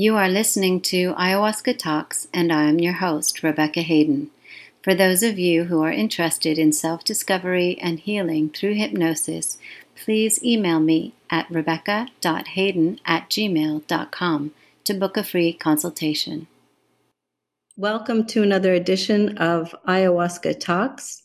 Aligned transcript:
You 0.00 0.14
are 0.14 0.28
listening 0.28 0.80
to 0.82 1.12
Ayahuasca 1.14 1.76
Talks, 1.76 2.28
and 2.32 2.52
I 2.52 2.68
am 2.68 2.78
your 2.78 2.92
host, 2.92 3.42
Rebecca 3.42 3.80
Hayden. 3.80 4.30
For 4.80 4.94
those 4.94 5.24
of 5.24 5.40
you 5.40 5.64
who 5.64 5.82
are 5.82 5.90
interested 5.90 6.56
in 6.56 6.72
self 6.72 7.02
discovery 7.02 7.76
and 7.80 7.98
healing 7.98 8.48
through 8.48 8.74
hypnosis, 8.74 9.58
please 9.96 10.40
email 10.44 10.78
me 10.78 11.14
at 11.30 11.50
rebecca.hayden 11.50 13.00
at 13.04 13.28
gmail.com 13.28 14.52
to 14.84 14.94
book 14.94 15.16
a 15.16 15.24
free 15.24 15.52
consultation. 15.52 16.46
Welcome 17.76 18.24
to 18.26 18.44
another 18.44 18.74
edition 18.74 19.36
of 19.38 19.74
Ayahuasca 19.88 20.60
Talks. 20.60 21.24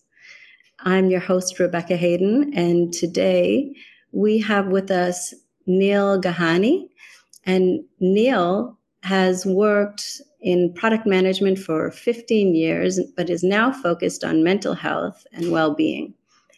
I'm 0.79 1.11
your 1.11 1.19
host, 1.19 1.59
Rebecca 1.59 1.95
Hayden, 1.95 2.55
and 2.55 2.91
today 2.91 3.75
we 4.11 4.39
have 4.39 4.65
with 4.65 4.89
us 4.89 5.35
Neil 5.67 6.19
Gehani. 6.19 6.89
And 7.45 7.83
Neil 7.99 8.77
has 9.03 9.45
worked 9.45 10.21
in 10.41 10.73
product 10.73 11.05
management 11.05 11.59
for 11.59 11.91
15 11.91 12.55
years, 12.55 12.99
but 13.15 13.29
is 13.29 13.43
now 13.43 13.71
focused 13.71 14.23
on 14.23 14.43
mental 14.43 14.73
health 14.73 15.25
and 15.33 15.51
well 15.51 15.73
being. 15.73 16.13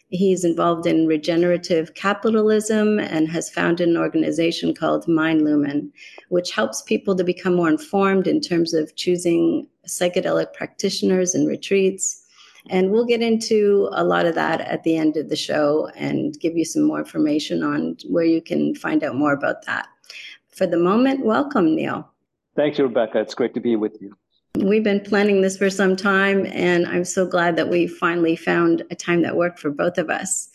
He's 0.08 0.44
involved 0.44 0.86
in 0.86 1.08
regenerative 1.08 1.94
capitalism 1.94 3.00
and 3.00 3.28
has 3.28 3.50
founded 3.50 3.88
an 3.88 3.96
organization 3.96 4.72
called 4.72 5.08
Mind 5.08 5.42
Lumen, 5.42 5.92
which 6.28 6.52
helps 6.52 6.82
people 6.82 7.16
to 7.16 7.24
become 7.24 7.56
more 7.56 7.68
informed 7.68 8.28
in 8.28 8.40
terms 8.40 8.72
of 8.72 8.94
choosing 8.94 9.66
psychedelic 9.88 10.52
practitioners 10.52 11.34
and 11.34 11.48
retreats. 11.48 12.24
And 12.70 12.90
we'll 12.90 13.04
get 13.04 13.22
into 13.22 13.88
a 13.92 14.04
lot 14.04 14.26
of 14.26 14.36
that 14.36 14.60
at 14.60 14.84
the 14.84 14.96
end 14.96 15.16
of 15.16 15.28
the 15.28 15.36
show 15.36 15.88
and 15.96 16.38
give 16.38 16.56
you 16.56 16.64
some 16.64 16.82
more 16.82 17.00
information 17.00 17.64
on 17.64 17.96
where 18.08 18.24
you 18.24 18.40
can 18.40 18.76
find 18.76 19.02
out 19.02 19.16
more 19.16 19.32
about 19.32 19.66
that 19.66 19.88
for 20.56 20.66
the 20.66 20.78
moment, 20.78 21.24
welcome, 21.24 21.74
Neil. 21.74 22.10
Thank 22.56 22.78
you, 22.78 22.84
Rebecca. 22.84 23.20
It's 23.20 23.34
great 23.34 23.52
to 23.54 23.60
be 23.60 23.76
with 23.76 24.00
you. 24.00 24.16
We've 24.56 24.82
been 24.82 25.00
planning 25.00 25.42
this 25.42 25.58
for 25.58 25.68
some 25.68 25.96
time, 25.96 26.46
and 26.46 26.86
I'm 26.86 27.04
so 27.04 27.26
glad 27.26 27.56
that 27.56 27.68
we 27.68 27.86
finally 27.86 28.36
found 28.36 28.82
a 28.90 28.94
time 28.94 29.20
that 29.22 29.36
worked 29.36 29.58
for 29.58 29.70
both 29.70 29.98
of 29.98 30.08
us. 30.08 30.48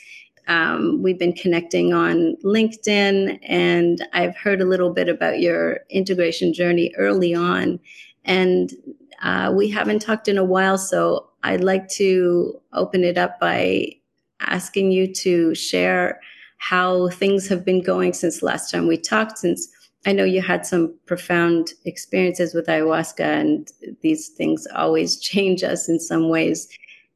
Um, 0.48 1.04
we've 1.04 1.20
been 1.20 1.34
connecting 1.34 1.94
on 1.94 2.36
LinkedIn, 2.44 3.40
and 3.44 4.08
I've 4.14 4.36
heard 4.36 4.60
a 4.60 4.66
little 4.66 4.92
bit 4.92 5.08
about 5.08 5.40
your 5.40 5.82
integration 5.92 6.52
journey 6.52 6.92
early 6.98 7.36
on. 7.36 7.80
And 8.26 8.74
uh, 9.22 9.54
we 9.56 9.70
haven't 9.70 10.02
talked 10.02 10.28
in 10.28 10.40
a 10.40 10.44
while, 10.44 10.80
so 10.80 11.30
I'd 11.44 11.64
like 11.64 11.88
to 11.90 12.60
open 12.74 13.04
it 13.04 13.20
up 13.20 13.40
by 13.40 13.98
asking 14.40 14.92
you 14.92 15.14
to 15.14 15.54
share 15.54 16.20
how 16.58 17.10
things 17.10 17.48
have 17.48 17.64
been 17.64 17.84
going 17.84 18.14
since 18.14 18.42
last 18.42 18.72
time 18.72 18.88
we 18.88 18.98
talked, 18.98 19.38
since 19.38 19.68
I 20.06 20.14
know 20.14 20.24
you 20.24 20.42
had 20.42 20.66
some 20.66 20.96
profound 21.06 21.74
experiences 21.86 22.54
with 22.54 22.68
ayahuasca, 22.68 23.20
and 23.20 23.72
these 24.02 24.30
things 24.30 24.68
always 24.76 25.20
change 25.20 25.64
us 25.64 25.88
in 25.88 26.00
some 26.00 26.30
ways. 26.30 26.68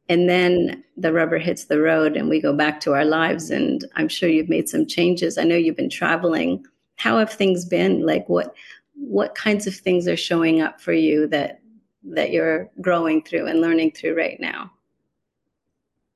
And 0.08 0.30
then 0.30 0.84
the 0.96 1.12
rubber 1.12 1.40
hits 1.40 1.66
the 1.66 1.82
road, 1.82 2.16
and 2.16 2.30
we 2.30 2.40
go 2.40 2.54
back 2.54 2.80
to 2.82 2.94
our 2.94 3.06
lives. 3.06 3.50
And 3.50 3.84
I'm 3.96 4.08
sure 4.08 4.30
you've 4.30 4.50
made 4.50 4.70
some 4.70 4.86
changes. 4.86 5.38
I 5.38 5.44
know 5.44 5.56
you've 5.56 5.76
been 5.76 5.90
traveling. 5.90 6.64
How 6.98 7.18
have 7.18 7.32
things 7.32 7.66
been? 7.66 8.06
Like 8.06 8.30
what 8.30 8.54
what 8.98 9.36
kinds 9.36 9.68
of 9.68 9.76
things 9.76 10.08
are 10.08 10.16
showing 10.16 10.62
up 10.62 10.80
for 10.80 10.94
you 10.94 11.28
that 11.28 11.60
that 12.04 12.32
you're 12.32 12.70
growing 12.82 13.22
through 13.24 13.48
and 13.48 13.62
learning 13.62 13.92
through 13.92 14.16
right 14.16 14.40
now? 14.40 14.72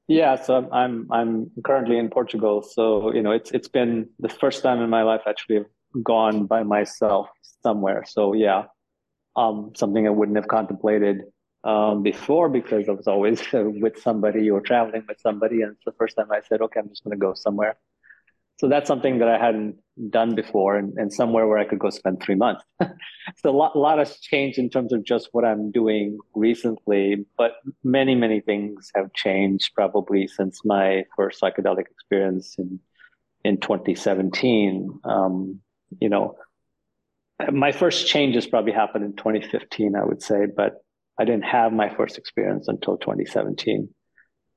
Yeah, 0.08 0.36
so 0.36 0.70
I'm 0.72 1.12
I'm 1.12 1.52
currently 1.64 1.98
in 1.98 2.10
Portugal. 2.10 2.62
So 2.62 3.12
you 3.12 3.24
know, 3.24 3.32
it's 3.32 3.50
it's 3.52 3.68
been 3.68 4.08
the 4.20 4.30
first 4.30 4.62
time 4.62 4.82
in 4.82 4.90
my 4.90 5.02
life 5.02 5.22
actually 5.28 5.66
gone 6.04 6.46
by 6.46 6.64
myself 6.64 7.30
somewhere. 7.64 8.04
So 8.08 8.34
yeah, 8.34 8.64
um, 9.36 9.72
something 9.76 10.08
I 10.08 10.12
wouldn't 10.12 10.38
have 10.38 10.48
contemplated 10.48 11.22
um, 11.64 12.04
before 12.04 12.50
because 12.50 12.88
I 12.88 12.94
was 12.94 13.08
always 13.08 13.42
with 13.54 14.02
somebody 14.02 14.50
or 14.50 14.62
traveling 14.62 15.04
with 15.08 15.20
somebody, 15.20 15.62
and 15.62 15.74
it's 15.74 15.86
the 15.86 15.94
first 15.94 16.16
time 16.16 16.32
I 16.32 16.42
said, 16.48 16.62
okay, 16.62 16.80
I'm 16.80 16.90
just 16.90 17.04
going 17.04 17.18
to 17.18 17.26
go 17.26 17.34
somewhere. 17.34 17.78
So 18.60 18.68
that's 18.68 18.90
something 18.90 19.20
that 19.20 19.30
I 19.30 19.38
hadn't 19.38 19.78
done 20.10 20.36
before, 20.36 20.76
and, 20.76 20.94
and 20.98 21.14
somewhere 21.14 21.48
where 21.48 21.58
I 21.58 21.64
could 21.64 21.80
go 21.80 21.90
spend 21.90 22.22
three 22.22 22.36
months. 22.36 22.64
so 22.82 23.50
a 23.50 23.52
lot, 23.52 23.76
a 23.76 23.80
lot 23.80 24.00
has 24.00 24.20
changed 24.20 24.60
in 24.60 24.70
terms 24.70 24.92
of 24.92 25.06
just 25.06 25.30
what 25.32 25.46
I'm 25.46 25.72
doing 25.72 26.18
recently, 26.36 27.26
but 27.38 27.54
many, 27.86 28.16
many 28.16 28.42
things 28.42 28.92
have 28.96 29.14
changed 29.14 29.72
probably 29.76 30.28
since 30.28 30.60
my 30.66 31.06
first 31.16 31.42
psychedelic 31.42 31.86
experience 31.90 32.56
in 32.58 32.80
in 33.44 33.58
2017. 33.58 35.00
Um, 35.04 35.62
you 36.00 36.10
know, 36.10 36.36
my 37.52 37.72
first 37.72 38.08
changes 38.08 38.48
probably 38.48 38.74
happened 38.74 39.06
in 39.06 39.16
2015, 39.16 39.96
I 39.96 40.04
would 40.04 40.22
say, 40.22 40.46
but 40.46 40.84
I 41.20 41.26
didn't 41.26 41.46
have 41.46 41.72
my 41.72 41.90
first 41.90 42.18
experience 42.18 42.68
until 42.68 42.98
2017. 42.98 43.90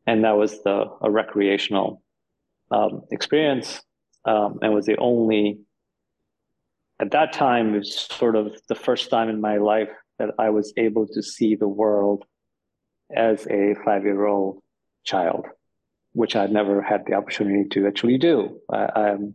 And 0.06 0.24
that 0.24 0.36
was 0.36 0.62
the 0.62 0.86
a 1.00 1.10
recreational 1.10 2.02
um, 2.70 3.02
experience 3.10 3.80
um, 4.24 4.58
and 4.62 4.74
was 4.74 4.86
the 4.86 4.96
only, 4.96 5.60
at 7.00 7.12
that 7.12 7.32
time, 7.32 7.74
it 7.74 7.78
was 7.78 7.94
sort 7.94 8.36
of 8.36 8.60
the 8.68 8.74
first 8.74 9.10
time 9.10 9.28
in 9.28 9.40
my 9.40 9.58
life 9.58 9.90
that 10.18 10.30
I 10.38 10.50
was 10.50 10.72
able 10.76 11.06
to 11.08 11.22
see 11.22 11.54
the 11.56 11.68
world 11.68 12.24
as 13.14 13.46
a 13.46 13.74
five 13.84 14.04
year 14.04 14.26
old 14.26 14.62
child, 15.04 15.46
which 16.12 16.36
I'd 16.36 16.52
never 16.52 16.82
had 16.82 17.04
the 17.06 17.14
opportunity 17.14 17.68
to 17.70 17.86
actually 17.86 18.18
do. 18.18 18.60
I, 18.72 18.88
I'm 18.94 19.34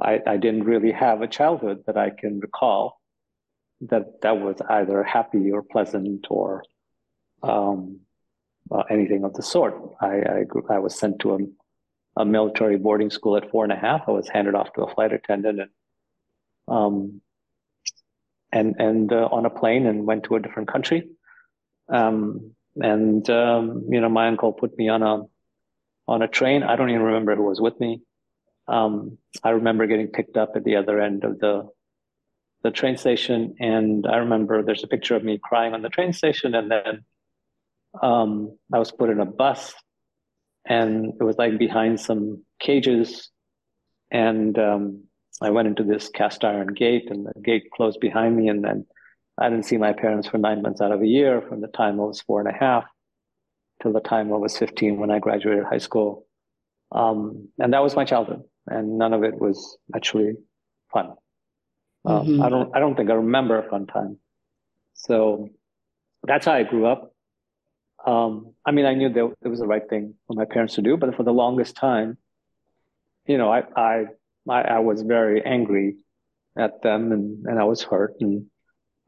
I, 0.00 0.20
I 0.26 0.36
didn't 0.36 0.64
really 0.64 0.92
have 0.92 1.22
a 1.22 1.28
childhood 1.28 1.84
that 1.86 1.96
I 1.96 2.10
can 2.10 2.40
recall 2.40 3.00
that 3.82 4.22
that 4.22 4.40
was 4.40 4.56
either 4.68 5.02
happy 5.02 5.50
or 5.52 5.62
pleasant 5.62 6.26
or 6.30 6.64
um, 7.42 8.00
uh, 8.70 8.82
anything 8.90 9.24
of 9.24 9.34
the 9.34 9.42
sort. 9.42 9.74
I, 10.00 10.06
I, 10.06 10.44
I 10.70 10.78
was 10.78 10.98
sent 10.98 11.20
to 11.20 11.34
a, 11.34 12.22
a, 12.22 12.24
military 12.24 12.78
boarding 12.78 13.10
school 13.10 13.36
at 13.36 13.50
four 13.50 13.64
and 13.64 13.72
a 13.72 13.76
half. 13.76 14.02
I 14.08 14.12
was 14.12 14.28
handed 14.28 14.54
off 14.54 14.72
to 14.74 14.82
a 14.82 14.94
flight 14.94 15.12
attendant 15.12 15.60
and 15.60 15.70
um, 16.66 17.20
and 18.52 18.76
and 18.78 19.12
uh, 19.12 19.28
on 19.30 19.44
a 19.44 19.50
plane 19.50 19.86
and 19.86 20.06
went 20.06 20.24
to 20.24 20.36
a 20.36 20.40
different 20.40 20.68
country. 20.72 21.08
Um, 21.88 22.54
and 22.76 23.28
um, 23.28 23.86
you 23.90 24.00
know, 24.00 24.08
my 24.08 24.28
uncle 24.28 24.52
put 24.52 24.76
me 24.78 24.88
on 24.88 25.02
a 25.02 25.24
on 26.08 26.22
a 26.22 26.28
train. 26.28 26.62
I 26.62 26.76
don't 26.76 26.90
even 26.90 27.02
remember 27.02 27.36
who 27.36 27.44
was 27.44 27.60
with 27.60 27.78
me. 27.78 28.02
Um, 28.66 29.18
I 29.42 29.50
remember 29.50 29.86
getting 29.86 30.08
picked 30.08 30.36
up 30.36 30.52
at 30.56 30.64
the 30.64 30.76
other 30.76 31.00
end 31.00 31.24
of 31.24 31.38
the 31.38 31.68
the 32.62 32.70
train 32.70 32.96
station, 32.96 33.54
and 33.60 34.06
I 34.06 34.16
remember 34.16 34.62
there's 34.62 34.84
a 34.84 34.88
picture 34.88 35.14
of 35.14 35.22
me 35.22 35.38
crying 35.42 35.74
on 35.74 35.82
the 35.82 35.90
train 35.90 36.14
station, 36.14 36.54
and 36.54 36.70
then 36.70 37.04
um, 38.02 38.56
I 38.72 38.78
was 38.78 38.90
put 38.90 39.10
in 39.10 39.20
a 39.20 39.26
bus, 39.26 39.74
and 40.64 41.12
it 41.20 41.22
was 41.22 41.36
like 41.36 41.58
behind 41.58 42.00
some 42.00 42.42
cages, 42.58 43.28
and 44.10 44.58
um, 44.58 45.04
I 45.42 45.50
went 45.50 45.68
into 45.68 45.84
this 45.84 46.08
cast 46.08 46.42
iron 46.42 46.72
gate, 46.72 47.10
and 47.10 47.26
the 47.26 47.38
gate 47.38 47.70
closed 47.70 48.00
behind 48.00 48.34
me, 48.34 48.48
and 48.48 48.64
then 48.64 48.86
I 49.38 49.50
didn't 49.50 49.66
see 49.66 49.76
my 49.76 49.92
parents 49.92 50.28
for 50.28 50.38
nine 50.38 50.62
months 50.62 50.80
out 50.80 50.92
of 50.92 51.02
a 51.02 51.06
year, 51.06 51.42
from 51.42 51.60
the 51.60 51.68
time 51.68 52.00
I 52.00 52.04
was 52.04 52.22
four 52.22 52.40
and 52.40 52.48
a 52.48 52.58
half 52.58 52.84
till 53.82 53.92
the 53.92 54.00
time 54.00 54.32
I 54.32 54.36
was 54.36 54.56
15 54.56 54.98
when 54.98 55.10
I 55.10 55.18
graduated 55.18 55.64
high 55.64 55.78
school. 55.78 56.26
Um, 56.92 57.48
and 57.58 57.74
that 57.74 57.82
was 57.82 57.94
my 57.94 58.06
childhood 58.06 58.44
and 58.66 58.98
none 58.98 59.12
of 59.12 59.24
it 59.24 59.38
was 59.38 59.76
actually 59.94 60.34
fun. 60.92 61.14
Um, 62.04 62.26
mm-hmm. 62.26 62.42
I 62.42 62.48
don't 62.48 62.76
I 62.76 62.78
don't 62.80 62.96
think 62.96 63.10
I 63.10 63.14
remember 63.14 63.58
a 63.58 63.68
fun 63.68 63.86
time. 63.86 64.18
So 64.94 65.48
that's 66.22 66.46
how 66.46 66.52
I 66.52 66.62
grew 66.62 66.86
up. 66.86 67.12
Um, 68.06 68.54
I 68.66 68.70
mean, 68.70 68.84
I 68.84 68.94
knew 68.94 69.08
that 69.08 69.34
it 69.42 69.48
was 69.48 69.60
the 69.60 69.66
right 69.66 69.88
thing 69.88 70.14
for 70.26 70.34
my 70.34 70.44
parents 70.44 70.74
to 70.74 70.82
do, 70.82 70.96
but 70.96 71.14
for 71.16 71.22
the 71.22 71.32
longest 71.32 71.76
time, 71.76 72.18
you 73.26 73.38
know, 73.38 73.50
I 73.50 73.62
I 73.76 74.04
I, 74.48 74.60
I 74.62 74.78
was 74.80 75.02
very 75.02 75.44
angry 75.44 75.96
at 76.56 76.82
them, 76.82 77.12
and 77.12 77.46
and 77.46 77.58
I 77.58 77.64
was 77.64 77.82
hurt, 77.82 78.14
and 78.20 78.46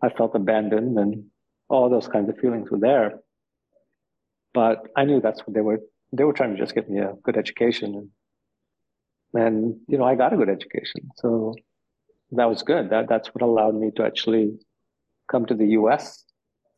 I 0.03 0.09
felt 0.09 0.35
abandoned, 0.35 0.99
and 0.99 1.26
all 1.69 1.91
those 1.91 2.09
kinds 2.09 2.31
of 2.31 2.38
feelings 2.38 2.70
were 2.70 2.79
there. 2.79 3.20
But 4.55 4.87
I 4.97 5.05
knew 5.05 5.20
that's 5.20 5.41
what 5.47 5.55
they 5.55 5.61
were. 5.61 5.81
They 6.12 6.25
were 6.25 6.32
trying 6.32 6.55
to 6.55 6.59
just 6.59 6.75
get 6.75 6.88
me 6.88 7.00
a 7.00 7.14
good 7.23 7.37
education 7.37 7.94
and 7.94 8.11
and 9.37 9.77
you 9.88 9.99
know 9.99 10.05
I 10.05 10.15
got 10.15 10.33
a 10.33 10.37
good 10.37 10.49
education, 10.49 11.11
so 11.17 11.55
that 12.33 12.49
was 12.49 12.62
good. 12.62 12.91
That 12.91 13.09
that's 13.09 13.29
what 13.35 13.43
allowed 13.43 13.75
me 13.75 13.91
to 13.97 14.05
actually 14.05 14.59
come 15.31 15.47
to 15.47 15.55
the 15.55 15.69
U.S. 15.81 16.25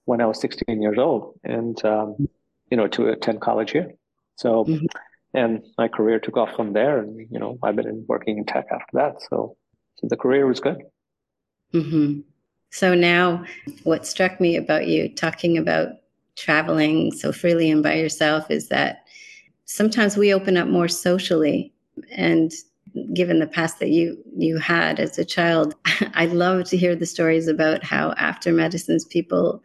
when 0.05 0.21
I 0.21 0.27
was 0.27 0.41
16 0.41 0.81
years 0.81 0.99
old, 0.99 1.39
and 1.45 1.83
um, 1.85 2.29
you 2.71 2.77
know 2.77 2.89
to 2.89 3.09
attend 3.09 3.41
college 3.41 3.71
here. 3.71 3.93
So, 4.37 4.65
mm-hmm. 4.65 4.87
and 5.35 5.63
my 5.77 5.89
career 5.89 6.21
took 6.21 6.37
off 6.37 6.55
from 6.55 6.73
there, 6.73 6.99
and 6.99 7.19
you 7.31 7.39
know 7.39 7.59
I've 7.63 7.77
been 7.77 8.05
working 8.09 8.39
in 8.39 8.45
tech 8.45 8.67
after 8.71 8.93
that. 8.95 9.23
So, 9.23 9.57
so 9.97 10.07
the 10.09 10.17
career 10.17 10.47
was 10.47 10.61
good. 10.61 10.83
Mm-hmm. 11.73 12.21
So 12.71 12.95
now, 12.95 13.45
what 13.85 14.07
struck 14.07 14.41
me 14.41 14.57
about 14.57 14.87
you 14.87 15.15
talking 15.15 15.57
about 15.57 15.89
traveling 16.37 17.13
so 17.13 17.33
freely 17.33 17.71
and 17.71 17.83
by 17.83 17.95
yourself 17.95 18.51
is 18.51 18.69
that 18.69 19.05
sometimes 19.65 20.17
we 20.17 20.33
open 20.33 20.57
up 20.57 20.69
more 20.69 20.87
socially 20.87 21.73
and 22.11 22.53
given 23.15 23.39
the 23.39 23.47
past 23.47 23.79
that 23.79 23.91
you 23.91 24.17
you 24.37 24.59
had 24.59 24.99
as 24.99 25.19
a 25.19 25.25
child, 25.25 25.75
I 26.15 26.27
love 26.27 26.65
to 26.65 26.77
hear 26.77 26.97
the 26.97 27.07
stories 27.07 27.49
about 27.49 27.85
how 27.85 28.13
after 28.13 28.53
medicines 28.53 29.05
people 29.05 29.63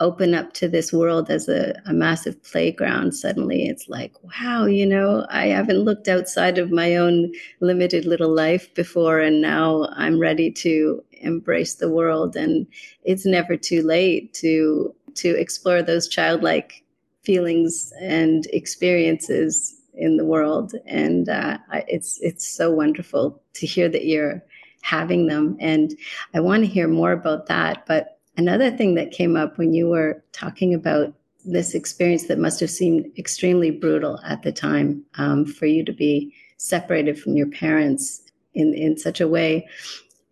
open 0.00 0.34
up 0.34 0.52
to 0.52 0.68
this 0.68 0.92
world 0.92 1.30
as 1.30 1.48
a, 1.48 1.80
a, 1.86 1.92
massive 1.92 2.42
playground, 2.42 3.12
suddenly 3.12 3.68
it's 3.68 3.88
like, 3.88 4.12
wow, 4.24 4.66
you 4.66 4.84
know, 4.84 5.24
I 5.30 5.46
haven't 5.46 5.78
looked 5.78 6.08
outside 6.08 6.58
of 6.58 6.72
my 6.72 6.96
own 6.96 7.32
limited 7.60 8.04
little 8.04 8.34
life 8.34 8.74
before, 8.74 9.20
and 9.20 9.40
now 9.40 9.88
I'm 9.92 10.18
ready 10.18 10.50
to 10.50 11.02
embrace 11.12 11.76
the 11.76 11.88
world. 11.88 12.34
And 12.36 12.66
it's 13.04 13.24
never 13.24 13.56
too 13.56 13.82
late 13.82 14.34
to 14.34 14.94
to 15.14 15.30
explore 15.38 15.80
those 15.80 16.08
childlike 16.08 16.82
feelings 17.22 17.92
and 18.00 18.46
experiences 18.46 19.80
in 19.96 20.16
the 20.16 20.24
world. 20.24 20.74
And 20.86 21.28
uh, 21.28 21.58
it's 21.88 22.18
it's 22.20 22.46
so 22.48 22.70
wonderful 22.70 23.42
to 23.54 23.66
hear 23.66 23.88
that 23.88 24.06
you're 24.06 24.42
having 24.82 25.26
them. 25.26 25.56
And 25.60 25.96
I 26.34 26.40
want 26.40 26.62
to 26.64 26.70
hear 26.70 26.88
more 26.88 27.12
about 27.12 27.46
that, 27.46 27.86
but 27.86 28.14
Another 28.36 28.70
thing 28.70 28.94
that 28.94 29.12
came 29.12 29.36
up 29.36 29.58
when 29.58 29.72
you 29.72 29.88
were 29.88 30.22
talking 30.32 30.74
about 30.74 31.14
this 31.44 31.74
experience 31.74 32.24
that 32.24 32.38
must 32.38 32.58
have 32.60 32.70
seemed 32.70 33.06
extremely 33.16 33.70
brutal 33.70 34.18
at 34.24 34.42
the 34.42 34.50
time 34.50 35.04
um, 35.16 35.44
for 35.44 35.66
you 35.66 35.84
to 35.84 35.92
be 35.92 36.34
separated 36.56 37.18
from 37.18 37.36
your 37.36 37.46
parents 37.48 38.22
in, 38.54 38.74
in 38.74 38.96
such 38.96 39.20
a 39.20 39.28
way, 39.28 39.68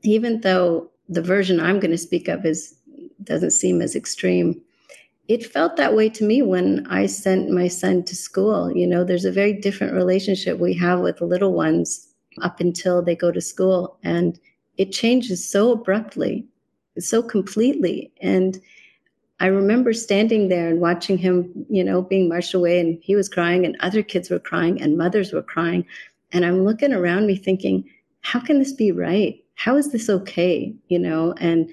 even 0.03 0.41
though 0.41 0.91
the 1.09 1.23
version 1.23 1.61
I'm 1.61 1.79
going 1.79 1.91
to 1.91 1.99
speak 1.99 2.29
of 2.29 2.45
is 2.45 2.75
doesn't 3.23 3.51
seem 3.51 3.81
as 3.83 3.95
extreme. 3.95 4.61
It 5.33 5.53
felt 5.53 5.77
that 5.77 5.95
way 5.95 6.09
to 6.11 6.25
me 6.25 6.43
when 6.43 6.87
I 6.89 7.07
sent 7.07 7.51
my 7.51 7.69
son 7.69 8.03
to 8.05 8.15
school. 8.15 8.71
You 8.77 8.87
know, 8.87 9.03
there's 9.05 9.25
a 9.25 9.33
very 9.41 9.55
different 9.55 9.95
relationship 9.95 10.59
we 10.59 10.75
have 10.75 11.01
with 11.01 11.21
little 11.21 11.53
ones 11.53 12.09
up 12.43 12.61
until 12.61 13.03
they 13.03 13.17
go 13.17 13.31
to 13.33 13.41
school, 13.41 13.99
and 14.03 14.39
it 14.77 14.93
changes 14.93 15.49
so 15.49 15.73
abruptly 15.73 16.47
so 16.99 17.23
completely. 17.23 18.13
And 18.21 18.61
I 19.41 19.47
remember 19.47 19.93
standing 19.93 20.49
there 20.49 20.69
and 20.69 20.81
watching 20.81 21.19
him, 21.19 21.51
you 21.69 21.83
know, 21.83 22.03
being 22.03 22.29
marched 22.29 22.55
away 22.55 22.79
and 22.81 22.99
he 23.03 23.17
was 23.17 23.29
crying 23.29 23.65
and 23.65 23.77
other 23.81 24.03
kids 24.03 24.31
were 24.31 24.39
crying 24.39 24.81
and 24.81 24.99
mothers 24.99 25.33
were 25.33 25.43
crying. 25.43 25.85
And 26.33 26.45
I'm 26.45 26.65
looking 26.65 26.93
around 26.93 27.27
me 27.27 27.37
thinking, 27.37 27.89
how 28.21 28.41
can 28.41 28.59
this 28.59 28.73
be 28.73 28.93
right? 28.93 29.43
How 29.55 29.77
is 29.77 29.91
this 29.91 30.09
okay? 30.09 30.75
You 30.89 30.99
know, 30.99 31.35
and 31.39 31.71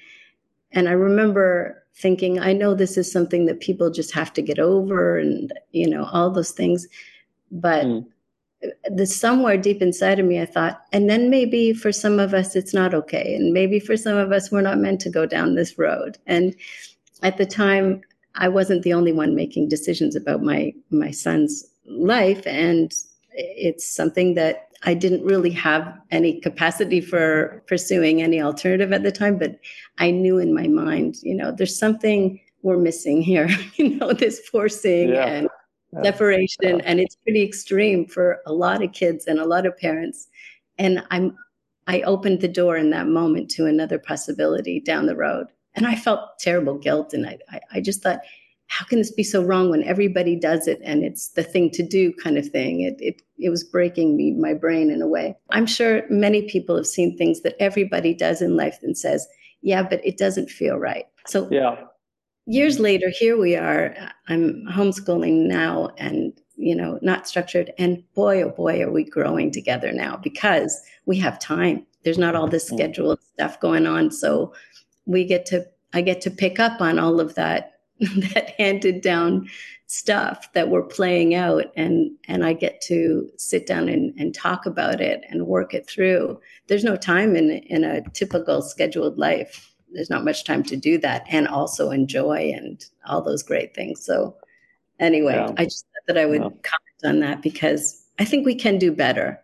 and 0.72 0.88
I 0.88 0.94
remember 0.94 1.79
thinking, 2.00 2.40
I 2.40 2.54
know 2.54 2.74
this 2.74 2.98
is 2.98 3.12
something 3.12 3.46
that 3.46 3.60
people 3.60 3.92
just 3.92 4.14
have 4.14 4.34
to 4.34 4.42
get 4.42 4.60
over 4.60 5.18
and, 5.18 5.54
you 5.72 5.90
know, 5.90 6.06
all 6.06 6.32
those 6.32 6.52
things. 6.52 6.88
But 7.52 7.86
mm 7.86 8.06
the 8.90 9.06
somewhere 9.06 9.58
deep 9.58 9.82
inside 9.82 10.20
of 10.20 10.26
me, 10.26 10.42
I 10.42 10.46
thought, 10.46 10.86
and 10.92 11.10
then 11.10 11.30
maybe 11.30 11.74
for 11.74 11.92
some 11.92 12.20
of 12.20 12.34
us, 12.34 12.56
it's 12.56 12.74
not 12.74 12.94
okay. 12.94 13.36
And 13.36 13.54
maybe 13.54 13.80
for 13.80 13.96
some 13.96 14.18
of 14.18 14.32
us, 14.32 14.52
we're 14.52 14.62
not 14.62 14.80
meant 14.80 15.00
to 15.02 15.10
go 15.10 15.26
down 15.26 15.56
this 15.56 15.78
road. 15.78 16.18
And 16.28 16.56
at 17.24 17.38
the 17.38 17.46
time, 17.46 18.02
I 18.36 18.48
wasn't 18.50 18.84
the 18.84 18.94
only 18.94 19.12
one 19.12 19.36
making 19.36 19.70
decisions 19.70 20.16
about 20.16 20.44
my 20.44 20.74
my 20.92 21.12
son's 21.12 21.66
life, 21.86 22.46
and 22.46 22.94
it's 23.32 23.86
something 23.86 24.36
that 24.36 24.69
I 24.84 24.94
didn't 24.94 25.26
really 25.26 25.52
have 25.52 25.94
any 26.12 26.40
capacity 26.40 27.02
for 27.02 27.64
pursuing 27.68 28.22
any 28.22 28.42
alternative 28.42 28.94
at 28.94 29.04
the 29.04 29.12
time. 29.12 29.38
But 29.38 29.60
I 29.98 30.12
knew 30.12 30.38
in 30.38 30.54
my 30.54 30.68
mind, 30.68 31.18
you 31.22 31.36
know, 31.36 31.52
there's 31.52 31.78
something 31.78 32.40
we're 32.62 32.78
missing 32.78 33.22
here. 33.22 33.50
you 33.76 33.96
know, 33.98 34.14
this 34.14 34.40
forcing 34.40 35.10
yeah. 35.10 35.26
and 35.26 35.50
separation 36.04 36.82
and 36.82 37.00
it's 37.00 37.16
pretty 37.16 37.44
extreme 37.44 38.06
for 38.06 38.40
a 38.46 38.54
lot 38.54 38.84
of 38.84 38.92
kids 38.92 39.26
and 39.26 39.40
a 39.40 39.46
lot 39.46 39.66
of 39.66 39.78
parents 39.78 40.28
and 40.78 41.04
i'm 41.10 41.36
i 41.88 42.02
opened 42.02 42.40
the 42.42 42.48
door 42.48 42.78
in 42.78 42.92
that 42.92 43.08
moment 43.08 43.50
to 43.50 43.66
another 43.66 43.98
possibility 43.98 44.80
down 44.80 45.08
the 45.08 45.16
road 45.16 45.48
and 45.74 45.88
i 45.88 45.96
felt 45.96 46.38
terrible 46.40 46.78
guilt 46.78 47.14
and 47.14 47.26
i 47.26 47.38
i, 47.50 47.60
I 47.74 47.82
just 47.82 48.04
thought 48.04 48.20
how 48.68 48.86
can 48.86 49.00
this 49.00 49.12
be 49.12 49.24
so 49.24 49.44
wrong 49.44 49.72
when 49.72 49.84
everybody 49.84 50.36
does 50.36 50.68
it 50.68 50.80
and 50.84 51.04
it's 51.04 51.30
the 51.30 51.44
thing 51.44 51.72
to 51.72 51.82
do 51.82 52.14
kind 52.14 52.38
of 52.38 52.48
thing 52.48 52.82
it, 52.82 52.98
it 53.00 53.24
it 53.40 53.50
was 53.50 53.64
breaking 53.64 54.16
me 54.18 54.32
my 54.34 54.54
brain 54.54 54.90
in 54.92 55.02
a 55.02 55.08
way 55.08 55.36
i'm 55.52 55.66
sure 55.66 56.04
many 56.10 56.48
people 56.50 56.76
have 56.76 56.88
seen 56.88 57.18
things 57.18 57.42
that 57.42 57.56
everybody 57.60 58.14
does 58.14 58.42
in 58.42 58.56
life 58.56 58.80
and 58.84 58.98
says 58.98 59.28
yeah 59.62 59.82
but 59.82 60.06
it 60.06 60.18
doesn't 60.18 60.50
feel 60.50 60.78
right 60.78 61.06
so 61.26 61.48
yeah 61.52 61.76
years 62.50 62.80
later, 62.80 63.10
here 63.10 63.38
we 63.38 63.56
are. 63.56 63.96
I'm 64.28 64.66
homeschooling 64.72 65.48
now 65.48 65.92
and, 65.98 66.34
you 66.56 66.76
know, 66.76 66.98
not 67.02 67.28
structured. 67.28 67.72
And 67.78 68.04
boy, 68.16 68.42
oh 68.42 68.50
boy, 68.50 68.82
are 68.82 68.92
we 68.92 69.04
growing 69.04 69.52
together 69.52 69.92
now 69.92 70.18
because 70.18 70.82
we 71.06 71.18
have 71.20 71.40
time. 71.40 71.86
There's 72.04 72.18
not 72.18 72.36
all 72.36 72.48
this 72.48 72.66
mm-hmm. 72.66 72.78
scheduled 72.78 73.22
stuff 73.22 73.60
going 73.60 73.86
on. 73.86 74.10
So 74.10 74.54
we 75.06 75.26
get 75.26 75.46
to, 75.48 75.66
I 75.94 76.02
get 76.02 76.22
to 76.22 76.32
pick 76.32 76.60
up 76.60 76.82
on 76.82 76.98
all 76.98 77.20
of 77.20 77.36
that, 77.36 77.74
that 78.00 78.56
handed 78.58 79.02
down 79.02 79.48
stuff 79.92 80.54
that 80.54 80.70
we're 80.70 80.84
playing 80.84 81.34
out 81.34 81.66
and 81.76 82.12
and 82.28 82.46
I 82.46 82.54
get 82.54 82.80
to 82.82 83.28
sit 83.38 83.66
down 83.66 83.90
and, 83.90 84.14
and 84.20 84.36
talk 84.36 84.68
about 84.68 85.02
it 85.02 85.24
and 85.30 85.48
work 85.48 85.74
it 85.74 85.88
through. 85.90 86.40
There's 86.68 86.84
no 86.84 86.96
time 86.96 87.36
in 87.36 87.50
in 87.50 87.84
a 87.84 88.08
typical 88.12 88.62
scheduled 88.62 89.18
life 89.18 89.70
there's 89.92 90.10
not 90.10 90.26
much 90.26 90.44
time 90.44 90.64
to 90.64 90.78
do 90.78 90.98
that 91.00 91.26
and 91.30 91.48
also 91.48 91.92
enjoy 91.92 92.52
and 92.56 92.86
all 93.06 93.22
those 93.22 93.44
great 93.44 93.74
things. 93.74 94.04
So 94.04 94.36
anyway, 95.00 95.36
yeah. 95.36 95.52
I 95.58 95.66
just 95.66 95.86
thought 95.86 96.14
that 96.14 96.18
I 96.18 96.26
would 96.26 96.42
yeah. 96.42 96.50
comment 96.50 97.06
on 97.06 97.20
that 97.22 97.42
because 97.42 98.06
I 98.20 98.26
think 98.26 98.46
we 98.46 98.56
can 98.56 98.78
do 98.78 98.92
better. 98.92 99.42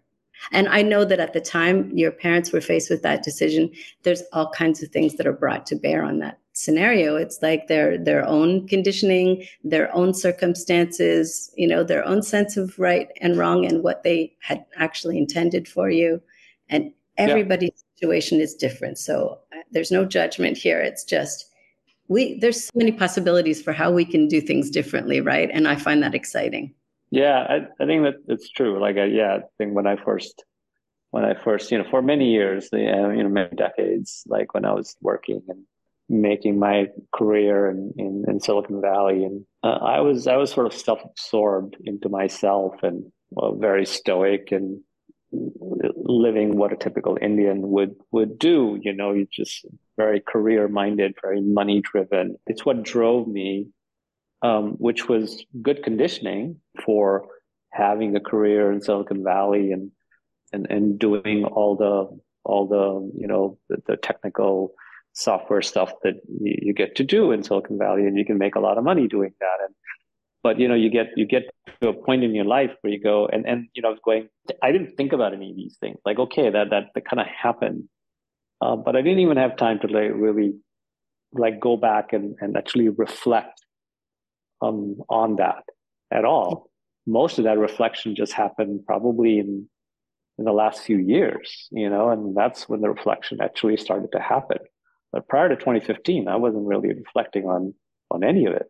And 0.52 0.68
I 0.68 0.82
know 0.82 1.06
that 1.06 1.20
at 1.20 1.34
the 1.34 1.42
time 1.42 1.90
your 1.98 2.12
parents 2.12 2.52
were 2.52 2.62
faced 2.62 2.90
with 2.90 3.02
that 3.04 3.24
decision, 3.24 3.72
there's 4.04 4.24
all 4.34 4.50
kinds 4.52 4.84
of 4.84 4.90
things 4.90 5.16
that 5.16 5.26
are 5.26 5.34
brought 5.34 5.66
to 5.68 5.76
bear 5.76 6.04
on 6.04 6.20
that 6.20 6.40
scenario. 6.56 7.16
It's 7.16 7.42
like 7.42 7.68
their 7.68 7.98
their 7.98 8.26
own 8.26 8.68
conditioning, 8.68 9.46
their 9.64 9.94
own 9.94 10.14
circumstances, 10.14 11.52
you 11.56 11.68
know, 11.68 11.84
their 11.84 12.06
own 12.06 12.24
sense 12.24 12.58
of 12.58 12.78
right 12.80 13.10
and 13.22 13.38
wrong 13.38 13.66
and 13.66 13.84
what 13.84 14.04
they 14.04 14.34
had 14.40 14.66
actually 14.78 15.18
intended 15.18 15.68
for 15.68 15.90
you. 15.90 16.22
And 16.70 16.92
everybody's 17.18 17.72
yeah. 17.76 17.96
situation 17.96 18.40
is 18.40 18.56
different. 18.56 18.98
So 18.98 19.40
uh, 19.54 19.60
there's 19.72 19.92
no 19.92 20.06
judgment 20.06 20.58
here. 20.58 20.80
It's 20.80 21.04
just 21.04 21.46
we 22.08 22.40
there's 22.40 22.66
so 22.66 22.72
many 22.76 22.92
possibilities 22.92 23.62
for 23.62 23.74
how 23.74 23.92
we 23.92 24.06
can 24.06 24.28
do 24.28 24.42
things 24.42 24.70
differently, 24.70 25.22
right? 25.22 25.50
And 25.52 25.68
I 25.68 25.76
find 25.76 26.02
that 26.04 26.16
exciting. 26.16 26.74
Yeah, 27.12 27.46
I, 27.50 27.84
I 27.84 27.86
think 27.86 28.04
that 28.04 28.16
it's 28.28 28.50
true. 28.50 28.80
Like, 28.82 28.98
I, 28.98 29.06
yeah, 29.06 29.36
I 29.36 29.40
think 29.58 29.76
when 29.76 29.88
I 29.88 29.96
first, 29.96 30.44
when 31.12 31.24
I 31.24 31.34
first, 31.44 31.72
you 31.72 31.78
know, 31.78 31.86
for 31.90 32.02
many 32.02 32.32
years, 32.32 32.70
the 32.72 32.92
uh, 32.92 33.10
you 33.10 33.24
know, 33.24 33.30
many 33.30 33.56
decades, 33.56 34.24
like 34.28 34.54
when 34.54 34.66
I 34.66 34.74
was 34.74 34.96
working 35.02 35.42
and 35.48 35.64
making 36.08 36.60
my 36.60 36.88
career 37.14 37.70
in, 37.70 37.94
in, 37.98 38.24
in 38.28 38.40
Silicon 38.40 38.82
Valley, 38.82 39.24
and 39.24 39.46
uh, 39.64 39.80
I 39.82 40.02
was 40.02 40.28
I 40.28 40.38
was 40.38 40.52
sort 40.52 40.68
of 40.68 40.74
self-absorbed 40.74 41.78
into 41.86 42.10
myself 42.10 42.76
and 42.84 43.12
very 43.60 43.86
stoic 43.86 44.52
and 44.52 44.82
living 45.32 46.58
what 46.58 46.72
a 46.72 46.78
typical 46.78 47.18
Indian 47.22 47.62
would 47.70 47.96
would 48.12 48.38
do. 48.40 48.80
You 48.82 48.94
know, 48.94 49.14
you 49.14 49.28
just 49.32 49.66
very 49.98 50.22
career 50.22 50.68
minded, 50.68 51.16
very 51.22 51.42
money 51.42 51.82
driven. 51.82 52.36
It's 52.48 52.66
what 52.66 52.84
drove 52.84 53.28
me, 53.28 53.68
um, 54.42 54.72
which 54.78 55.08
was 55.08 55.44
good 55.62 55.84
conditioning 55.84 56.58
for 56.86 57.28
having 57.72 58.16
a 58.16 58.20
career 58.20 58.72
in 58.72 58.82
Silicon 58.82 59.24
Valley 59.24 59.72
and 59.72 59.92
and 60.54 60.68
and 60.70 61.00
doing 61.00 61.46
all 61.46 61.76
the 61.76 62.20
all 62.44 62.68
the 62.68 63.20
you 63.20 63.28
know 63.28 63.58
the, 63.70 63.78
the 63.88 63.98
technical 63.98 64.74
software 65.16 65.62
stuff 65.62 65.94
that 66.04 66.16
you, 66.42 66.74
get 66.74 66.96
to 66.98 67.04
do 67.04 67.32
in 67.32 67.42
Silicon 67.42 67.78
Valley, 67.78 68.06
and 68.06 68.18
you 68.18 68.26
can 68.26 68.38
make 68.38 68.56
a 68.56 68.60
lot 68.60 68.78
of 68.78 68.84
money 68.84 69.08
doing 69.08 69.34
that. 69.40 69.58
And 69.66 69.74
but 70.44 70.60
you 70.60 70.68
know 70.68 70.76
you 70.76 70.90
get 70.90 71.08
you 71.16 71.26
get 71.26 71.44
to 71.82 71.90
a 71.90 71.94
point 71.94 72.24
in 72.24 72.36
your 72.36 72.46
life 72.46 72.72
where 72.82 72.94
you 72.94 73.02
go 73.02 73.26
and 73.26 73.48
and 73.48 73.68
you 73.74 73.82
know 73.82 73.90
I 73.90 73.92
was 73.92 74.02
going 74.04 74.28
I 74.62 74.72
didn't 74.72 74.96
think 74.98 75.14
about 75.14 75.34
any 75.34 75.52
of 75.52 75.56
these 75.56 75.78
things. 75.80 75.98
Like 76.06 76.20
okay 76.20 76.50
that 76.50 76.70
that, 76.70 76.90
that 76.94 77.06
kind 77.06 77.20
of 77.20 77.28
happened. 77.28 77.86
Uh, 78.62 78.76
but 78.76 78.96
I 78.96 79.02
didn't 79.02 79.20
even 79.20 79.38
have 79.38 79.58
time 79.58 79.80
to 79.80 79.88
like 79.88 80.12
really 80.14 80.54
like 81.34 81.60
go 81.60 81.76
back 81.76 82.14
and, 82.14 82.36
and 82.40 82.56
actually 82.56 82.90
reflect 82.90 83.66
um, 84.62 84.98
on 85.10 85.38
that 85.38 85.64
at 86.12 86.24
all. 86.24 86.70
Most 87.08 87.38
of 87.38 87.44
that 87.44 87.58
reflection 87.58 88.16
just 88.16 88.34
happened 88.34 88.86
probably 88.86 89.40
in 89.40 89.68
in 90.38 90.44
the 90.44 90.52
last 90.52 90.82
few 90.82 90.98
years 90.98 91.70
you 91.72 91.90
know 91.90 92.10
and 92.10 92.36
that's 92.36 92.68
when 92.68 92.82
the 92.82 92.90
reflection 92.90 93.40
actually 93.40 93.78
started 93.78 94.12
to 94.12 94.20
happen 94.20 94.58
but 95.16 95.28
prior 95.30 95.50
to 95.50 95.56
2015 95.56 96.28
I 96.28 96.36
wasn't 96.36 96.68
really 96.68 96.94
reflecting 96.94 97.46
on 97.46 97.74
on 98.12 98.24
any 98.24 98.46
of 98.46 98.54
it 98.54 98.68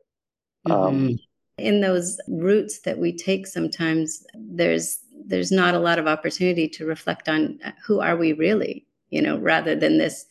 um, 0.67 0.71
mm-hmm. 0.71 0.85
um, 0.85 1.19
in 1.57 1.81
those 1.81 2.19
routes 2.27 2.79
that 2.81 2.97
we 2.97 3.15
take 3.15 3.47
sometimes 3.47 4.23
there's 4.35 4.99
there's 5.25 5.51
not 5.51 5.73
a 5.73 5.79
lot 5.79 5.99
of 5.99 6.07
opportunity 6.07 6.69
to 6.69 6.85
reflect 6.85 7.27
on 7.27 7.59
who 7.85 7.99
are 7.99 8.15
we 8.15 8.33
really 8.33 8.85
you 9.09 9.21
know 9.21 9.37
rather 9.37 9.75
than 9.75 9.97
this 9.97 10.25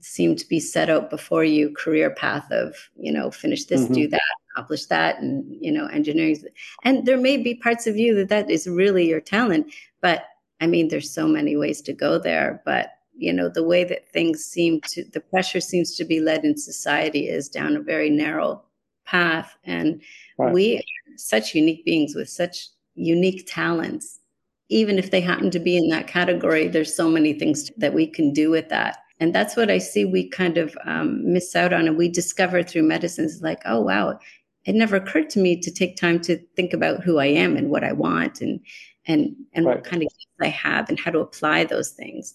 seem 0.00 0.36
to 0.36 0.46
be 0.46 0.60
set 0.60 0.90
out 0.90 1.10
before 1.10 1.42
you 1.42 1.74
career 1.74 2.10
path 2.10 2.46
of 2.52 2.76
you 2.96 3.10
know 3.10 3.30
finish 3.30 3.64
this 3.64 3.84
mm-hmm. 3.84 3.94
do 3.94 4.08
that 4.08 4.20
accomplish 4.52 4.86
that 4.86 5.18
and 5.20 5.44
you 5.60 5.72
know 5.72 5.86
engineering 5.86 6.38
and 6.84 7.06
there 7.06 7.16
may 7.16 7.36
be 7.36 7.54
parts 7.54 7.86
of 7.86 7.96
you 7.96 8.14
that 8.14 8.28
that 8.28 8.50
is 8.50 8.68
really 8.68 9.08
your 9.08 9.20
talent 9.20 9.66
but 10.00 10.26
I 10.60 10.66
mean, 10.66 10.88
there's 10.88 11.10
so 11.10 11.26
many 11.26 11.56
ways 11.56 11.82
to 11.82 11.92
go 11.92 12.18
there, 12.18 12.62
but 12.64 12.92
you 13.16 13.32
know, 13.32 13.48
the 13.48 13.64
way 13.64 13.84
that 13.84 14.08
things 14.08 14.44
seem 14.44 14.80
to, 14.88 15.04
the 15.04 15.20
pressure 15.20 15.60
seems 15.60 15.96
to 15.96 16.04
be 16.04 16.20
led 16.20 16.44
in 16.44 16.56
society 16.56 17.28
is 17.28 17.48
down 17.48 17.76
a 17.76 17.80
very 17.80 18.10
narrow 18.10 18.62
path. 19.04 19.56
And 19.64 20.02
right. 20.38 20.52
we 20.52 20.76
are 20.76 20.82
such 21.16 21.54
unique 21.54 21.84
beings 21.84 22.14
with 22.14 22.28
such 22.28 22.68
unique 22.94 23.44
talents. 23.46 24.20
Even 24.68 24.98
if 24.98 25.10
they 25.10 25.20
happen 25.20 25.50
to 25.52 25.60
be 25.60 25.76
in 25.76 25.88
that 25.90 26.08
category, 26.08 26.68
there's 26.68 26.94
so 26.94 27.08
many 27.08 27.32
things 27.32 27.70
that 27.76 27.94
we 27.94 28.06
can 28.06 28.32
do 28.32 28.50
with 28.50 28.68
that. 28.68 28.98
And 29.18 29.34
that's 29.34 29.56
what 29.56 29.70
I 29.70 29.78
see 29.78 30.04
we 30.04 30.28
kind 30.28 30.58
of 30.58 30.76
um, 30.84 31.32
miss 31.32 31.56
out 31.56 31.72
on. 31.72 31.86
And 31.86 31.96
we 31.96 32.08
discover 32.08 32.62
through 32.62 32.82
medicines 32.82 33.40
like, 33.40 33.62
oh, 33.64 33.80
wow, 33.80 34.18
it 34.66 34.74
never 34.74 34.96
occurred 34.96 35.30
to 35.30 35.38
me 35.38 35.58
to 35.60 35.70
take 35.70 35.96
time 35.96 36.20
to 36.22 36.36
think 36.56 36.72
about 36.72 37.02
who 37.02 37.18
I 37.18 37.26
am 37.26 37.56
and 37.56 37.70
what 37.70 37.84
I 37.84 37.92
want 37.92 38.40
and 38.40 38.60
and 39.06 39.34
and 39.52 39.64
right. 39.64 39.76
what 39.76 39.84
kind 39.84 40.02
of 40.02 40.08
gifts 40.08 40.26
I 40.40 40.48
have 40.48 40.88
and 40.88 40.98
how 40.98 41.12
to 41.12 41.20
apply 41.20 41.64
those 41.64 41.90
things. 41.90 42.34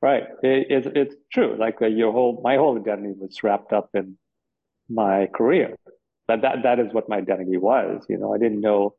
Right. 0.00 0.24
It, 0.42 0.86
it, 0.86 0.96
it's 0.96 1.16
true. 1.32 1.56
Like 1.58 1.82
uh, 1.82 1.86
your 1.86 2.12
whole, 2.12 2.40
my 2.42 2.56
whole 2.56 2.78
identity 2.78 3.14
was 3.18 3.42
wrapped 3.42 3.72
up 3.72 3.90
in 3.94 4.16
my 4.88 5.26
career. 5.34 5.76
That, 6.28 6.42
that, 6.42 6.62
that 6.62 6.78
is 6.78 6.92
what 6.92 7.08
my 7.08 7.16
identity 7.16 7.56
was. 7.56 8.04
You 8.08 8.18
know, 8.18 8.32
I 8.32 8.38
didn't 8.38 8.60
know, 8.60 8.94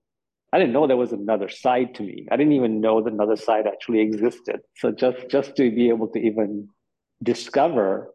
I 0.52 0.60
didn't 0.60 0.74
know 0.74 0.88
there 0.88 0.98
was 0.98 1.14
another 1.14 1.48
side 1.48 1.96
to 1.96 2.04
me. 2.04 2.28
I 2.32 2.36
didn't 2.36 2.54
even 2.54 2.82
know 2.82 3.02
that 3.02 3.14
another 3.14 3.38
side 3.38 3.66
actually 3.66 4.02
existed. 4.02 4.60
So 4.76 4.92
just, 4.92 5.30
just 5.30 5.56
to 5.56 5.72
be 5.72 5.90
able 5.90 6.08
to 6.10 6.20
even 6.20 6.68
discover 7.24 8.14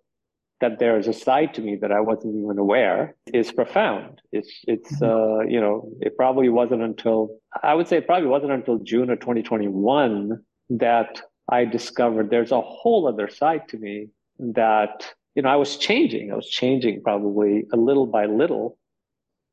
that 0.61 0.79
there 0.79 0.99
is 0.99 1.09
a 1.09 1.13
side 1.13 1.55
to 1.55 1.63
me 1.63 1.77
that 1.77 1.93
I 1.93 2.01
wasn't 2.01 2.37
even 2.37 2.59
aware 2.59 3.15
is 3.33 3.51
profound. 3.51 4.21
It's, 4.33 4.51
it's, 4.67 4.93
mm-hmm. 4.97 5.05
uh, 5.05 5.45
you 5.45 5.61
know, 5.61 5.89
it 6.01 6.17
probably 6.17 6.49
wasn't 6.49 6.83
until, 6.83 7.39
I 7.63 7.75
would 7.75 7.89
say 7.89 7.97
it 7.97 8.07
probably 8.07 8.29
wasn't 8.29 8.53
until 8.53 8.79
June 8.79 9.11
of 9.11 9.21
2021 9.21 10.39
that 10.71 11.21
I 11.51 11.65
discovered 11.65 12.31
there's 12.31 12.53
a 12.53 12.61
whole 12.61 13.07
other 13.07 13.29
side 13.29 13.69
to 13.69 13.79
me 13.79 14.09
that, 14.39 15.15
you 15.35 15.43
know, 15.43 15.51
I 15.51 15.57
was 15.57 15.77
changing. 15.77 16.33
I 16.33 16.37
was 16.37 16.49
changing 16.49 17.03
probably 17.03 17.65
a 17.73 17.77
little 17.77 18.07
by 18.07 18.27
little 18.27 18.79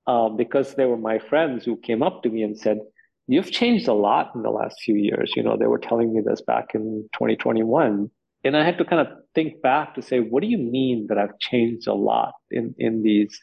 um, 0.07 0.37
because 0.37 0.75
they 0.75 0.85
were 0.85 0.97
my 0.97 1.19
friends 1.19 1.65
who 1.65 1.77
came 1.77 2.01
up 2.01 2.23
to 2.23 2.29
me 2.29 2.43
and 2.43 2.57
said, 2.57 2.79
You've 3.27 3.51
changed 3.51 3.87
a 3.87 3.93
lot 3.93 4.31
in 4.35 4.41
the 4.41 4.49
last 4.49 4.81
few 4.81 4.95
years. 4.95 5.31
You 5.35 5.43
know, 5.43 5.55
they 5.55 5.67
were 5.67 5.79
telling 5.79 6.13
me 6.13 6.21
this 6.21 6.41
back 6.41 6.71
in 6.73 7.07
2021. 7.13 8.09
And 8.43 8.57
I 8.57 8.65
had 8.65 8.77
to 8.79 8.85
kind 8.85 9.07
of 9.07 9.13
think 9.35 9.61
back 9.61 9.95
to 9.95 10.01
say, 10.01 10.19
What 10.19 10.41
do 10.41 10.47
you 10.47 10.57
mean 10.57 11.07
that 11.07 11.17
I've 11.17 11.37
changed 11.39 11.87
a 11.87 11.93
lot 11.93 12.33
in, 12.49 12.73
in 12.77 13.03
these 13.03 13.39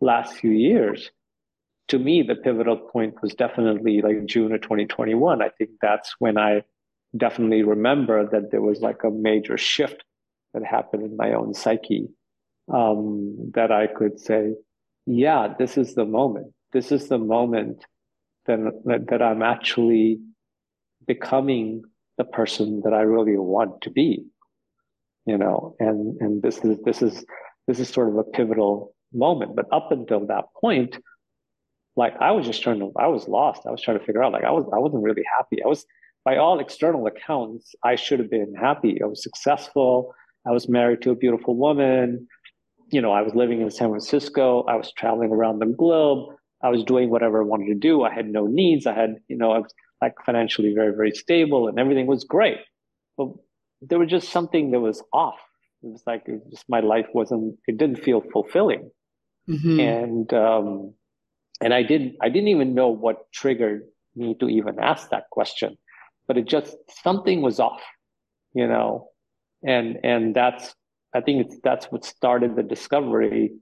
last 0.00 0.34
few 0.36 0.50
years? 0.50 1.10
To 1.88 1.98
me, 1.98 2.22
the 2.22 2.36
pivotal 2.36 2.76
point 2.76 3.14
was 3.22 3.34
definitely 3.34 4.00
like 4.00 4.24
June 4.26 4.52
of 4.52 4.62
2021. 4.62 5.42
I 5.42 5.50
think 5.50 5.70
that's 5.82 6.14
when 6.18 6.38
I 6.38 6.62
definitely 7.16 7.62
remember 7.62 8.28
that 8.30 8.50
there 8.50 8.62
was 8.62 8.80
like 8.80 9.04
a 9.04 9.10
major 9.10 9.58
shift 9.58 10.04
that 10.54 10.64
happened 10.64 11.04
in 11.04 11.16
my 11.16 11.32
own 11.32 11.54
psyche 11.54 12.08
um, 12.72 13.50
that 13.54 13.70
I 13.72 13.86
could 13.86 14.20
say, 14.20 14.54
yeah, 15.06 15.54
this 15.58 15.76
is 15.76 15.94
the 15.94 16.04
moment. 16.04 16.52
This 16.72 16.92
is 16.92 17.08
the 17.08 17.18
moment 17.18 17.84
that, 18.46 19.04
that, 19.08 19.22
I'm 19.22 19.42
actually 19.42 20.20
becoming 21.06 21.82
the 22.18 22.24
person 22.24 22.82
that 22.84 22.92
I 22.92 23.02
really 23.02 23.36
want 23.36 23.82
to 23.82 23.90
be, 23.90 24.24
you 25.26 25.38
know, 25.38 25.76
and, 25.78 26.16
and 26.20 26.42
this 26.42 26.58
is, 26.58 26.78
this 26.84 27.02
is, 27.02 27.24
this 27.66 27.78
is 27.78 27.88
sort 27.88 28.08
of 28.08 28.16
a 28.16 28.24
pivotal 28.24 28.94
moment. 29.12 29.54
But 29.54 29.66
up 29.72 29.92
until 29.92 30.26
that 30.26 30.44
point, 30.60 30.96
like 31.94 32.14
I 32.20 32.32
was 32.32 32.46
just 32.46 32.62
trying 32.62 32.80
to, 32.80 32.90
I 32.98 33.08
was 33.08 33.28
lost. 33.28 33.62
I 33.66 33.70
was 33.70 33.82
trying 33.82 33.98
to 33.98 34.04
figure 34.04 34.22
out, 34.22 34.32
like 34.32 34.44
I 34.44 34.50
was, 34.50 34.64
I 34.72 34.78
wasn't 34.78 35.02
really 35.02 35.24
happy. 35.38 35.62
I 35.62 35.68
was, 35.68 35.84
by 36.24 36.36
all 36.36 36.60
external 36.60 37.06
accounts, 37.06 37.74
I 37.84 37.96
should 37.96 38.20
have 38.20 38.30
been 38.30 38.54
happy. 38.54 39.00
I 39.02 39.06
was 39.06 39.22
successful. 39.22 40.14
I 40.46 40.50
was 40.50 40.68
married 40.68 41.02
to 41.02 41.10
a 41.10 41.16
beautiful 41.16 41.56
woman. 41.56 42.28
You 42.90 43.00
know, 43.00 43.12
I 43.12 43.22
was 43.22 43.34
living 43.34 43.60
in 43.60 43.70
San 43.70 43.88
Francisco. 43.88 44.64
I 44.64 44.76
was 44.76 44.92
traveling 44.96 45.30
around 45.30 45.58
the 45.58 45.66
globe. 45.66 46.34
I 46.62 46.68
was 46.68 46.84
doing 46.84 47.10
whatever 47.10 47.42
I 47.42 47.44
wanted 47.44 47.66
to 47.68 47.74
do. 47.74 48.02
I 48.02 48.12
had 48.12 48.28
no 48.28 48.46
needs. 48.46 48.86
I 48.86 48.94
had, 48.94 49.16
you 49.28 49.36
know, 49.36 49.52
I 49.52 49.58
was 49.58 49.74
like 50.00 50.14
financially 50.24 50.72
very, 50.74 50.94
very 50.94 51.12
stable 51.12 51.68
and 51.68 51.78
everything 51.78 52.06
was 52.06 52.24
great. 52.24 52.58
But 53.16 53.28
there 53.80 53.98
was 53.98 54.10
just 54.10 54.28
something 54.30 54.70
that 54.70 54.80
was 54.80 55.02
off. 55.12 55.40
It 55.82 55.88
was 55.88 56.02
like, 56.06 56.22
it 56.26 56.40
just 56.50 56.64
my 56.68 56.80
life 56.80 57.06
wasn't, 57.12 57.56
it 57.66 57.78
didn't 57.78 58.02
feel 58.04 58.22
fulfilling. 58.32 58.90
Mm-hmm. 59.48 59.80
And, 59.80 60.32
um, 60.34 60.94
and 61.60 61.74
I 61.74 61.82
didn't, 61.82 62.16
I 62.22 62.28
didn't 62.28 62.48
even 62.48 62.74
know 62.74 62.88
what 62.88 63.32
triggered 63.32 63.82
me 64.14 64.36
to 64.38 64.48
even 64.48 64.78
ask 64.78 65.10
that 65.10 65.24
question 65.30 65.76
but 66.32 66.38
it 66.38 66.48
just 66.48 66.74
something 67.04 67.42
was 67.42 67.60
off, 67.60 67.82
you 68.54 68.66
know, 68.66 69.10
and 69.62 69.98
and 70.02 70.34
that's 70.34 70.74
I 71.14 71.20
think 71.20 71.44
it's 71.44 71.56
that's 71.62 71.92
what 71.92 72.06
started 72.06 72.56
the 72.56 72.62
discovery 72.62 73.52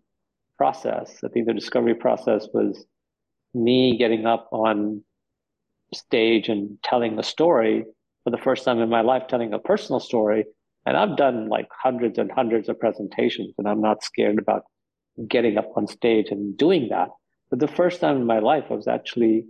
process. 0.56 1.18
I 1.24 1.28
think 1.30 1.48
the 1.48 1.52
discovery 1.52 1.96
process 1.96 2.46
was 2.54 2.84
me 3.54 3.98
getting 3.98 4.24
up 4.24 4.48
on 4.52 5.02
stage 5.92 6.48
and 6.48 6.78
telling 6.84 7.18
a 7.18 7.24
story 7.24 7.86
for 8.22 8.30
the 8.30 8.38
first 8.38 8.64
time 8.64 8.78
in 8.78 8.88
my 8.88 9.00
life, 9.00 9.24
telling 9.26 9.52
a 9.52 9.58
personal 9.58 9.98
story. 9.98 10.44
And 10.86 10.96
I've 10.96 11.16
done 11.16 11.48
like 11.48 11.66
hundreds 11.72 12.18
and 12.18 12.30
hundreds 12.30 12.68
of 12.68 12.78
presentations, 12.78 13.52
and 13.58 13.66
I'm 13.66 13.80
not 13.80 14.04
scared 14.04 14.38
about 14.38 14.62
getting 15.26 15.58
up 15.58 15.72
on 15.76 15.88
stage 15.88 16.28
and 16.30 16.56
doing 16.56 16.86
that. 16.90 17.08
But 17.50 17.58
the 17.58 17.66
first 17.66 18.00
time 18.00 18.18
in 18.18 18.26
my 18.26 18.38
life, 18.38 18.66
I 18.70 18.74
was 18.74 18.86
actually 18.86 19.46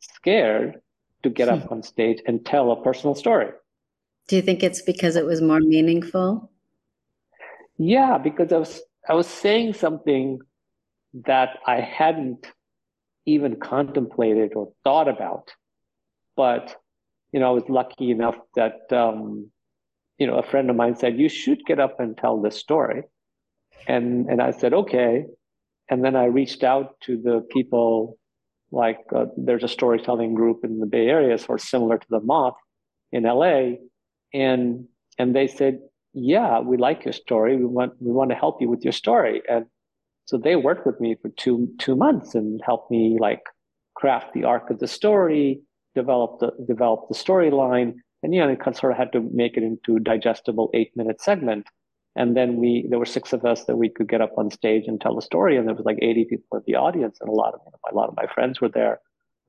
scared 0.00 0.80
to 1.22 1.30
get 1.30 1.48
up 1.48 1.62
hmm. 1.62 1.74
on 1.74 1.82
stage 1.82 2.20
and 2.26 2.44
tell 2.44 2.72
a 2.72 2.82
personal 2.82 3.14
story. 3.14 3.50
Do 4.28 4.36
you 4.36 4.42
think 4.42 4.62
it's 4.62 4.82
because 4.82 5.16
it 5.16 5.24
was 5.24 5.40
more 5.40 5.60
meaningful? 5.60 6.50
Yeah, 7.78 8.18
because 8.18 8.52
I 8.52 8.58
was 8.58 8.80
I 9.08 9.14
was 9.14 9.26
saying 9.26 9.74
something 9.74 10.40
that 11.26 11.58
I 11.66 11.80
hadn't 11.80 12.46
even 13.26 13.56
contemplated 13.56 14.54
or 14.54 14.72
thought 14.84 15.08
about. 15.08 15.52
But 16.36 16.76
you 17.32 17.40
know, 17.40 17.48
I 17.48 17.52
was 17.52 17.68
lucky 17.68 18.10
enough 18.10 18.36
that 18.54 18.92
um, 18.92 19.50
you 20.18 20.26
know 20.26 20.38
a 20.38 20.42
friend 20.42 20.70
of 20.70 20.76
mine 20.76 20.96
said 20.96 21.18
you 21.18 21.28
should 21.28 21.64
get 21.64 21.80
up 21.80 21.98
and 21.98 22.16
tell 22.16 22.40
this 22.40 22.56
story, 22.56 23.02
and 23.86 24.28
and 24.28 24.40
I 24.40 24.52
said 24.52 24.72
okay, 24.72 25.24
and 25.88 26.04
then 26.04 26.16
I 26.16 26.26
reached 26.26 26.62
out 26.62 27.00
to 27.02 27.16
the 27.16 27.46
people 27.50 28.18
like 28.72 28.98
uh, 29.14 29.26
there's 29.36 29.62
a 29.62 29.68
storytelling 29.68 30.34
group 30.34 30.64
in 30.64 30.80
the 30.80 30.86
Bay 30.86 31.06
Area, 31.06 31.36
sort 31.38 31.60
of 31.60 31.66
similar 31.66 31.98
to 31.98 32.06
the 32.08 32.20
Moth 32.20 32.56
in 33.12 33.24
LA, 33.24 33.74
and 34.32 34.86
and 35.18 35.36
they 35.36 35.46
said, 35.46 35.78
yeah, 36.14 36.60
we 36.60 36.76
like 36.76 37.04
your 37.04 37.12
story. 37.12 37.56
We 37.56 37.66
want 37.66 37.92
we 38.00 38.10
want 38.10 38.30
to 38.30 38.36
help 38.36 38.60
you 38.60 38.68
with 38.68 38.82
your 38.82 38.92
story, 38.92 39.42
and 39.48 39.66
so 40.24 40.38
they 40.38 40.56
worked 40.56 40.86
with 40.86 41.00
me 41.00 41.16
for 41.20 41.28
two 41.36 41.68
two 41.78 41.96
months 41.96 42.34
and 42.34 42.60
helped 42.64 42.90
me 42.90 43.18
like 43.20 43.42
craft 43.94 44.32
the 44.32 44.44
arc 44.44 44.70
of 44.70 44.78
the 44.78 44.88
story, 44.88 45.60
develop 45.94 46.40
the 46.40 46.52
develop 46.66 47.08
the 47.08 47.14
storyline, 47.14 47.94
and 48.22 48.34
yeah, 48.34 48.48
and 48.48 48.76
sort 48.76 48.92
of 48.92 48.98
had 48.98 49.12
to 49.12 49.20
make 49.32 49.56
it 49.56 49.62
into 49.62 49.96
a 49.96 50.00
digestible 50.00 50.70
eight 50.74 50.92
minute 50.96 51.20
segment. 51.20 51.66
And 52.14 52.36
then 52.36 52.56
we, 52.56 52.86
there 52.88 52.98
were 52.98 53.06
six 53.06 53.32
of 53.32 53.44
us 53.44 53.64
that 53.64 53.76
we 53.76 53.88
could 53.88 54.08
get 54.08 54.20
up 54.20 54.32
on 54.36 54.50
stage 54.50 54.84
and 54.86 55.00
tell 55.00 55.18
a 55.18 55.22
story. 55.22 55.56
And 55.56 55.66
there 55.66 55.74
was 55.74 55.86
like 55.86 55.98
80 56.02 56.26
people 56.26 56.58
in 56.58 56.62
the 56.66 56.76
audience 56.76 57.18
and 57.20 57.30
a 57.30 57.32
lot 57.32 57.54
of, 57.54 57.60
a 57.90 57.94
lot 57.94 58.08
of 58.08 58.16
my 58.16 58.26
friends 58.34 58.60
were 58.60 58.68
there. 58.68 59.00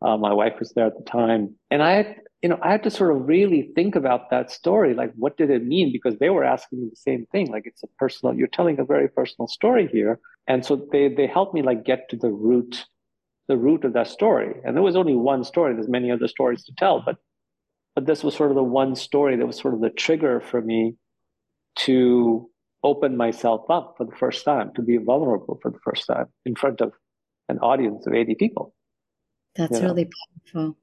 Uh, 0.02 0.18
my 0.18 0.34
wife 0.34 0.54
was 0.60 0.72
there 0.74 0.88
at 0.88 0.98
the 0.98 1.04
time. 1.04 1.56
And 1.72 1.84
I 1.84 1.92
had, 1.92 2.16
you 2.42 2.50
know, 2.50 2.60
I 2.62 2.72
had 2.72 2.84
to 2.84 2.90
sort 2.90 3.16
of 3.16 3.28
really 3.28 3.72
think 3.76 3.96
about 3.96 4.30
that 4.30 4.52
story. 4.52 4.94
Like, 4.94 5.14
what 5.16 5.38
did 5.38 5.50
it 5.50 5.66
mean? 5.66 5.92
Because 5.92 6.18
they 6.20 6.30
were 6.30 6.44
asking 6.44 6.82
me 6.82 6.90
the 6.90 6.96
same 6.96 7.26
thing. 7.32 7.52
Like, 7.52 7.64
it's 7.66 7.84
a 7.84 7.88
personal, 7.98 8.36
you're 8.36 8.48
telling 8.48 8.80
a 8.80 8.86
very 8.86 9.08
personal 9.08 9.48
story 9.48 9.88
here. 9.92 10.20
And 10.48 10.66
so 10.66 10.88
they, 10.92 11.08
they 11.08 11.28
helped 11.28 11.54
me 11.54 11.62
like 11.62 11.86
get 11.86 12.10
to 12.10 12.18
the 12.18 12.30
root, 12.30 12.86
the 13.48 13.58
root 13.58 13.86
of 13.86 13.94
that 13.94 14.08
story. 14.08 14.54
And 14.66 14.76
there 14.76 14.84
was 14.84 14.98
only 14.98 15.16
one 15.16 15.44
story. 15.44 15.74
There's 15.74 15.88
many 15.88 16.12
other 16.12 16.28
stories 16.28 16.64
to 16.66 16.74
tell, 16.78 17.02
but, 17.06 17.18
but 17.96 18.06
this 18.06 18.24
was 18.24 18.36
sort 18.36 18.52
of 18.52 18.56
the 18.56 18.64
one 18.64 18.96
story 18.96 19.38
that 19.38 19.46
was 19.46 19.58
sort 19.58 19.74
of 19.74 19.82
the 19.82 19.90
trigger 19.90 20.42
for 20.42 20.62
me 20.62 20.96
to 21.76 22.50
open 22.84 23.16
myself 23.16 23.70
up 23.70 23.96
for 23.98 24.06
the 24.06 24.16
first 24.16 24.44
time, 24.44 24.72
to 24.76 24.82
be 24.82 24.98
vulnerable 24.98 25.60
for 25.62 25.72
the 25.72 25.80
first 25.80 26.06
time 26.08 26.28
in 26.46 26.56
front 26.56 26.82
of 26.82 26.94
an 27.50 27.60
audience 27.60 28.06
of 28.06 28.14
80 28.14 28.36
people. 28.36 28.74
That's 29.56 29.80
really 29.80 30.06
know? 30.06 30.10
powerful. 30.54 30.78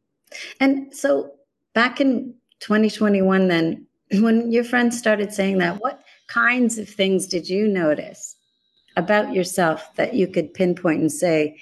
And 0.60 0.94
so 0.94 1.32
back 1.74 2.00
in 2.00 2.34
2021, 2.60 3.48
then, 3.48 3.86
when 4.20 4.50
your 4.50 4.64
friends 4.64 4.98
started 4.98 5.32
saying 5.32 5.58
that, 5.58 5.80
what 5.80 6.02
kinds 6.28 6.78
of 6.78 6.88
things 6.88 7.26
did 7.26 7.48
you 7.48 7.68
notice 7.68 8.36
about 8.96 9.32
yourself 9.32 9.94
that 9.96 10.14
you 10.14 10.26
could 10.26 10.54
pinpoint 10.54 11.00
and 11.00 11.12
say, 11.12 11.58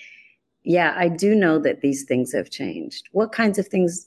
yeah, 0.65 0.95
I 0.97 1.09
do 1.09 1.35
know 1.35 1.59
that 1.61 1.81
these 1.81 2.05
things 2.05 2.33
have 2.33 2.51
changed? 2.51 3.09
What 3.13 3.33
kinds 3.33 3.59
of 3.59 3.69
things 3.69 4.07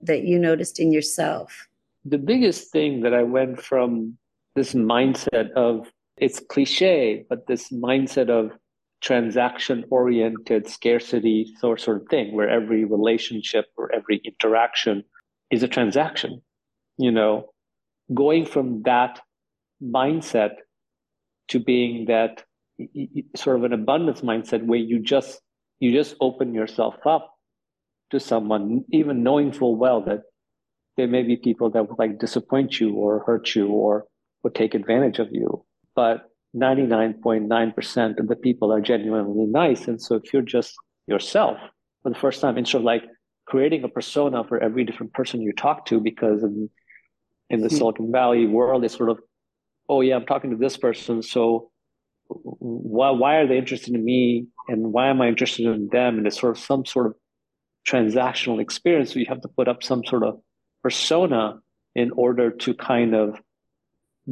that 0.00 0.24
you 0.24 0.38
noticed 0.38 0.78
in 0.78 0.92
yourself? 0.92 1.68
The 2.04 2.18
biggest 2.18 2.70
thing 2.70 3.00
that 3.02 3.12
I 3.12 3.22
went 3.22 3.60
from 3.60 4.16
this 4.60 4.74
mindset 4.74 5.50
of 5.52 5.90
it's 6.18 6.38
cliche, 6.38 7.24
but 7.30 7.46
this 7.46 7.70
mindset 7.70 8.28
of 8.28 8.50
transaction 9.00 9.84
oriented 9.90 10.68
scarcity 10.68 11.50
sort, 11.58 11.88
of 11.88 12.02
thing, 12.10 12.34
where 12.34 12.50
every 12.50 12.84
relationship 12.84 13.64
or 13.78 13.90
every 13.94 14.20
interaction 14.22 15.02
is 15.50 15.62
a 15.62 15.68
transaction. 15.68 16.42
You 16.98 17.10
know, 17.10 17.46
going 18.12 18.44
from 18.44 18.82
that 18.82 19.20
mindset 19.82 20.56
to 21.48 21.58
being 21.58 22.04
that 22.08 22.44
sort 23.34 23.56
of 23.56 23.64
an 23.64 23.72
abundance 23.72 24.20
mindset 24.20 24.66
where 24.66 24.78
you 24.78 24.98
just 25.00 25.40
you 25.78 25.90
just 25.90 26.16
open 26.20 26.52
yourself 26.52 26.96
up 27.06 27.32
to 28.10 28.20
someone, 28.20 28.84
even 28.92 29.22
knowing 29.22 29.52
full 29.52 29.76
well 29.76 30.02
that 30.02 30.20
there 30.98 31.08
may 31.08 31.22
be 31.22 31.36
people 31.36 31.70
that 31.70 31.88
would 31.88 31.98
like 31.98 32.18
disappoint 32.18 32.78
you 32.78 32.92
or 32.92 33.24
hurt 33.24 33.54
you 33.54 33.68
or 33.68 34.04
would 34.42 34.54
take 34.54 34.74
advantage 34.74 35.18
of 35.18 35.28
you. 35.30 35.64
But 35.94 36.30
99.9% 36.56 38.18
of 38.18 38.28
the 38.28 38.36
people 38.36 38.72
are 38.72 38.80
genuinely 38.80 39.46
nice. 39.46 39.86
And 39.86 40.00
so 40.00 40.16
if 40.16 40.32
you're 40.32 40.42
just 40.42 40.74
yourself 41.06 41.58
for 42.02 42.10
the 42.10 42.18
first 42.18 42.40
time, 42.40 42.58
instead 42.58 42.78
of 42.78 42.84
like 42.84 43.04
creating 43.46 43.84
a 43.84 43.88
persona 43.88 44.44
for 44.44 44.62
every 44.62 44.84
different 44.84 45.12
person 45.12 45.42
you 45.42 45.52
talk 45.52 45.86
to, 45.86 46.00
because 46.00 46.42
in, 46.42 46.68
in 47.48 47.60
the 47.60 47.68
mm-hmm. 47.68 47.76
Silicon 47.76 48.12
Valley 48.12 48.46
world, 48.46 48.84
it's 48.84 48.96
sort 48.96 49.10
of, 49.10 49.18
oh 49.88 50.00
yeah, 50.00 50.16
I'm 50.16 50.26
talking 50.26 50.50
to 50.50 50.56
this 50.56 50.76
person. 50.76 51.22
So 51.22 51.70
why, 52.28 53.10
why 53.10 53.36
are 53.36 53.46
they 53.46 53.58
interested 53.58 53.94
in 53.94 54.04
me? 54.04 54.46
And 54.68 54.92
why 54.92 55.08
am 55.08 55.20
I 55.20 55.28
interested 55.28 55.66
in 55.66 55.88
them? 55.88 56.18
And 56.18 56.26
it's 56.26 56.40
sort 56.40 56.56
of 56.56 56.62
some 56.62 56.84
sort 56.84 57.06
of 57.06 57.14
transactional 57.88 58.60
experience. 58.60 59.12
So 59.12 59.18
you 59.18 59.26
have 59.28 59.40
to 59.42 59.48
put 59.48 59.68
up 59.68 59.82
some 59.82 60.04
sort 60.04 60.22
of 60.22 60.40
persona 60.82 61.60
in 61.94 62.12
order 62.12 62.50
to 62.50 62.74
kind 62.74 63.14
of 63.14 63.40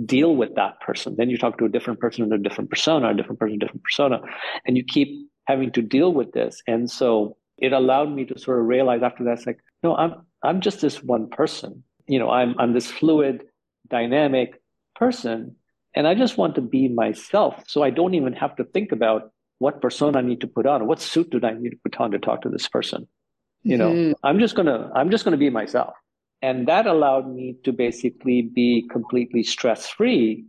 deal 0.05 0.37
with 0.37 0.55
that 0.57 0.81
person. 0.81 1.17
Then 1.17 1.31
you 1.31 1.39
talk 1.39 1.59
to 1.59 1.65
a 1.65 1.69
different 1.69 2.01
person 2.01 2.25
in 2.25 2.33
a 2.33 2.39
different 2.39 2.71
persona, 2.71 3.11
a 3.11 3.15
different 3.15 3.39
person, 3.39 3.59
different 3.59 3.85
persona, 3.85 4.21
and 4.67 4.77
you 4.77 4.85
keep 4.85 5.29
having 5.47 5.73
to 5.73 5.83
deal 5.83 6.13
with 6.13 6.33
this. 6.33 6.63
And 6.67 6.91
so 6.91 7.37
it 7.57 7.73
allowed 7.73 8.13
me 8.13 8.25
to 8.27 8.39
sort 8.39 8.61
of 8.61 8.67
realize 8.67 9.03
after 9.03 9.25
that, 9.25 9.39
it's 9.39 9.47
like, 9.47 9.59
no, 9.83 9.97
I'm 9.97 10.27
I'm 10.43 10.61
just 10.61 10.81
this 10.81 11.03
one 11.03 11.29
person. 11.29 11.83
You 12.07 12.19
know, 12.19 12.31
I'm 12.31 12.55
I'm 12.59 12.73
this 12.73 12.91
fluid, 12.91 13.45
dynamic 13.89 14.61
person, 14.95 15.57
and 15.95 16.07
I 16.07 16.15
just 16.15 16.39
want 16.39 16.55
to 16.57 16.61
be 16.61 16.89
myself. 16.89 17.65
So 17.67 17.83
I 17.83 17.91
don't 17.91 18.15
even 18.15 18.33
have 18.35 18.57
to 18.57 18.65
think 18.65 18.93
about 18.93 19.33
what 19.59 19.83
persona 19.83 20.19
I 20.19 20.23
need 20.23 20.41
to 20.43 20.47
put 20.47 20.67
on, 20.67 20.87
what 20.87 21.01
suit 21.01 21.31
do 21.31 21.41
I 21.43 21.55
need 21.55 21.71
to 21.71 21.79
put 21.83 21.97
on 22.01 22.13
to 22.13 22.19
talk 22.19 22.43
to 22.43 22.49
this 22.49 22.69
person. 22.69 23.09
You 23.63 23.77
know, 23.77 23.91
mm-hmm. 23.91 24.13
I'm 24.23 24.39
just 24.39 24.55
gonna 24.55 24.91
I'm 24.95 25.11
just 25.11 25.25
gonna 25.25 25.37
be 25.37 25.51
myself. 25.51 25.95
And 26.41 26.69
that 26.69 26.87
allowed 26.87 27.29
me 27.29 27.57
to 27.65 27.73
basically 27.73 28.43
be 28.43 28.87
completely 28.89 29.43
stress 29.43 29.89
free. 29.89 30.45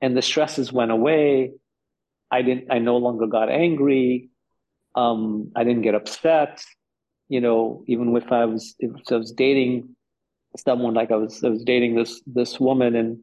And 0.00 0.16
the 0.16 0.22
stresses 0.22 0.72
went 0.72 0.92
away. 0.92 1.52
I 2.30 2.42
didn't, 2.42 2.70
I 2.70 2.78
no 2.78 2.98
longer 2.98 3.26
got 3.26 3.48
angry. 3.48 4.30
Um, 4.94 5.50
I 5.56 5.64
didn't 5.64 5.82
get 5.82 5.94
upset. 5.94 6.62
You 7.28 7.40
know, 7.40 7.84
even 7.88 8.16
if 8.16 8.30
I 8.30 8.44
was, 8.44 8.74
if 8.78 8.90
I 9.10 9.16
was 9.16 9.32
dating 9.32 9.96
someone, 10.56 10.94
like 10.94 11.10
I 11.10 11.16
was, 11.16 11.42
I 11.42 11.48
was 11.48 11.64
dating 11.64 11.96
this, 11.96 12.20
this 12.26 12.60
woman 12.60 12.94
and, 12.94 13.18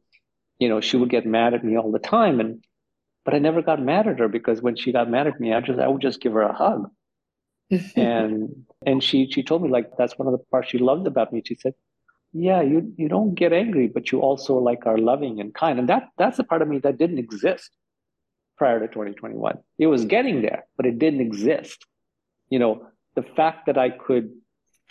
you 0.59 0.67
know, 0.67 0.81
she 0.81 0.97
would 0.97 1.09
get 1.09 1.25
mad 1.25 1.53
at 1.53 1.63
me 1.63 1.77
all 1.77 1.91
the 1.91 1.99
time. 1.99 2.39
And, 2.39 2.63
but 3.23 3.33
I 3.33 3.39
never 3.39 3.61
got 3.61 3.81
mad 3.81 4.07
at 4.07 4.19
her 4.19 4.27
because 4.27 4.61
when 4.61 4.75
she 4.75 4.91
got 4.91 5.09
mad 5.09 5.27
at 5.27 5.39
me, 5.39 5.53
I 5.53 5.61
just, 5.61 5.79
I 5.79 5.87
would 5.87 6.01
just 6.01 6.19
give 6.19 6.33
her 6.33 6.41
a 6.41 6.53
hug. 6.53 6.89
and, 7.95 8.65
and 8.85 9.01
she, 9.01 9.29
she 9.31 9.43
told 9.43 9.63
me 9.63 9.69
like, 9.69 9.91
that's 9.97 10.17
one 10.19 10.27
of 10.27 10.33
the 10.33 10.43
parts 10.51 10.69
she 10.69 10.77
loved 10.77 11.07
about 11.07 11.31
me. 11.31 11.41
She 11.45 11.55
said, 11.55 11.73
yeah 12.33 12.61
you 12.61 12.93
you 12.97 13.09
don't 13.09 13.35
get 13.35 13.53
angry 13.53 13.87
but 13.87 14.11
you 14.11 14.19
also 14.21 14.55
like 14.55 14.85
are 14.85 14.97
loving 14.97 15.39
and 15.39 15.53
kind. 15.53 15.79
And 15.79 15.89
that 15.89 16.09
that's 16.17 16.37
the 16.37 16.43
part 16.43 16.61
of 16.61 16.67
me 16.67 16.79
that 16.79 16.97
didn't 16.97 17.19
exist 17.19 17.71
prior 18.57 18.79
to 18.79 18.87
2021 18.87 19.57
it 19.79 19.87
was 19.87 20.05
getting 20.05 20.41
there 20.41 20.65
but 20.77 20.85
it 20.85 20.99
didn't 20.99 21.21
exist. 21.21 21.85
You 22.49 22.59
know 22.59 22.87
the 23.15 23.23
fact 23.23 23.65
that 23.65 23.77
i 23.77 23.89
could 23.89 24.31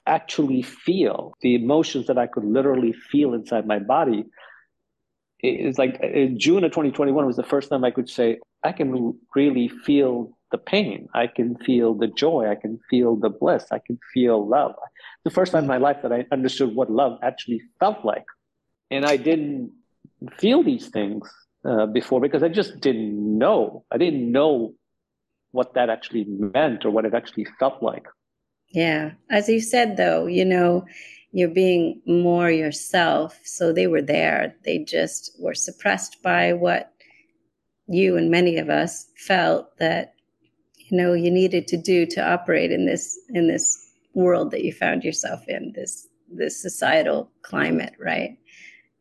actually 0.06 0.62
feel 0.62 1.34
the 1.42 1.54
emotions 1.54 2.06
that 2.06 2.18
i 2.18 2.26
could 2.26 2.44
literally 2.44 2.92
feel 2.92 3.34
inside 3.34 3.66
my 3.66 3.78
body 3.78 4.24
is 5.42 5.78
like 5.78 6.00
in 6.00 6.38
june 6.38 6.64
of 6.64 6.70
2021 6.70 7.26
was 7.26 7.36
the 7.36 7.42
first 7.42 7.70
time 7.70 7.84
i 7.84 7.90
could 7.90 8.08
say 8.08 8.38
i 8.64 8.72
can 8.72 9.18
really 9.34 9.68
feel 9.68 10.36
the 10.50 10.58
pain. 10.58 11.08
I 11.14 11.26
can 11.26 11.56
feel 11.56 11.94
the 11.94 12.06
joy. 12.06 12.48
I 12.50 12.54
can 12.54 12.80
feel 12.90 13.16
the 13.16 13.30
bliss. 13.30 13.66
I 13.70 13.78
can 13.78 13.98
feel 14.12 14.46
love. 14.46 14.74
The 15.24 15.30
first 15.30 15.52
time 15.52 15.64
in 15.64 15.68
my 15.68 15.76
life 15.76 15.98
that 16.02 16.12
I 16.12 16.26
understood 16.32 16.74
what 16.74 16.90
love 16.90 17.18
actually 17.22 17.62
felt 17.78 18.04
like. 18.04 18.24
And 18.90 19.04
I 19.04 19.16
didn't 19.16 19.72
feel 20.38 20.62
these 20.62 20.88
things 20.88 21.30
uh, 21.64 21.86
before 21.86 22.20
because 22.20 22.42
I 22.42 22.48
just 22.48 22.80
didn't 22.80 23.38
know. 23.38 23.84
I 23.90 23.98
didn't 23.98 24.30
know 24.30 24.74
what 25.52 25.74
that 25.74 25.90
actually 25.90 26.24
meant 26.26 26.84
or 26.84 26.90
what 26.90 27.04
it 27.04 27.14
actually 27.14 27.46
felt 27.58 27.82
like. 27.82 28.06
Yeah. 28.68 29.12
As 29.30 29.48
you 29.48 29.60
said, 29.60 29.96
though, 29.96 30.26
you 30.26 30.44
know, 30.44 30.86
you're 31.32 31.48
being 31.48 32.00
more 32.06 32.50
yourself. 32.50 33.38
So 33.44 33.72
they 33.72 33.86
were 33.86 34.02
there. 34.02 34.54
They 34.64 34.78
just 34.78 35.36
were 35.40 35.54
suppressed 35.54 36.22
by 36.22 36.52
what 36.52 36.92
you 37.88 38.16
and 38.16 38.30
many 38.30 38.56
of 38.58 38.70
us 38.70 39.06
felt 39.16 39.76
that 39.78 40.14
you 40.90 40.96
know 40.96 41.12
you 41.12 41.30
needed 41.30 41.68
to 41.68 41.76
do 41.76 42.06
to 42.06 42.32
operate 42.32 42.70
in 42.70 42.86
this 42.86 43.18
in 43.30 43.48
this 43.48 43.90
world 44.14 44.50
that 44.50 44.64
you 44.64 44.72
found 44.72 45.04
yourself 45.04 45.46
in 45.48 45.72
this 45.74 46.08
this 46.32 46.60
societal 46.60 47.30
climate 47.42 47.94
right? 47.98 48.36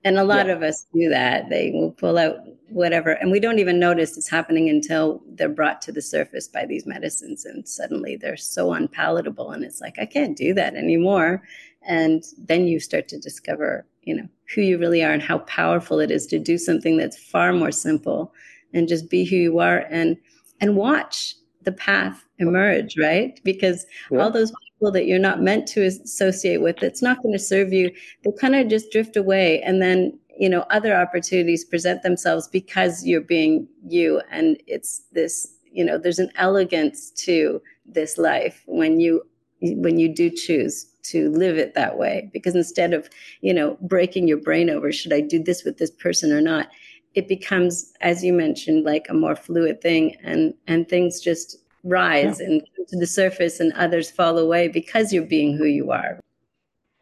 And 0.06 0.18
a 0.18 0.24
lot 0.24 0.48
yeah. 0.48 0.54
of 0.54 0.64
us 0.64 0.86
do 0.94 1.10
that. 1.10 1.50
They 1.50 1.72
will 1.72 1.92
pull 1.92 2.18
out 2.18 2.38
whatever 2.70 3.12
and 3.12 3.32
we 3.32 3.40
don't 3.40 3.60
even 3.60 3.80
notice 3.80 4.16
it's 4.16 4.30
happening 4.30 4.70
until 4.70 5.22
they're 5.34 5.50
brought 5.50 5.82
to 5.82 5.92
the 5.92 6.02
surface 6.02 6.48
by 6.48 6.66
these 6.66 6.86
medicines 6.86 7.44
and 7.44 7.68
suddenly 7.68 8.16
they're 8.16 8.38
so 8.38 8.74
unpalatable 8.74 9.50
and 9.50 9.64
it's 9.64 9.82
like 9.82 9.98
i 9.98 10.06
can't 10.06 10.38
do 10.38 10.54
that 10.54 10.76
anymore. 10.76 11.42
And 11.88 12.24
then 12.38 12.68
you 12.68 12.80
start 12.80 13.08
to 13.10 13.18
discover 13.20 13.86
you 14.04 14.16
know 14.16 14.28
who 14.54 14.62
you 14.62 14.78
really 14.78 15.04
are 15.04 15.12
and 15.12 15.22
how 15.22 15.40
powerful 15.40 16.00
it 16.00 16.12
is 16.12 16.26
to 16.28 16.40
do 16.40 16.58
something 16.58 16.98
that's 16.98 17.18
far 17.18 17.54
more 17.54 17.72
simple 17.72 18.34
and 18.74 18.88
just 18.88 19.10
be 19.10 19.26
who 19.26 19.36
you 19.36 19.60
are 19.60 19.80
and 19.90 20.18
and 20.62 20.76
watch 20.76 21.36
the 21.64 21.72
path 21.72 22.26
emerge, 22.38 22.98
right? 22.98 23.40
Because 23.44 23.86
yeah. 24.12 24.20
all 24.20 24.32
those 24.32 24.52
people 24.52 24.92
that 24.92 25.06
you're 25.06 25.20
not 25.20 25.42
meant 25.42 25.68
to 25.70 25.86
associate 25.86 26.62
with, 26.62 26.82
it's 26.82 27.02
not 27.02 27.22
going 27.22 27.34
to 27.34 27.40
serve 27.40 27.74
you. 27.74 27.92
They 28.24 28.32
kind 28.40 28.56
of 28.56 28.68
just 28.68 28.92
drift 28.92 29.18
away. 29.18 29.62
And 29.62 29.82
then, 29.82 30.18
you 30.38 30.50
know, 30.50 30.62
other 30.70 30.96
opportunities 30.96 31.66
present 31.66 32.04
themselves 32.04 32.48
because 32.48 33.06
you're 33.06 33.22
being 33.22 33.68
you. 33.88 34.22
And 34.32 34.62
it's 34.68 35.04
this, 35.12 35.56
you 35.72 35.84
know, 35.84 35.98
there's 35.98 36.20
an 36.20 36.32
elegance 36.36 37.12
to 37.12 37.62
this 37.86 38.18
life 38.18 38.64
when 38.68 39.00
you 39.00 39.24
when 39.62 40.00
you 40.00 40.14
do 40.14 40.30
choose 40.30 40.86
to 41.04 41.30
live 41.32 41.58
it 41.58 41.74
that 41.74 41.98
way 41.98 42.30
because 42.34 42.56
instead 42.56 42.94
of 42.94 43.10
you 43.42 43.54
know 43.54 43.78
breaking 43.82 44.28
your 44.28 44.38
brain 44.38 44.70
over 44.70 44.92
should 44.92 45.12
i 45.12 45.20
do 45.20 45.42
this 45.42 45.64
with 45.64 45.78
this 45.78 45.92
person 45.92 46.32
or 46.32 46.40
not 46.40 46.70
it 47.16 47.28
becomes, 47.28 47.94
as 48.02 48.24
you 48.24 48.34
mentioned, 48.34 48.86
like 48.86 49.08
a 49.10 49.14
more 49.14 49.36
fluid 49.36 49.82
thing, 49.82 50.16
and 50.24 50.54
and 50.68 50.88
things 50.88 51.20
just 51.20 51.58
rise 51.84 52.40
yeah. 52.40 52.46
and 52.46 52.62
come 52.76 52.86
to 52.88 52.98
the 52.98 53.08
surface, 53.08 53.60
and 53.60 53.74
others 53.74 54.12
fall 54.12 54.38
away 54.38 54.68
because 54.68 55.12
you're 55.12 55.24
being 55.24 55.58
who 55.58 55.66
you 55.66 55.92
are. 55.92 56.20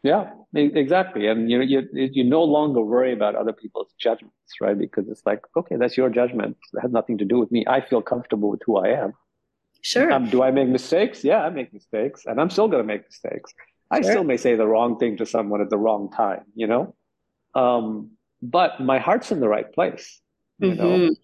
Yeah, 0.02 0.30
exactly, 0.54 1.26
and 1.26 1.50
you 1.50 1.60
you 1.60 1.88
you 1.92 2.24
no 2.24 2.42
longer 2.42 2.80
worry 2.80 3.12
about 3.12 3.34
other 3.34 3.52
people's 3.52 3.92
judgments, 3.98 4.52
right? 4.60 4.78
Because 4.78 5.08
it's 5.08 5.24
like, 5.26 5.42
okay, 5.56 5.76
that's 5.76 5.96
your 5.96 6.08
judgment. 6.08 6.56
It 6.72 6.80
has 6.80 6.92
nothing 6.92 7.18
to 7.18 7.24
do 7.24 7.38
with 7.38 7.50
me. 7.50 7.64
I 7.66 7.80
feel 7.80 8.00
comfortable 8.00 8.48
with 8.50 8.62
who 8.64 8.78
I 8.78 8.88
am. 8.88 9.12
Sure. 9.82 10.10
Um, 10.12 10.28
do 10.28 10.42
I 10.42 10.50
make 10.50 10.68
mistakes? 10.68 11.22
Yeah, 11.22 11.42
I 11.42 11.50
make 11.50 11.72
mistakes, 11.72 12.26
and 12.26 12.40
I'm 12.40 12.50
still 12.50 12.68
going 12.68 12.82
to 12.82 12.86
make 12.86 13.04
mistakes. 13.04 13.52
I 13.90 14.02
still 14.02 14.24
may 14.24 14.36
say 14.36 14.54
the 14.54 14.66
wrong 14.66 14.98
thing 14.98 15.16
to 15.16 15.26
someone 15.26 15.60
at 15.62 15.70
the 15.70 15.78
wrong 15.78 16.10
time. 16.10 16.44
You 16.54 16.66
know. 16.66 16.94
Um, 17.54 18.17
but 18.42 18.80
my 18.80 18.98
heart's 18.98 19.30
in 19.30 19.40
the 19.40 19.48
right 19.48 19.72
place 19.72 20.20
you 20.58 20.70
mm-hmm. 20.70 20.78
know 20.78 21.14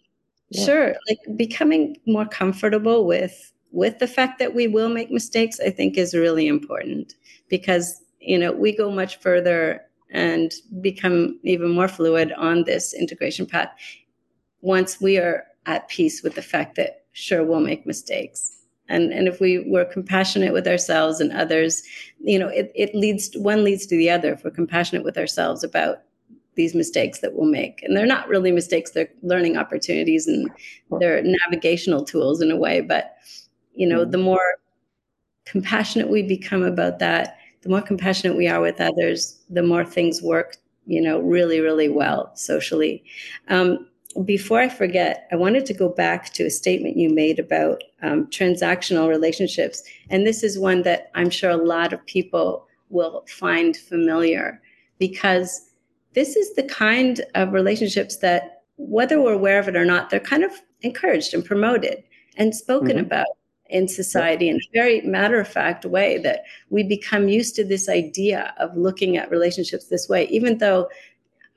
yeah. 0.50 0.64
sure 0.64 0.94
like 1.08 1.36
becoming 1.36 1.96
more 2.06 2.26
comfortable 2.26 3.06
with 3.06 3.52
with 3.70 3.98
the 3.98 4.06
fact 4.06 4.38
that 4.38 4.54
we 4.54 4.66
will 4.68 4.88
make 4.88 5.10
mistakes 5.10 5.60
i 5.60 5.70
think 5.70 5.96
is 5.96 6.14
really 6.14 6.46
important 6.46 7.14
because 7.48 8.02
you 8.20 8.38
know 8.38 8.52
we 8.52 8.76
go 8.76 8.90
much 8.90 9.18
further 9.18 9.80
and 10.10 10.54
become 10.80 11.38
even 11.42 11.70
more 11.70 11.88
fluid 11.88 12.32
on 12.32 12.64
this 12.64 12.94
integration 12.94 13.46
path 13.46 13.70
once 14.60 15.00
we 15.00 15.18
are 15.18 15.44
at 15.66 15.88
peace 15.88 16.22
with 16.22 16.34
the 16.34 16.42
fact 16.42 16.76
that 16.76 17.04
sure 17.12 17.44
we'll 17.44 17.60
make 17.60 17.86
mistakes 17.86 18.64
and 18.88 19.12
and 19.12 19.28
if 19.28 19.40
we 19.40 19.58
were 19.70 19.84
compassionate 19.84 20.52
with 20.52 20.68
ourselves 20.68 21.20
and 21.20 21.32
others 21.32 21.82
you 22.20 22.38
know 22.38 22.48
it, 22.48 22.70
it 22.74 22.94
leads 22.94 23.30
one 23.36 23.64
leads 23.64 23.86
to 23.86 23.96
the 23.96 24.10
other 24.10 24.32
if 24.32 24.44
we're 24.44 24.50
compassionate 24.50 25.04
with 25.04 25.18
ourselves 25.18 25.64
about 25.64 25.98
these 26.56 26.74
mistakes 26.74 27.20
that 27.20 27.34
we'll 27.34 27.50
make. 27.50 27.82
And 27.82 27.96
they're 27.96 28.06
not 28.06 28.28
really 28.28 28.52
mistakes, 28.52 28.90
they're 28.90 29.10
learning 29.22 29.56
opportunities 29.56 30.26
and 30.26 30.50
they're 31.00 31.22
navigational 31.22 32.04
tools 32.04 32.40
in 32.40 32.50
a 32.50 32.56
way. 32.56 32.80
But, 32.80 33.16
you 33.74 33.86
know, 33.86 34.04
the 34.04 34.18
more 34.18 34.56
compassionate 35.44 36.10
we 36.10 36.22
become 36.22 36.62
about 36.62 36.98
that, 37.00 37.38
the 37.62 37.68
more 37.68 37.82
compassionate 37.82 38.36
we 38.36 38.48
are 38.48 38.60
with 38.60 38.80
others, 38.80 39.40
the 39.50 39.62
more 39.62 39.84
things 39.84 40.22
work, 40.22 40.56
you 40.86 41.00
know, 41.00 41.20
really, 41.20 41.60
really 41.60 41.88
well 41.88 42.30
socially. 42.34 43.02
Um, 43.48 43.86
before 44.24 44.60
I 44.60 44.68
forget, 44.68 45.26
I 45.32 45.36
wanted 45.36 45.66
to 45.66 45.74
go 45.74 45.88
back 45.88 46.32
to 46.34 46.44
a 46.44 46.50
statement 46.50 46.96
you 46.96 47.10
made 47.10 47.38
about 47.38 47.82
um, 48.02 48.26
transactional 48.26 49.08
relationships. 49.08 49.82
And 50.08 50.24
this 50.24 50.44
is 50.44 50.58
one 50.58 50.82
that 50.82 51.10
I'm 51.14 51.30
sure 51.30 51.50
a 51.50 51.56
lot 51.56 51.92
of 51.92 52.04
people 52.06 52.68
will 52.90 53.24
find 53.26 53.76
familiar 53.76 54.60
because 54.98 55.70
this 56.14 56.36
is 56.36 56.54
the 56.54 56.62
kind 56.62 57.20
of 57.34 57.52
relationships 57.52 58.18
that, 58.18 58.62
whether 58.76 59.20
we're 59.20 59.32
aware 59.32 59.58
of 59.58 59.68
it 59.68 59.76
or 59.76 59.84
not, 59.84 60.10
they're 60.10 60.20
kind 60.20 60.44
of 60.44 60.52
encouraged 60.82 61.34
and 61.34 61.44
promoted 61.44 62.02
and 62.36 62.54
spoken 62.54 62.96
mm-hmm. 62.96 63.06
about 63.06 63.26
in 63.70 63.88
society 63.88 64.48
in 64.48 64.56
a 64.56 64.72
very 64.72 65.00
matter 65.02 65.40
of 65.40 65.48
fact 65.48 65.84
way 65.84 66.18
that 66.18 66.44
we 66.70 66.82
become 66.82 67.28
used 67.28 67.56
to 67.56 67.64
this 67.64 67.88
idea 67.88 68.54
of 68.58 68.76
looking 68.76 69.16
at 69.16 69.30
relationships 69.30 69.86
this 69.86 70.08
way, 70.08 70.26
even 70.28 70.58
though 70.58 70.88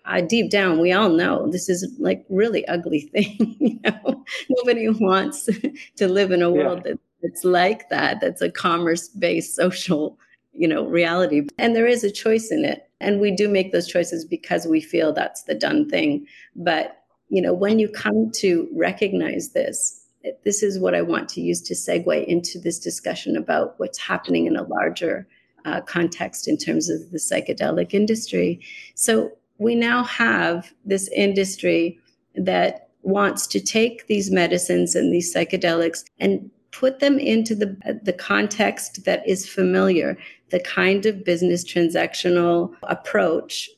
uh, 0.06 0.22
deep 0.22 0.50
down 0.50 0.80
we 0.80 0.94
all 0.94 1.10
know 1.10 1.52
this 1.52 1.68
is 1.68 1.86
like 2.00 2.26
really 2.30 2.66
ugly 2.68 3.02
thing. 3.14 3.56
you 3.60 3.80
know, 3.84 4.24
nobody 4.50 4.90
wants 4.90 5.50
to 5.96 6.08
live 6.08 6.32
in 6.32 6.42
a 6.42 6.52
world 6.52 6.82
yeah. 6.86 6.92
that, 6.92 7.00
that's 7.22 7.44
like 7.44 7.90
that. 7.90 8.22
That's 8.22 8.42
a 8.42 8.50
commerce-based 8.50 9.56
social, 9.56 10.18
you 10.54 10.68
know, 10.68 10.86
reality, 10.86 11.48
and 11.58 11.76
there 11.76 11.88
is 11.88 12.04
a 12.04 12.12
choice 12.12 12.52
in 12.52 12.64
it, 12.64 12.87
and 13.00 13.20
we 13.20 13.32
do 13.32 13.48
make 13.48 13.72
those 13.72 13.88
choices 13.88 14.26
because 14.26 14.66
we 14.66 14.82
feel 14.82 15.14
that's 15.14 15.44
the 15.44 15.56
done 15.56 15.90
thing. 15.90 16.26
But 16.56 17.04
you 17.30 17.42
know, 17.42 17.54
when 17.54 17.78
you 17.80 17.90
come 17.90 18.32
to 18.36 18.68
recognize 18.74 19.50
this 19.50 20.04
this 20.44 20.64
is 20.64 20.80
what 20.80 20.96
I 20.96 21.02
want 21.02 21.30
to 21.30 21.42
use 21.42 21.62
to 21.62 21.74
segue 21.74 22.26
into 22.26 22.60
this 22.60 22.80
discussion 22.80 23.38
about 23.38 23.76
what's 23.78 23.98
happening 23.98 24.46
in 24.46 24.56
a 24.56 24.64
larger 24.64 25.28
uh, 25.66 25.82
context 25.82 26.48
in 26.48 26.58
terms 26.58 26.90
of 26.90 27.12
the 27.12 27.18
psychedelic 27.18 27.94
industry. 27.94 28.60
So 28.96 29.32
we 29.58 29.76
now 29.76 30.04
have 30.04 30.74
this 30.86 31.08
industry 31.10 32.00
that 32.36 32.90
wants 33.02 33.48
to 33.48 33.60
take 33.60 34.08
these 34.08 34.32
medicines 34.32 34.96
and 34.96 35.14
these 35.14 35.34
psychedelics 35.34 36.04
and 36.20 36.50
put 36.80 37.00
them 37.00 37.18
into 37.18 37.56
the 37.56 38.00
the 38.04 38.14
context 38.14 39.04
that 39.06 39.28
is 39.28 39.50
familiar, 39.50 40.18
the 40.50 40.60
kind 40.60 41.06
of 41.06 41.24
business 41.24 41.66
transactional 41.66 42.74
approach 42.84 43.70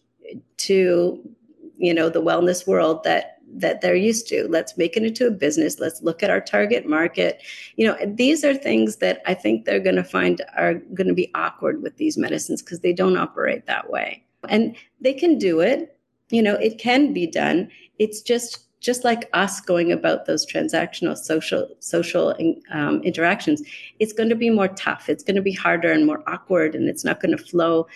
to 0.57 1.19
you 1.77 1.93
know 1.93 2.09
the 2.09 2.21
wellness 2.21 2.67
world 2.67 3.03
that 3.05 3.37
that 3.51 3.81
they're 3.81 3.95
used 3.95 4.27
to. 4.27 4.47
Let's 4.49 4.77
make 4.77 4.97
it 4.97 5.03
into 5.03 5.27
a 5.27 5.31
business. 5.31 5.79
Let's 5.79 6.01
look 6.03 6.21
at 6.21 6.29
our 6.29 6.41
target 6.41 6.85
market. 6.85 7.41
You 7.77 7.87
know, 7.87 7.97
these 8.05 8.43
are 8.43 8.53
things 8.53 8.97
that 8.97 9.21
I 9.25 9.33
think 9.33 9.65
they're 9.65 9.79
going 9.79 9.95
to 9.95 10.03
find 10.03 10.41
are 10.55 10.75
going 10.93 11.07
to 11.07 11.13
be 11.13 11.31
awkward 11.33 11.81
with 11.81 11.97
these 11.97 12.17
medicines 12.17 12.61
because 12.61 12.81
they 12.81 12.93
don't 12.93 13.17
operate 13.17 13.65
that 13.65 13.89
way. 13.89 14.23
And 14.47 14.75
they 15.01 15.13
can 15.13 15.37
do 15.39 15.61
it. 15.61 15.97
You 16.29 16.43
know, 16.43 16.55
it 16.55 16.77
can 16.77 17.11
be 17.11 17.25
done. 17.25 17.69
It's 17.97 18.21
just 18.21 18.68
just 18.79 19.03
like 19.03 19.29
us 19.33 19.59
going 19.59 19.91
about 19.91 20.25
those 20.25 20.45
transactional 20.45 21.17
social 21.17 21.67
social 21.79 22.33
um, 22.71 23.01
interactions 23.03 23.61
it's 23.99 24.13
going 24.13 24.29
to 24.29 24.35
be 24.35 24.49
more 24.49 24.69
tough. 24.69 25.09
It's 25.09 25.23
going 25.23 25.35
to 25.35 25.41
be 25.41 25.51
harder 25.51 25.91
and 25.91 26.05
more 26.05 26.23
awkward 26.27 26.75
and 26.75 26.89
it's 26.89 27.03
not 27.03 27.19
going 27.19 27.35
to 27.35 27.43
flow. 27.43 27.87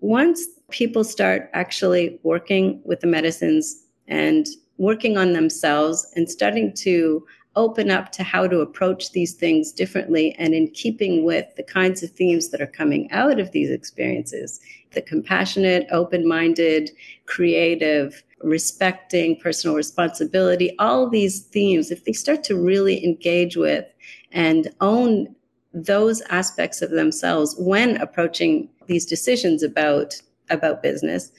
Once 0.00 0.44
people 0.70 1.04
start 1.04 1.48
actually 1.54 2.18
working 2.22 2.80
with 2.84 3.00
the 3.00 3.06
medicines 3.06 3.84
and 4.08 4.46
working 4.78 5.16
on 5.16 5.32
themselves 5.32 6.10
and 6.16 6.28
starting 6.28 6.72
to 6.74 7.24
open 7.56 7.90
up 7.90 8.10
to 8.12 8.22
how 8.22 8.46
to 8.46 8.60
approach 8.60 9.12
these 9.12 9.34
things 9.34 9.72
differently 9.72 10.34
and 10.38 10.54
in 10.54 10.68
keeping 10.68 11.24
with 11.24 11.54
the 11.56 11.62
kinds 11.62 12.02
of 12.02 12.10
themes 12.10 12.48
that 12.48 12.60
are 12.60 12.66
coming 12.66 13.10
out 13.12 13.38
of 13.38 13.52
these 13.52 13.70
experiences 13.70 14.60
the 14.92 15.00
compassionate, 15.00 15.86
open 15.90 16.28
minded, 16.28 16.90
creative, 17.24 18.22
respecting 18.42 19.38
personal 19.40 19.74
responsibility, 19.74 20.76
all 20.78 21.08
these 21.08 21.40
themes, 21.40 21.90
if 21.90 22.04
they 22.04 22.12
start 22.12 22.44
to 22.44 22.54
really 22.54 23.02
engage 23.02 23.56
with 23.56 23.86
and 24.32 24.68
own 24.82 25.34
those 25.72 26.20
aspects 26.28 26.82
of 26.82 26.90
themselves 26.90 27.54
when 27.58 27.96
approaching 27.98 28.68
these 28.86 29.06
decisions 29.06 29.62
about 29.62 30.20
about 30.50 30.82
business 30.82 31.32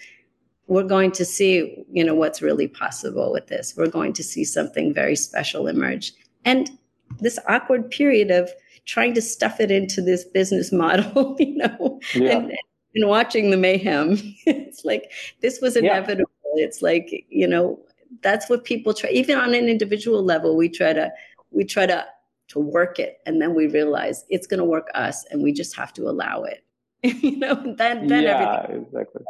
we're 0.73 0.83
going 0.83 1.11
to 1.11 1.23
see 1.23 1.85
you 1.91 2.03
know 2.03 2.15
what's 2.15 2.41
really 2.41 2.67
possible 2.67 3.31
with 3.31 3.47
this. 3.47 3.75
We're 3.77 3.89
going 3.89 4.13
to 4.13 4.23
see 4.23 4.43
something 4.43 4.93
very 4.93 5.15
special 5.15 5.67
emerge. 5.67 6.13
And 6.45 6.69
this 7.19 7.37
awkward 7.47 7.91
period 7.91 8.31
of 8.31 8.49
trying 8.85 9.13
to 9.13 9.21
stuff 9.21 9.59
it 9.59 9.69
into 9.69 10.01
this 10.01 10.23
business 10.23 10.71
model 10.71 11.35
you 11.39 11.55
know 11.57 11.99
yeah. 12.15 12.37
and, 12.37 12.51
and 12.95 13.07
watching 13.07 13.51
the 13.51 13.57
mayhem. 13.57 14.17
It's 14.45 14.83
like 14.83 15.11
this 15.41 15.61
was 15.61 15.75
inevitable. 15.75 16.31
Yeah. 16.55 16.65
it's 16.65 16.81
like 16.81 17.25
you 17.29 17.47
know 17.47 17.79
that's 18.21 18.49
what 18.49 18.63
people 18.63 18.93
try 18.93 19.11
even 19.11 19.37
on 19.37 19.53
an 19.53 19.69
individual 19.69 20.23
level 20.23 20.57
we 20.57 20.69
try 20.69 20.93
to 20.93 21.11
we 21.51 21.63
try 21.63 21.85
to 21.85 22.05
to 22.49 22.59
work 22.59 22.99
it. 22.99 23.19
And 23.25 23.41
then 23.41 23.53
we 23.53 23.67
realize 23.67 24.25
it's 24.29 24.47
going 24.47 24.59
to 24.59 24.65
work 24.65 24.89
us 24.95 25.25
and 25.31 25.41
we 25.41 25.53
just 25.53 25.75
have 25.75 25.93
to 25.93 26.09
allow 26.09 26.43
it. 26.43 26.63
You 27.03 27.37
know 27.37 27.55
then 27.77 28.07
then 28.07 28.23
yeah, 28.23 28.63
everything 28.63 28.85
exactly 28.85 29.23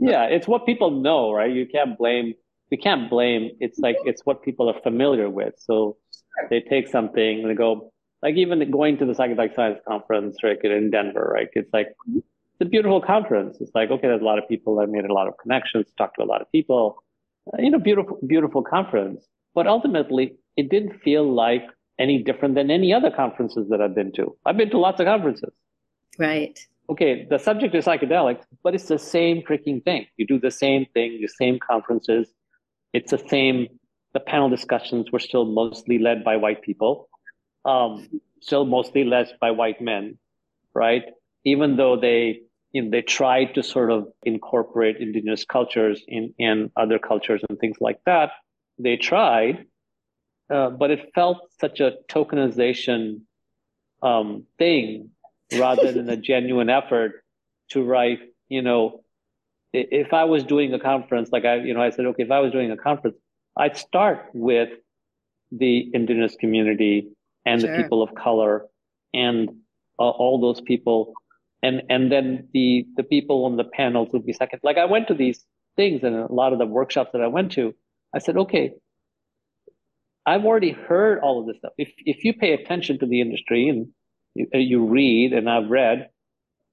yeah 0.00 0.24
it's 0.24 0.48
what 0.48 0.66
people 0.66 0.90
know 0.90 1.32
right? 1.32 1.52
You 1.52 1.66
can't 1.66 1.96
blame 1.98 2.34
you 2.70 2.78
can't 2.78 3.10
blame 3.10 3.50
it's 3.60 3.78
like 3.78 3.96
it's 4.04 4.22
what 4.24 4.42
people 4.42 4.68
are 4.68 4.80
familiar 4.82 5.28
with. 5.28 5.54
So 5.58 5.96
they 6.48 6.60
take 6.60 6.88
something 6.88 7.40
and 7.40 7.50
they 7.50 7.54
go 7.54 7.92
like 8.22 8.36
even 8.36 8.70
going 8.70 8.98
to 8.98 9.06
the 9.06 9.12
psychedelic 9.12 9.54
science 9.54 9.80
conference 9.86 10.36
right 10.42 10.58
in 10.62 10.90
denver 10.90 11.30
right? 11.34 11.48
It's 11.52 11.72
like 11.72 11.88
it's 12.14 12.60
a 12.60 12.64
beautiful 12.64 13.00
conference. 13.00 13.58
It's 13.60 13.72
like 13.74 13.90
okay 13.90 14.08
there's 14.08 14.22
a 14.22 14.24
lot 14.24 14.38
of 14.38 14.48
people 14.48 14.80
i 14.80 14.86
made 14.86 15.04
a 15.04 15.12
lot 15.12 15.28
of 15.28 15.34
connections 15.38 15.86
talked 15.98 16.16
to 16.18 16.24
a 16.24 16.30
lot 16.32 16.40
of 16.40 16.50
people. 16.50 17.02
Uh, 17.52 17.62
you 17.62 17.70
know 17.70 17.78
beautiful 17.78 18.18
beautiful 18.26 18.62
conference. 18.62 19.26
But 19.54 19.66
ultimately 19.66 20.36
it 20.56 20.70
didn't 20.70 21.00
feel 21.00 21.30
like 21.32 21.64
any 21.98 22.22
different 22.22 22.54
than 22.54 22.70
any 22.70 22.94
other 22.94 23.10
conferences 23.10 23.68
that 23.68 23.80
i've 23.82 23.94
been 23.94 24.12
to. 24.12 24.36
I've 24.46 24.56
been 24.56 24.70
to 24.70 24.78
lots 24.78 25.00
of 25.00 25.06
conferences. 25.06 25.52
Right 26.18 26.58
okay, 26.90 27.26
the 27.30 27.38
subject 27.38 27.74
is 27.74 27.86
psychedelics, 27.86 28.44
but 28.62 28.74
it's 28.74 28.86
the 28.86 28.98
same 28.98 29.42
freaking 29.42 29.82
thing. 29.84 30.06
You 30.16 30.26
do 30.26 30.38
the 30.40 30.50
same 30.50 30.86
thing, 30.92 31.18
the 31.20 31.28
same 31.28 31.58
conferences. 31.58 32.28
It's 32.92 33.12
the 33.12 33.22
same. 33.28 33.68
The 34.12 34.20
panel 34.20 34.48
discussions 34.48 35.12
were 35.12 35.20
still 35.20 35.44
mostly 35.44 35.98
led 35.98 36.24
by 36.24 36.36
white 36.36 36.62
people, 36.62 37.08
um, 37.64 38.08
still 38.40 38.64
mostly 38.64 39.04
led 39.04 39.28
by 39.40 39.52
white 39.52 39.80
men, 39.80 40.18
right? 40.74 41.04
Even 41.44 41.76
though 41.76 41.96
they 41.96 42.40
you 42.72 42.82
know, 42.82 42.90
they 42.90 43.02
tried 43.02 43.54
to 43.54 43.62
sort 43.62 43.90
of 43.90 44.08
incorporate 44.24 44.96
indigenous 44.96 45.44
cultures 45.44 46.02
in, 46.06 46.34
in 46.38 46.70
other 46.76 46.98
cultures 46.98 47.42
and 47.48 47.58
things 47.58 47.76
like 47.80 48.00
that. 48.06 48.30
They 48.78 48.96
tried, 48.96 49.66
uh, 50.52 50.70
but 50.70 50.90
it 50.90 51.10
felt 51.14 51.38
such 51.60 51.80
a 51.80 51.94
tokenization 52.08 53.22
um, 54.02 54.46
thing 54.58 55.10
rather 55.58 55.92
than 55.92 56.08
a 56.08 56.16
genuine 56.16 56.70
effort 56.70 57.24
to 57.70 57.82
write, 57.82 58.20
you 58.48 58.62
know, 58.62 59.02
if 59.72 60.12
I 60.12 60.24
was 60.24 60.44
doing 60.44 60.74
a 60.74 60.80
conference, 60.80 61.30
like 61.30 61.44
I, 61.44 61.56
you 61.56 61.74
know, 61.74 61.82
I 61.82 61.90
said, 61.90 62.06
okay, 62.06 62.24
if 62.24 62.30
I 62.30 62.40
was 62.40 62.52
doing 62.52 62.70
a 62.70 62.76
conference, 62.76 63.16
I'd 63.56 63.76
start 63.76 64.26
with 64.34 64.70
the 65.52 65.90
indigenous 65.92 66.34
community 66.34 67.08
and 67.46 67.60
sure. 67.60 67.70
the 67.70 67.82
people 67.82 68.02
of 68.02 68.14
color 68.14 68.66
and 69.14 69.48
uh, 69.98 70.02
all 70.02 70.40
those 70.40 70.60
people. 70.60 71.14
And, 71.62 71.82
and 71.88 72.10
then 72.10 72.48
the, 72.52 72.86
the 72.96 73.02
people 73.02 73.44
on 73.44 73.56
the 73.56 73.64
panels 73.64 74.08
would 74.12 74.26
be 74.26 74.32
second. 74.32 74.60
Like 74.62 74.78
I 74.78 74.86
went 74.86 75.08
to 75.08 75.14
these 75.14 75.44
things 75.76 76.02
and 76.02 76.16
a 76.16 76.32
lot 76.32 76.52
of 76.52 76.58
the 76.58 76.66
workshops 76.66 77.10
that 77.12 77.22
I 77.22 77.28
went 77.28 77.52
to, 77.52 77.74
I 78.14 78.18
said, 78.18 78.36
okay, 78.36 78.72
I've 80.26 80.44
already 80.44 80.72
heard 80.72 81.20
all 81.20 81.40
of 81.40 81.46
this 81.46 81.58
stuff. 81.58 81.72
If, 81.78 81.92
if 81.98 82.24
you 82.24 82.32
pay 82.32 82.52
attention 82.52 82.98
to 82.98 83.06
the 83.06 83.20
industry 83.20 83.68
and 83.68 83.88
you, 84.34 84.46
uh, 84.54 84.58
you 84.58 84.86
read 84.86 85.32
and 85.32 85.48
I've 85.48 85.68
read, 85.70 86.08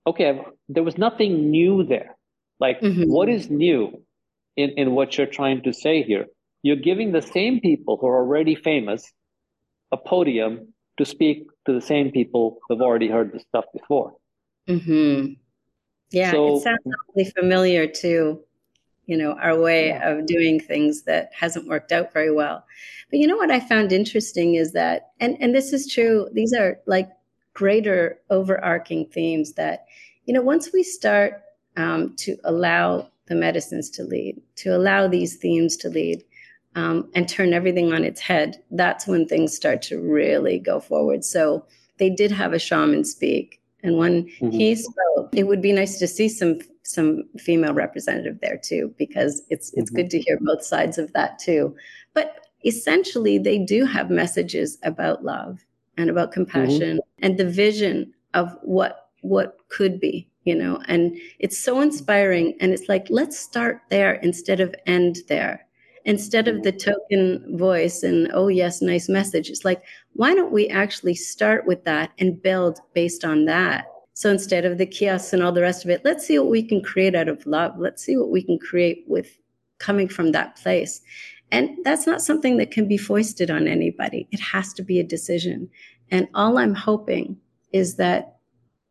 okay, 0.05 0.41
there 0.69 0.83
was 0.83 0.97
nothing 0.97 1.51
new 1.51 1.83
there. 1.83 2.15
Like, 2.59 2.81
mm-hmm. 2.81 3.03
what 3.03 3.29
is 3.29 3.49
new 3.49 4.01
in, 4.55 4.71
in 4.71 4.91
what 4.91 5.17
you're 5.17 5.27
trying 5.27 5.63
to 5.63 5.73
say 5.73 6.03
here? 6.03 6.25
You're 6.63 6.75
giving 6.75 7.11
the 7.11 7.21
same 7.21 7.59
people 7.59 7.97
who 7.97 8.07
are 8.07 8.17
already 8.17 8.55
famous 8.55 9.11
a 9.91 9.97
podium 9.97 10.73
to 10.97 11.05
speak 11.05 11.47
to 11.65 11.73
the 11.73 11.81
same 11.81 12.11
people 12.11 12.57
who've 12.67 12.81
already 12.81 13.07
heard 13.07 13.31
this 13.31 13.43
stuff 13.43 13.65
before. 13.73 14.13
Mm-hmm. 14.67 15.33
Yeah, 16.11 16.31
so, 16.31 16.57
it 16.57 16.63
sounds 16.63 16.79
really 17.15 17.29
familiar 17.31 17.87
to, 17.87 18.39
you 19.05 19.17
know, 19.17 19.33
our 19.33 19.59
way 19.59 19.89
yeah. 19.89 20.09
of 20.09 20.25
doing 20.25 20.59
things 20.59 21.03
that 21.03 21.31
hasn't 21.33 21.67
worked 21.67 21.91
out 21.91 22.13
very 22.13 22.33
well. 22.33 22.65
But 23.09 23.19
you 23.19 23.27
know 23.27 23.37
what 23.37 23.51
I 23.51 23.59
found 23.59 23.91
interesting 23.91 24.55
is 24.55 24.73
that, 24.73 25.11
and 25.19 25.37
and 25.39 25.55
this 25.55 25.71
is 25.71 25.91
true. 25.91 26.27
These 26.33 26.53
are 26.53 26.79
like 26.87 27.09
greater 27.57 28.19
overarching 28.29 29.03
themes 29.07 29.53
that, 29.53 29.87
you 30.25 30.33
know, 30.33 30.43
once 30.43 30.71
we 30.71 30.83
start 30.83 31.41
um, 31.75 32.15
to 32.15 32.37
allow 32.43 33.09
the 33.25 33.33
medicines 33.33 33.89
to 33.89 34.03
lead, 34.03 34.39
to 34.55 34.69
allow 34.69 35.07
these 35.07 35.37
themes 35.37 35.75
to 35.75 35.89
lead, 35.89 36.23
um, 36.75 37.09
and 37.15 37.27
turn 37.27 37.53
everything 37.53 37.91
on 37.91 38.03
its 38.03 38.21
head, 38.21 38.61
that's 38.69 39.07
when 39.07 39.25
things 39.25 39.55
start 39.55 39.81
to 39.81 39.99
really 39.99 40.59
go 40.59 40.79
forward. 40.79 41.25
So 41.25 41.65
they 41.97 42.11
did 42.11 42.31
have 42.31 42.53
a 42.53 42.59
shaman 42.59 43.03
speak, 43.05 43.59
and 43.81 43.97
when 43.97 44.25
mm-hmm. 44.25 44.51
he 44.51 44.75
spoke, 44.75 45.33
it 45.33 45.47
would 45.47 45.61
be 45.61 45.73
nice 45.73 45.97
to 45.97 46.07
see 46.07 46.29
some 46.29 46.59
some 46.83 47.23
female 47.39 47.73
representative 47.73 48.37
there 48.39 48.59
too, 48.63 48.93
because 48.99 49.41
it's 49.49 49.73
it's 49.73 49.89
mm-hmm. 49.89 50.01
good 50.03 50.11
to 50.11 50.19
hear 50.19 50.37
both 50.39 50.63
sides 50.63 50.99
of 50.99 51.11
that 51.13 51.39
too. 51.39 51.75
But 52.13 52.45
essentially, 52.63 53.39
they 53.39 53.57
do 53.57 53.83
have 53.85 54.11
messages 54.11 54.77
about 54.83 55.25
love 55.25 55.65
and 55.97 56.09
about 56.09 56.31
compassion 56.31 56.97
mm-hmm. 56.97 57.25
and 57.25 57.37
the 57.37 57.49
vision 57.49 58.13
of 58.33 58.55
what 58.61 59.09
what 59.21 59.57
could 59.69 59.99
be 59.99 60.29
you 60.47 60.55
know, 60.55 60.81
and 60.87 61.17
it's 61.39 61.59
so 61.59 61.81
inspiring. 61.81 62.55
And 62.61 62.71
it's 62.71 62.87
like, 62.87 63.05
let's 63.09 63.37
start 63.37 63.81
there 63.89 64.13
instead 64.13 64.61
of 64.61 64.73
end 64.85 65.17
there. 65.27 65.67
Instead 66.05 66.47
of 66.47 66.63
the 66.63 66.71
token 66.71 67.57
voice 67.57 68.01
and, 68.01 68.31
oh, 68.33 68.47
yes, 68.47 68.81
nice 68.81 69.09
message. 69.09 69.49
It's 69.49 69.65
like, 69.65 69.83
why 70.13 70.33
don't 70.33 70.53
we 70.53 70.69
actually 70.69 71.15
start 71.15 71.67
with 71.67 71.83
that 71.83 72.11
and 72.17 72.41
build 72.41 72.79
based 72.93 73.25
on 73.25 73.43
that? 73.43 73.87
So 74.13 74.29
instead 74.29 74.63
of 74.63 74.77
the 74.77 74.85
kiosks 74.85 75.33
and 75.33 75.43
all 75.43 75.51
the 75.51 75.61
rest 75.61 75.83
of 75.83 75.91
it, 75.91 76.05
let's 76.05 76.25
see 76.25 76.39
what 76.39 76.49
we 76.49 76.63
can 76.63 76.81
create 76.81 77.13
out 77.13 77.27
of 77.27 77.45
love. 77.45 77.77
Let's 77.77 78.01
see 78.01 78.15
what 78.15 78.31
we 78.31 78.41
can 78.41 78.57
create 78.57 79.03
with 79.05 79.37
coming 79.79 80.07
from 80.07 80.31
that 80.31 80.55
place. 80.55 81.01
And 81.51 81.77
that's 81.83 82.05
not 82.05 82.21
something 82.21 82.57
that 82.57 82.71
can 82.71 82.87
be 82.87 82.97
foisted 82.97 83.49
on 83.49 83.67
anybody. 83.67 84.27
It 84.31 84.39
has 84.39 84.73
to 84.73 84.83
be 84.83 84.99
a 84.99 85.03
decision. 85.03 85.69
And 86.11 86.27
all 86.33 86.57
I'm 86.57 86.75
hoping 86.75 87.37
is 87.71 87.95
that 87.95 88.37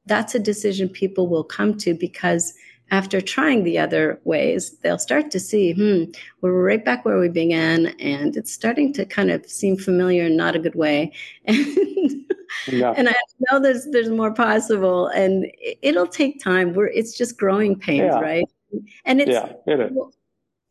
that's 0.07 0.35
a 0.35 0.39
decision 0.39 0.89
people 0.89 1.29
will 1.29 1.45
come 1.45 1.77
to 1.79 1.95
because 1.95 2.55
after 2.91 3.21
trying 3.21 3.65
the 3.65 3.79
other 3.79 4.21
ways, 4.25 4.79
they'll 4.79 4.99
start 4.99 5.31
to 5.33 5.41
see, 5.41 5.73
hmm, 5.73 6.05
we're 6.41 6.63
right 6.63 6.85
back 6.85 7.05
where 7.05 7.19
we 7.19 7.29
began, 7.29 7.87
and 7.99 8.37
it's 8.37 8.53
starting 8.53 8.93
to 8.93 9.05
kind 9.05 9.31
of 9.31 9.45
seem 9.47 9.77
familiar 9.77 10.27
in 10.27 10.37
not 10.37 10.55
a 10.55 10.61
good 10.61 10.75
way. 10.75 11.13
And, 12.69 12.79
yeah. 12.79 12.95
and 12.97 13.09
I 13.09 13.15
know 13.51 13.61
there's 13.61 13.87
there's 13.91 14.09
more 14.09 14.33
possible, 14.33 15.09
and 15.09 15.51
it'll 15.83 16.07
take 16.07 16.43
time. 16.43 16.75
We're 16.75 16.87
it's 16.87 17.17
just 17.17 17.37
growing 17.37 17.77
pains, 17.79 18.13
yeah. 18.13 18.21
right? 18.21 18.45
And 19.05 19.21
it's 19.21 19.31
yeah, 19.31 19.53
it 19.67 19.93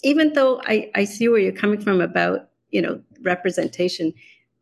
even 0.05 0.33
though 0.33 0.61
I, 0.65 0.91
I 0.93 1.03
see 1.03 1.27
where 1.27 1.39
you're 1.39 1.51
coming 1.51 1.81
from 1.81 1.99
about 1.99 2.49
you 2.69 2.81
know 2.81 3.01
representation, 3.23 4.13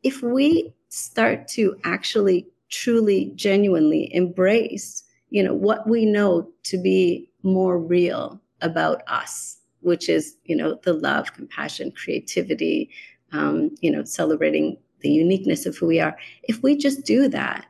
if 0.02 0.24
we 0.24 0.74
start 0.88 1.48
to 1.50 1.76
actually 1.84 2.48
truly 2.70 3.32
genuinely 3.36 4.14
embrace 4.16 5.04
you 5.30 5.44
know 5.44 5.54
what 5.54 5.88
we 5.88 6.06
know 6.06 6.50
to 6.64 6.78
be 6.78 7.30
more 7.44 7.78
real 7.78 8.40
about 8.62 9.02
us 9.08 9.58
which 9.82 10.08
is 10.08 10.36
you 10.46 10.56
know 10.56 10.80
the 10.84 10.94
love 10.94 11.34
compassion 11.34 11.92
creativity 11.92 12.90
um, 13.32 13.70
you 13.82 13.92
know 13.92 14.04
celebrating 14.04 14.78
the 15.02 15.10
uniqueness 15.10 15.66
of 15.66 15.76
who 15.78 15.88
we 15.88 16.00
are 16.00 16.18
if 16.44 16.64
we 16.64 16.76
just 16.76 17.04
do 17.06 17.28
that 17.28 17.66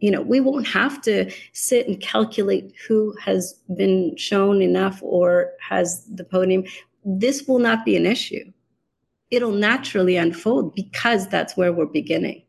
you 0.00 0.10
know 0.10 0.20
we 0.20 0.40
won't 0.40 0.66
have 0.66 1.00
to 1.00 1.30
sit 1.52 1.86
and 1.86 2.00
calculate 2.00 2.74
who 2.86 3.14
has 3.22 3.54
been 3.76 4.14
shown 4.16 4.60
enough 4.60 4.98
or 5.02 5.52
has 5.60 6.04
the 6.14 6.24
podium 6.24 6.64
this 7.04 7.46
will 7.46 7.58
not 7.58 7.84
be 7.84 7.96
an 7.96 8.06
issue 8.06 8.44
it'll 9.30 9.52
naturally 9.52 10.16
unfold 10.16 10.74
because 10.74 11.28
that's 11.28 11.56
where 11.56 11.72
we're 11.72 11.86
beginning 11.86 12.42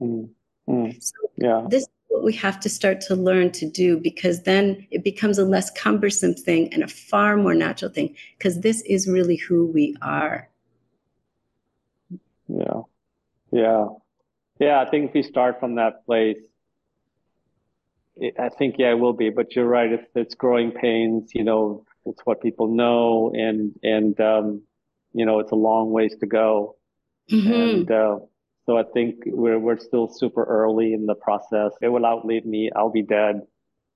mm. 0.00 0.28
Mm, 0.68 1.02
so 1.02 1.14
yeah. 1.36 1.66
This 1.68 1.82
is 1.82 1.88
what 2.08 2.24
we 2.24 2.32
have 2.34 2.60
to 2.60 2.68
start 2.68 3.00
to 3.02 3.16
learn 3.16 3.50
to 3.52 3.68
do 3.68 3.98
because 3.98 4.42
then 4.42 4.86
it 4.90 5.04
becomes 5.04 5.38
a 5.38 5.44
less 5.44 5.70
cumbersome 5.70 6.34
thing 6.34 6.72
and 6.72 6.82
a 6.82 6.88
far 6.88 7.36
more 7.36 7.54
natural 7.54 7.90
thing 7.90 8.14
because 8.38 8.60
this 8.60 8.82
is 8.82 9.08
really 9.08 9.36
who 9.36 9.66
we 9.66 9.96
are. 10.02 10.48
Yeah. 12.48 12.82
Yeah. 13.50 13.86
Yeah. 14.58 14.80
I 14.80 14.90
think 14.90 15.08
if 15.08 15.14
we 15.14 15.22
start 15.22 15.60
from 15.60 15.74
that 15.76 16.06
place, 16.06 16.38
it, 18.16 18.34
I 18.38 18.48
think, 18.48 18.76
yeah, 18.78 18.90
it 18.90 18.98
will 18.98 19.12
be. 19.12 19.30
But 19.30 19.54
you're 19.56 19.66
right. 19.66 19.92
It's, 19.92 20.08
it's 20.14 20.34
growing 20.34 20.70
pains, 20.70 21.32
you 21.34 21.44
know, 21.44 21.84
it's 22.06 22.20
what 22.24 22.42
people 22.42 22.74
know 22.74 23.32
and, 23.34 23.72
and, 23.82 24.20
um, 24.20 24.62
you 25.12 25.24
know, 25.24 25.38
it's 25.38 25.52
a 25.52 25.56
long 25.56 25.90
ways 25.90 26.14
to 26.20 26.26
go. 26.26 26.76
Mm-hmm. 27.30 27.52
And, 27.52 27.90
uh, 27.90 28.18
so 28.66 28.78
I 28.78 28.82
think 28.94 29.16
we're 29.26 29.58
we're 29.58 29.78
still 29.78 30.08
super 30.08 30.44
early 30.44 30.94
in 30.94 31.06
the 31.06 31.14
process. 31.14 31.72
It 31.82 31.88
will 31.88 32.06
outlive 32.06 32.46
me. 32.46 32.70
I'll 32.74 32.90
be 32.90 33.02
dead. 33.02 33.42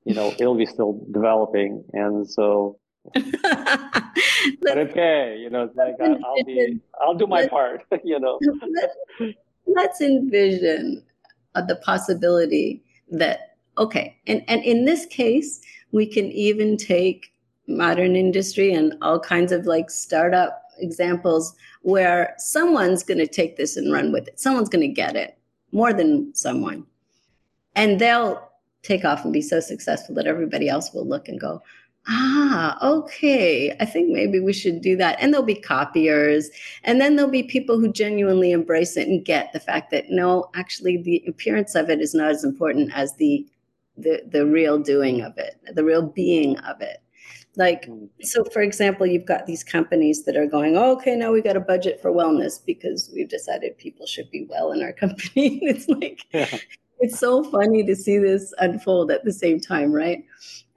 You 0.05 0.15
know, 0.15 0.33
it'll 0.39 0.57
be 0.57 0.67
still 0.67 1.01
developing, 1.11 1.85
and 1.93 2.29
so. 2.29 2.79
but 3.15 4.77
okay, 4.77 5.37
you 5.39 5.49
know, 5.49 5.71
like 5.75 5.95
I, 6.01 6.09
will 6.09 6.45
be, 6.45 6.81
I'll 7.01 7.15
do 7.15 7.27
my 7.27 7.47
part. 7.49 7.85
You 8.05 8.21
know. 8.21 8.39
let's 9.67 10.01
envision 10.01 11.03
the 11.55 11.77
possibility 11.77 12.83
that 13.11 13.57
okay, 13.79 14.17
and 14.27 14.43
and 14.49 14.63
in 14.65 14.85
this 14.85 15.07
case, 15.07 15.61
we 15.93 16.07
can 16.07 16.27
even 16.27 16.77
take 16.77 17.33
modern 17.69 18.17
industry 18.17 18.73
and 18.73 18.95
all 19.03 19.21
kinds 19.21 19.53
of 19.53 19.67
like 19.67 19.91
startup 19.91 20.63
examples 20.79 21.55
where 21.83 22.35
someone's 22.39 23.03
going 23.03 23.19
to 23.19 23.27
take 23.27 23.57
this 23.57 23.77
and 23.77 23.93
run 23.93 24.13
with 24.13 24.29
it. 24.29 24.41
Someone's 24.41 24.69
going 24.69 24.89
to 24.89 24.95
get 24.95 25.17
it 25.17 25.39
more 25.73 25.93
than 25.93 26.35
someone. 26.35 26.87
And 27.77 28.01
they'll 28.01 28.49
take 28.83 29.05
off 29.05 29.25
and 29.25 29.33
be 29.33 29.43
so 29.43 29.61
successful 29.61 30.15
that 30.15 30.27
everybody 30.27 30.69
else 30.69 30.93
will 30.93 31.07
look 31.07 31.29
and 31.29 31.41
go, 31.41 31.63
ah, 32.09 32.79
okay, 32.83 33.77
I 33.81 33.85
think 33.85 34.09
maybe 34.09 34.41
we 34.41 34.53
should 34.53 34.81
do 34.81 34.97
that. 34.97 35.19
And 35.21 35.33
there'll 35.33 35.47
be 35.47 35.55
copiers. 35.55 36.51
And 36.85 37.01
then 37.01 37.17
there'll 37.17 37.31
be 37.31 37.43
people 37.43 37.79
who 37.79 37.93
genuinely 37.93 38.51
embrace 38.51 38.97
it 38.97 39.09
and 39.09 39.25
get 39.25 39.53
the 39.53 39.61
fact 39.61 39.91
that 39.91 40.11
no, 40.11 40.51
actually 40.55 41.03
the 41.03 41.23
appearance 41.29 41.75
of 41.75 41.91
it 41.91 42.01
is 42.01 42.15
not 42.15 42.31
as 42.31 42.45
important 42.45 42.93
as 42.95 43.15
the 43.17 43.47
the, 43.99 44.23
the 44.31 44.47
real 44.47 44.79
doing 44.79 45.23
of 45.23 45.37
it, 45.39 45.57
the 45.75 45.83
real 45.83 46.03
being 46.03 46.57
of 46.61 46.81
it. 46.81 46.99
Like, 47.57 47.87
mm. 47.87 48.09
so 48.21 48.45
for 48.45 48.63
example, 48.63 49.07
you've 49.07 49.27
got 49.27 49.47
these 49.47 49.65
companies 49.65 50.25
that 50.25 50.37
are 50.37 50.47
going, 50.47 50.77
oh, 50.77 50.93
okay, 50.93 51.17
now 51.17 51.33
we've 51.33 51.45
got 51.45 51.57
a 51.57 51.61
budget 51.61 52.01
for 52.01 52.13
wellness 52.13 52.65
because 52.65 53.11
we've 53.15 53.29
decided 53.29 53.77
people 53.79 54.07
should 54.07 54.31
be 54.31 54.47
well 54.49 54.73
in 54.73 54.83
our 54.83 54.93
company. 55.05 55.59
it's 55.63 55.89
like, 55.89 56.25
yeah. 56.33 56.59
it's 57.01 57.19
so 57.19 57.43
funny 57.45 57.85
to 57.85 57.97
see 57.97 58.19
this 58.19 58.53
unfold 58.59 59.11
at 59.11 59.25
the 59.25 59.33
same 59.33 59.61
time, 59.61 59.93
right? 59.93 60.25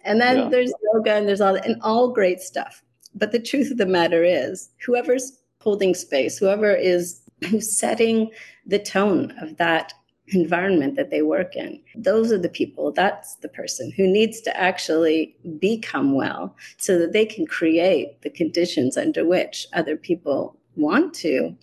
And 0.03 0.19
then 0.19 0.38
yeah. 0.38 0.49
there's 0.49 0.73
yoga 0.93 1.13
and 1.13 1.27
there's 1.27 1.41
all, 1.41 1.55
and 1.55 1.79
all 1.81 2.10
great 2.10 2.41
stuff. 2.41 2.84
But 3.13 3.31
the 3.31 3.41
truth 3.41 3.71
of 3.71 3.77
the 3.77 3.86
matter 3.86 4.23
is, 4.23 4.69
whoever's 4.86 5.39
holding 5.60 5.93
space, 5.93 6.38
whoever 6.38 6.73
is 6.73 7.21
who's 7.49 7.75
setting 7.75 8.31
the 8.65 8.79
tone 8.79 9.34
of 9.41 9.57
that 9.57 9.93
environment 10.31 10.95
that 10.95 11.09
they 11.09 11.21
work 11.21 11.55
in. 11.55 11.79
Those 11.95 12.31
are 12.31 12.37
the 12.37 12.49
people, 12.49 12.91
that's 12.91 13.35
the 13.35 13.49
person 13.49 13.91
who 13.91 14.07
needs 14.07 14.41
to 14.41 14.57
actually 14.57 15.35
become 15.59 16.13
well 16.13 16.55
so 16.77 16.97
that 16.97 17.13
they 17.13 17.25
can 17.25 17.45
create 17.45 18.21
the 18.21 18.29
conditions 18.29 18.97
under 18.97 19.25
which 19.25 19.67
other 19.73 19.97
people 19.97 20.57
want 20.75 21.13
to, 21.15 21.55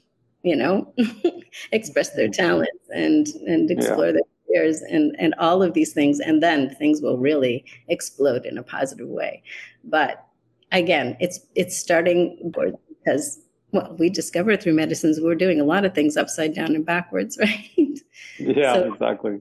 you 0.42 0.56
know, 0.56 0.92
express 1.72 2.10
their 2.10 2.28
mm-hmm. 2.28 2.42
talents 2.42 2.88
and 2.94 3.28
and 3.46 3.70
explore 3.70 4.06
yeah. 4.06 4.12
their 4.12 4.22
careers 4.46 4.82
and 4.82 5.16
and 5.18 5.34
all 5.38 5.62
of 5.62 5.74
these 5.74 5.92
things 5.92 6.20
and 6.20 6.42
then 6.42 6.74
things 6.76 7.00
will 7.00 7.18
really 7.18 7.64
explode 7.88 8.44
in 8.44 8.58
a 8.58 8.62
positive 8.62 9.08
way. 9.08 9.42
But 9.84 10.24
again, 10.72 11.16
it's 11.20 11.40
it's 11.54 11.76
starting 11.76 12.52
because 12.52 13.40
well, 13.72 13.94
we 13.98 14.08
discovered 14.08 14.62
through 14.62 14.74
medicines 14.74 15.20
we're 15.20 15.34
doing 15.34 15.60
a 15.60 15.64
lot 15.64 15.84
of 15.84 15.94
things 15.94 16.16
upside 16.16 16.54
down 16.54 16.74
and 16.74 16.86
backwards, 16.86 17.38
right? 17.40 18.00
Yeah, 18.38 18.74
so 18.74 18.92
exactly. 18.92 19.40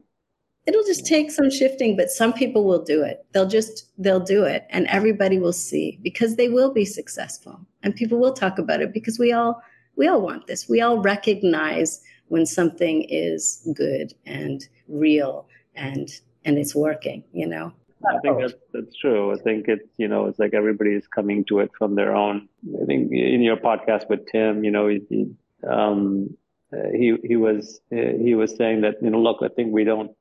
It'll 0.65 0.83
just 0.83 1.05
take 1.05 1.31
some 1.31 1.49
shifting, 1.49 1.95
but 1.95 2.09
some 2.09 2.33
people 2.33 2.65
will 2.65 2.83
do 2.83 3.01
it. 3.01 3.25
They'll 3.31 3.47
just 3.47 3.85
they'll 3.97 4.19
do 4.19 4.43
it 4.43 4.67
and 4.69 4.85
everybody 4.87 5.39
will 5.39 5.53
see 5.53 5.97
because 6.01 6.35
they 6.35 6.49
will 6.49 6.73
be 6.73 6.83
successful. 6.83 7.61
And 7.83 7.95
people 7.95 8.19
will 8.19 8.33
talk 8.33 8.59
about 8.59 8.81
it 8.81 8.93
because 8.93 9.17
we 9.17 9.31
all 9.31 9.61
we 9.95 10.07
all 10.07 10.21
want 10.21 10.47
this. 10.47 10.67
We 10.67 10.81
all 10.81 10.97
recognize 10.97 12.01
when 12.27 12.45
something 12.45 13.03
is 13.03 13.65
good 13.73 14.13
and 14.25 14.67
real 14.89 15.47
and 15.75 16.09
and 16.43 16.57
it's 16.57 16.75
working, 16.75 17.23
you 17.31 17.47
know. 17.47 17.71
I 18.05 18.19
think 18.19 18.39
that's 18.39 18.53
that's 18.73 18.95
true. 18.95 19.33
I 19.33 19.37
think 19.41 19.67
it's 19.67 19.89
you 19.97 20.07
know 20.07 20.25
it's 20.27 20.39
like 20.39 20.53
everybody 20.53 20.91
is 20.91 21.07
coming 21.07 21.45
to 21.45 21.59
it 21.59 21.71
from 21.77 21.95
their 21.95 22.15
own. 22.15 22.47
I 22.81 22.85
think 22.85 23.11
in 23.11 23.41
your 23.41 23.57
podcast 23.57 24.09
with 24.09 24.27
Tim, 24.31 24.63
you 24.63 24.71
know, 24.71 24.87
he 24.87 25.31
um, 25.67 26.37
he 26.71 27.15
he 27.23 27.35
was 27.35 27.79
he 27.89 28.35
was 28.35 28.55
saying 28.55 28.81
that 28.81 28.95
you 29.01 29.09
know 29.09 29.19
look, 29.19 29.37
I 29.41 29.47
think 29.47 29.73
we 29.73 29.83
don't 29.83 30.11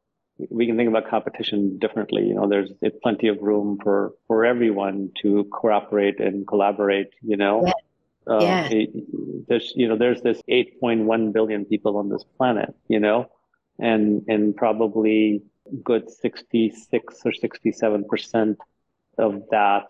we 0.50 0.66
can 0.66 0.76
think 0.76 0.88
about 0.88 1.08
competition 1.08 1.78
differently. 1.78 2.26
You 2.26 2.34
know, 2.34 2.48
there's, 2.48 2.70
there's 2.80 2.92
plenty 3.02 3.28
of 3.28 3.38
room 3.40 3.78
for 3.82 4.14
for 4.26 4.44
everyone 4.44 5.10
to 5.22 5.44
cooperate 5.52 6.20
and 6.20 6.46
collaborate. 6.46 7.10
You 7.22 7.36
know. 7.36 7.66
Yeah. 7.66 7.72
Uh, 8.28 8.40
yeah. 8.42 8.68
there's 9.46 9.72
you 9.76 9.86
know 9.86 9.96
there's 9.96 10.20
this 10.20 10.42
8.1 10.50 11.32
billion 11.32 11.64
people 11.64 11.96
on 11.96 12.08
this 12.08 12.24
planet 12.36 12.74
you 12.88 12.98
know 12.98 13.30
and 13.78 14.24
and 14.26 14.56
probably 14.56 15.42
good 15.82 16.10
66 16.10 17.14
or 17.24 17.32
67 17.32 18.04
percent 18.04 18.58
of 19.18 19.42
that 19.50 19.86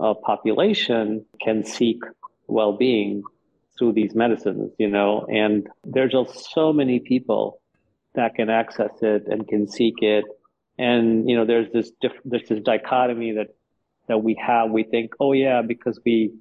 uh, 0.00 0.14
population 0.14 1.24
can 1.42 1.64
seek 1.64 2.02
well-being 2.48 3.22
through 3.78 3.92
these 3.92 4.14
medicines, 4.14 4.72
you 4.78 4.88
know, 4.88 5.26
and 5.30 5.68
there's 5.84 6.12
just 6.12 6.50
so 6.52 6.72
many 6.72 6.98
people 6.98 7.60
that 8.14 8.34
can 8.34 8.48
access 8.48 8.90
it 9.02 9.26
and 9.26 9.46
can 9.46 9.68
seek 9.68 10.02
it. 10.02 10.24
And, 10.78 11.28
you 11.28 11.36
know, 11.36 11.44
there's 11.44 11.70
this, 11.72 11.90
diff- 12.00 12.20
there's 12.24 12.48
this 12.48 12.60
dichotomy 12.60 13.32
that, 13.32 13.48
that 14.08 14.18
we 14.22 14.34
have. 14.34 14.70
We 14.70 14.84
think, 14.84 15.12
oh 15.20 15.32
yeah, 15.32 15.62
because 15.62 16.00
we, 16.04 16.32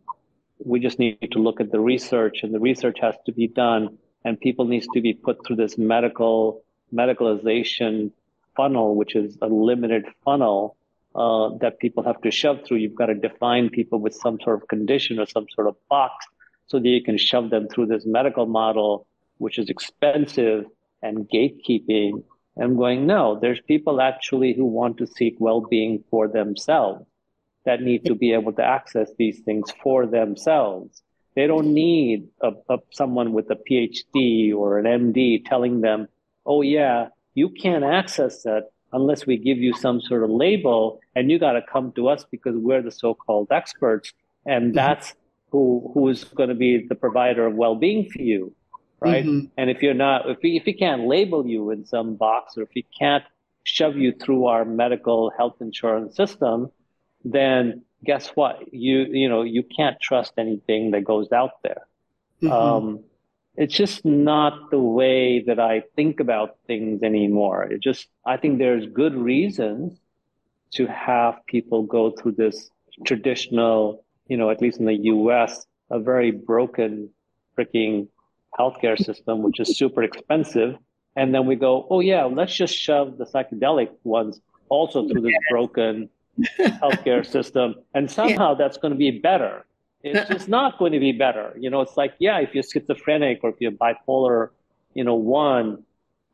we 0.64 0.80
just 0.80 1.00
need 1.00 1.30
to 1.32 1.40
look 1.40 1.60
at 1.60 1.72
the 1.72 1.80
research 1.80 2.40
and 2.44 2.54
the 2.54 2.60
research 2.60 2.98
has 3.02 3.16
to 3.26 3.34
be 3.34 3.48
done 3.48 3.98
and 4.24 4.40
people 4.40 4.66
needs 4.66 4.88
to 4.94 5.02
be 5.02 5.14
put 5.14 5.46
through 5.46 5.58
this 5.58 5.78
medical, 5.78 6.64
medicalization 6.94 8.12
funnel, 8.56 8.96
which 8.96 9.16
is 9.16 9.38
a 9.42 9.48
limited 9.48 10.06
funnel 10.24 10.78
uh, 11.16 11.50
that 11.62 11.80
people 11.80 12.04
have 12.04 12.22
to 12.22 12.32
shove 12.32 12.60
through. 12.66 12.78
You've 12.78 12.96
got 12.96 13.08
to 13.08 13.16
define 13.16 13.70
people 13.70 14.00
with 14.00 14.14
some 14.14 14.40
sort 14.44 14.62
of 14.62 14.68
condition 14.68 15.20
or 15.20 15.26
some 15.26 15.46
sort 15.56 15.68
of 15.68 15.76
box 15.90 16.26
so 16.68 16.80
that 16.80 16.88
you 16.88 17.04
can 17.04 17.18
shove 17.18 17.50
them 17.50 17.68
through 17.68 17.88
this 17.88 18.06
medical 18.06 18.46
model, 18.46 19.08
which 19.38 19.58
is 19.58 19.70
expensive 19.70 20.66
and 21.02 21.30
gatekeeping. 21.30 22.24
And 22.56 22.64
I'm 22.64 22.76
going, 22.76 23.06
no, 23.06 23.40
there's 23.40 23.62
people 23.62 24.02
actually 24.02 24.54
who 24.54 24.66
want 24.66 24.98
to 24.98 25.08
seek 25.08 25.36
well-being 25.40 26.04
for 26.10 26.28
themselves 26.28 27.06
that 27.66 27.82
need 27.82 28.06
to 28.06 28.16
be 28.16 28.34
able 28.34 28.54
to 28.54 28.64
access 28.64 29.10
these 29.18 29.40
things 29.40 29.72
for 29.84 30.06
themselves. 30.06 31.02
They 31.36 31.48
don't 31.48 31.74
need 31.74 32.30
a, 32.42 32.52
a, 32.70 32.78
someone 32.92 33.34
with 33.34 33.50
a 33.52 33.56
PhD 33.56 34.56
or 34.56 34.80
an 34.80 34.86
MD 34.86 35.44
telling 35.46 35.82
them, 35.82 36.08
oh 36.46 36.62
yeah, 36.62 37.10
you 37.36 37.50
can't 37.50 37.84
access 37.84 38.42
that 38.44 38.70
unless 38.94 39.28
we 39.28 39.38
give 39.38 39.58
you 39.58 39.74
some 39.74 40.02
sort 40.02 40.24
of 40.24 40.30
label 40.30 41.00
and 41.16 41.30
you 41.30 41.38
got 41.38 41.54
to 41.54 41.62
come 41.62 41.92
to 41.92 42.08
us 42.08 42.26
because 42.32 42.56
we're 42.56 42.82
the 42.82 42.92
so-called 42.92 43.48
experts 43.52 44.14
and 44.46 44.68
mm-hmm. 44.68 44.76
that's 44.76 45.14
who 45.52 45.92
who 45.94 46.08
is 46.10 46.24
going 46.24 46.50
to 46.50 46.56
be 46.56 46.86
the 46.88 46.96
provider 46.96 47.46
of 47.46 47.54
well-being 47.54 48.10
for 48.10 48.22
you 48.22 48.54
right 49.00 49.26
mm-hmm. 49.26 49.46
and 49.58 49.70
if 49.70 49.82
you're 49.82 49.94
not 49.94 50.30
if 50.30 50.38
we, 50.42 50.58
if 50.58 50.66
we 50.66 50.74
can't 50.74 51.06
label 51.08 51.46
you 51.46 51.70
in 51.72 51.86
some 51.86 52.16
box 52.16 52.58
or 52.58 52.64
if 52.64 52.70
we 52.76 52.86
can't 52.98 53.24
shove 53.64 53.96
you 53.98 54.14
through 54.14 54.46
our 54.46 54.64
medical 54.64 55.32
health 55.38 55.58
insurance 55.60 56.16
system 56.16 56.72
then 57.24 57.84
guess 58.04 58.30
what 58.30 58.74
you 58.74 59.06
you 59.12 59.28
know 59.28 59.42
you 59.42 59.64
can't 59.64 60.00
trust 60.00 60.34
anything 60.38 60.92
that 60.92 61.04
goes 61.04 61.32
out 61.32 61.62
there 61.64 61.82
mm-hmm. 62.42 62.52
um, 62.52 63.04
it's 63.58 63.74
just 63.74 64.04
not 64.04 64.70
the 64.72 64.80
way 64.80 65.42
that 65.42 65.60
I 65.60 65.84
think 65.96 66.20
about 66.20 66.58
things 66.68 67.04
anymore. 67.04 67.64
It 67.64 67.82
just, 67.82 68.08
I 68.26 68.38
think 68.38 68.58
there's 68.58 68.86
good 68.88 69.16
reasons 69.16 70.00
to 70.74 70.88
have 70.88 71.36
people 71.48 71.84
go 71.84 72.12
through 72.12 72.34
this 72.34 72.70
traditional, 73.06 74.04
you 74.28 74.38
know, 74.38 74.50
at 74.50 74.62
least 74.62 74.80
in 74.80 74.86
the 74.86 74.96
US, 74.96 75.66
a 75.90 76.00
very 76.00 76.32
broken 76.32 77.10
freaking 77.58 78.08
healthcare 78.60 78.98
system, 78.98 79.42
which 79.42 79.60
is 79.60 79.78
super 79.78 80.04
expensive. 80.04 80.76
And 81.16 81.34
then 81.34 81.46
we 81.46 81.56
go, 81.56 81.88
oh 81.90 82.02
yeah, 82.02 82.26
let's 82.26 82.54
just 82.54 82.76
shove 82.76 83.18
the 83.18 83.26
psychedelic 83.26 83.90
ones 84.04 84.42
also 84.68 85.08
through 85.08 85.22
this 85.22 85.36
broken 85.50 86.10
healthcare 86.60 87.26
system. 87.26 87.76
And 87.94 88.12
somehow 88.12 88.52
yeah. 88.52 88.58
that's 88.58 88.78
going 88.78 88.92
to 88.92 88.98
be 88.98 89.12
better 89.20 89.66
it's 90.06 90.30
just 90.30 90.48
not 90.48 90.78
going 90.78 90.92
to 90.92 91.00
be 91.00 91.12
better. 91.12 91.56
You 91.60 91.70
know, 91.70 91.82
it's 91.82 91.98
like, 91.98 92.14
yeah, 92.20 92.40
if 92.40 92.54
you're 92.54 92.64
schizophrenic 92.64 93.40
or 93.44 93.50
if 93.50 93.56
you're 93.60 93.72
bipolar, 93.72 94.50
you 94.94 95.04
know, 95.04 95.16
one, 95.16 95.84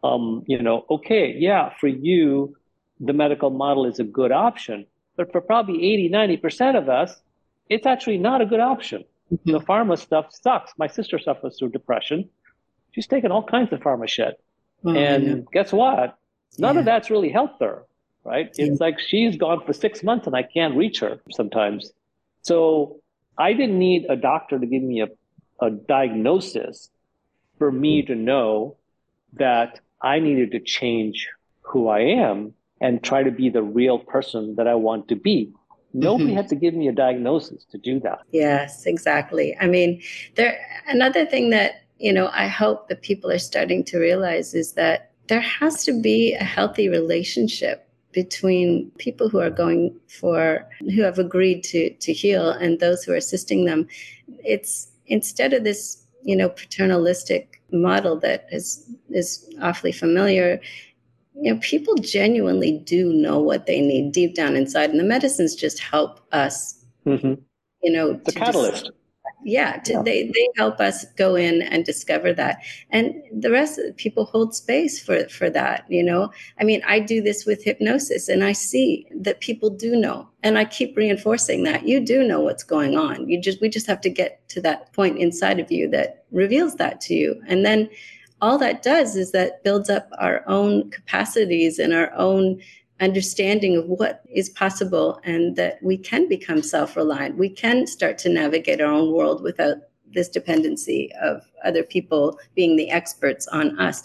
um, 0.04 0.44
you 0.48 0.62
know, 0.62 0.86
okay, 0.90 1.36
yeah, 1.38 1.74
for 1.80 1.88
you, 1.88 2.58
the 3.00 3.14
medical 3.14 3.50
model 3.50 3.86
is 3.86 4.00
a 4.00 4.04
good 4.04 4.32
option. 4.32 4.86
But 5.16 5.32
for 5.32 5.42
probably 5.42 5.94
80, 5.94 6.10
90% 6.10 6.78
of 6.78 6.90
us, 6.90 7.22
it's 7.70 7.86
actually 7.86 8.18
not 8.18 8.42
a 8.42 8.46
good 8.46 8.60
option. 8.60 9.06
Mm-hmm. 9.32 9.52
The 9.52 9.60
pharma 9.60 9.98
stuff 9.98 10.28
sucks. 10.34 10.74
My 10.78 10.88
sister 10.88 11.18
suffers 11.18 11.58
through 11.58 11.70
depression. 11.70 12.30
She's 12.92 13.08
taken 13.08 13.32
all 13.32 13.44
kinds 13.44 13.72
of 13.72 13.80
pharma 13.80 14.08
shit. 14.08 14.40
Oh, 14.84 14.96
and 14.96 15.26
yeah. 15.26 15.36
guess 15.54 15.72
what? 15.72 16.18
None 16.58 16.76
yeah. 16.76 16.80
of 16.80 16.86
that's 16.86 17.10
really 17.10 17.30
helped 17.30 17.62
her, 17.62 17.86
right? 18.26 18.54
It's 18.58 18.82
like 18.82 19.00
she's 19.00 19.38
gone 19.38 19.66
for 19.66 19.72
six 19.72 20.04
months 20.04 20.28
and 20.28 20.36
I 20.36 20.44
can't 20.44 20.76
reach 20.76 21.00
her 21.00 21.22
sometimes. 21.32 21.92
So 22.42 23.01
I 23.38 23.54
didn't 23.54 23.80
need 23.80 24.06
a 24.10 24.16
doctor 24.16 24.60
to 24.60 24.66
give 24.66 24.84
me 24.84 25.02
a, 25.02 25.08
a 25.66 25.72
diagnosis 25.72 26.90
for 27.58 27.72
me 27.72 28.02
to 28.04 28.16
know 28.16 28.78
that 29.34 29.80
I 30.02 30.20
needed 30.20 30.52
to 30.52 30.60
change 30.60 31.28
who 31.62 31.88
I 31.88 32.00
am 32.00 32.54
and 32.82 33.04
try 33.04 33.24
to 33.24 33.32
be 33.32 33.50
the 33.50 33.62
real 33.62 34.00
person 34.00 34.56
that 34.56 34.68
I 34.68 34.76
want 34.76 35.08
to 35.10 35.16
be. 35.16 35.54
Nobody 35.94 36.30
mm-hmm. 36.30 36.38
had 36.38 36.48
to 36.50 36.56
give 36.56 36.74
me 36.74 36.88
a 36.88 36.92
diagnosis 36.92 37.66
to 37.66 37.78
do 37.78 38.00
that. 38.00 38.22
Yes, 38.32 38.86
exactly. 38.86 39.56
I 39.60 39.68
mean, 39.68 40.02
there 40.36 40.60
another 40.88 41.26
thing 41.26 41.50
that, 41.52 41.84
you 41.98 42.14
know, 42.14 42.30
I 42.34 42.48
hope 42.48 42.88
that 42.88 43.02
people 43.02 43.30
are 43.30 43.40
starting 43.40 43.84
to 43.86 44.00
realize 44.00 44.54
is 44.54 44.74
that 44.74 45.12
there 45.28 45.42
has 45.42 45.84
to 45.84 46.02
be 46.02 46.34
a 46.34 46.44
healthy 46.44 46.90
relationship 46.90 47.88
between 48.12 48.92
people 48.98 49.30
who 49.30 49.40
are 49.40 49.50
going 49.50 49.98
for 50.08 50.68
who 50.80 51.02
have 51.02 51.20
agreed 51.20 51.64
to 51.64 51.90
to 51.96 52.14
heal 52.14 52.50
and 52.50 52.80
those 52.80 53.04
who 53.04 53.12
are 53.12 53.18
assisting 53.18 53.66
them 53.66 53.88
it's 54.44 54.90
instead 55.08 55.54
of 55.54 55.64
this 55.64 56.04
you 56.24 56.36
know 56.36 56.50
paternalistic 56.50 57.62
model 57.72 58.20
that 58.20 58.48
is 58.52 58.90
is 59.10 59.50
awfully 59.62 59.92
familiar 59.92 60.60
you 61.36 61.54
know 61.54 61.60
people 61.62 61.96
genuinely 61.96 62.80
do 62.80 63.14
know 63.14 63.40
what 63.40 63.66
they 63.66 63.82
need 63.82 64.12
deep 64.12 64.36
down 64.36 64.56
inside 64.56 64.90
and 64.90 65.00
the 65.00 65.04
medicines 65.04 65.56
just 65.56 65.80
help 65.80 66.22
us 66.34 66.84
mm-hmm. 67.06 67.34
you 67.82 67.92
know 67.92 68.14
the 68.26 68.32
catalyst 68.32 68.86
just, 68.86 69.01
yeah, 69.44 69.78
to, 69.78 69.94
yeah, 69.94 70.02
they 70.04 70.24
they 70.28 70.48
help 70.58 70.80
us 70.80 71.06
go 71.18 71.36
in 71.36 71.62
and 71.62 71.86
discover 71.86 72.34
that. 72.34 72.62
And 72.90 73.14
the 73.32 73.52
rest 73.52 73.80
of 73.80 73.86
the 73.86 73.94
people 73.94 74.26
hold 74.26 74.56
space 74.56 75.04
for 75.04 75.28
for 75.30 75.50
that 75.50 75.86
you 75.90 76.04
know? 76.04 76.32
I 76.60 76.64
mean 76.64 76.82
i 76.88 77.00
do 77.00 77.22
this 77.22 77.46
with 77.46 77.64
hypnosis 77.64 78.30
and 78.30 78.44
i 78.44 78.52
see 78.52 79.08
that 79.16 79.42
people 79.42 79.70
do 79.70 79.96
know 79.96 80.28
and 80.44 80.58
i 80.58 80.66
keep 80.66 80.96
reinforcing 80.96 81.64
that. 81.64 81.88
You 81.88 82.00
do 82.00 82.24
know 82.24 82.40
what's 82.42 82.64
going 82.64 82.98
on. 82.98 83.28
You 83.28 83.40
just 83.42 83.62
we 83.62 83.70
just 83.70 83.88
have 83.88 84.02
to 84.02 84.10
get 84.10 84.48
to 84.50 84.62
that 84.62 84.94
point 84.94 85.18
inside 85.18 85.60
of 85.60 85.72
you 85.72 85.90
that 85.90 86.26
reveals 86.32 86.76
that 86.76 87.02
to 87.02 87.14
you. 87.14 87.42
And 87.48 87.66
then 87.66 87.90
all 88.42 88.58
that 88.58 88.82
does 88.82 89.16
is 89.16 89.32
that 89.32 89.64
builds 89.64 89.90
up 89.90 90.10
our 90.18 90.44
own 90.48 90.90
capacities 90.90 91.78
and 91.78 91.94
our 91.94 92.12
own 92.14 92.60
understanding 93.02 93.76
of 93.76 93.86
what 93.88 94.22
is 94.34 94.50
possible 94.50 95.20
and 95.24 95.56
that 95.56 95.82
we 95.82 95.98
can 95.98 96.30
become 96.30 96.62
self 96.64 96.96
reliant. 96.96 97.38
We 97.38 97.50
can 97.50 97.88
start 97.88 98.18
to 98.20 98.30
navigate 98.30 98.80
our 98.80 98.92
own 98.92 99.12
world 99.12 99.44
without 99.44 99.78
this 100.14 100.30
dependency 100.30 101.12
of 101.22 101.42
other 101.66 101.84
people 101.84 102.40
being 102.56 102.76
the 102.76 102.90
experts 102.90 103.48
on 103.48 103.78
us. 103.80 104.04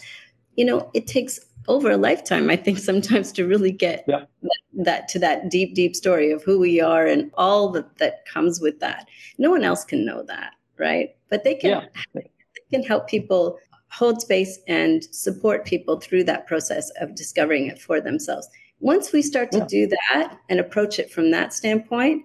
You 0.57 0.65
know, 0.65 0.91
it 0.95 1.07
takes 1.07 1.39
over 1.69 1.91
a 1.91 1.97
lifetime, 1.97 2.49
I 2.49 2.57
think, 2.57 2.79
sometimes 2.91 3.33
to 3.33 3.47
really 3.47 3.73
get 3.73 4.05
yeah. 4.09 4.25
that, 4.43 4.85
that, 4.85 5.09
to 5.09 5.19
that 5.21 5.51
deep, 5.51 5.75
deep 5.75 5.95
story 5.95 6.31
of 6.31 6.43
who 6.43 6.59
we 6.59 6.81
are 6.81 7.07
and 7.07 7.31
all 7.35 7.71
that, 7.71 7.99
that 7.99 8.25
comes 8.27 8.61
with 8.61 8.81
that. 8.81 9.09
No 9.39 9.51
one 9.51 9.65
else 9.65 9.85
can 9.85 10.05
know 10.05 10.23
that, 10.25 10.53
right? 10.79 11.11
But 11.29 11.45
they 11.45 11.55
can, 11.55 11.71
yeah. 11.71 11.85
they 12.15 12.31
can 12.71 12.83
help 12.83 13.09
people 13.09 13.59
hold 13.91 14.21
space 14.21 14.59
and 14.69 15.05
support 15.05 15.65
people 15.65 16.01
through 16.01 16.25
that 16.25 16.47
process 16.47 16.91
of 17.01 17.15
discovering 17.15 17.67
it 17.67 17.81
for 17.81 18.01
themselves. 18.01 18.49
Once 18.81 19.13
we 19.13 19.23
start 19.23 19.51
to 19.51 19.59
yeah. 19.59 19.67
do 19.69 19.87
that 19.89 20.39
and 20.49 20.61
approach 20.61 20.99
it 20.99 21.11
from 21.11 21.31
that 21.31 21.53
standpoint, 21.53 22.23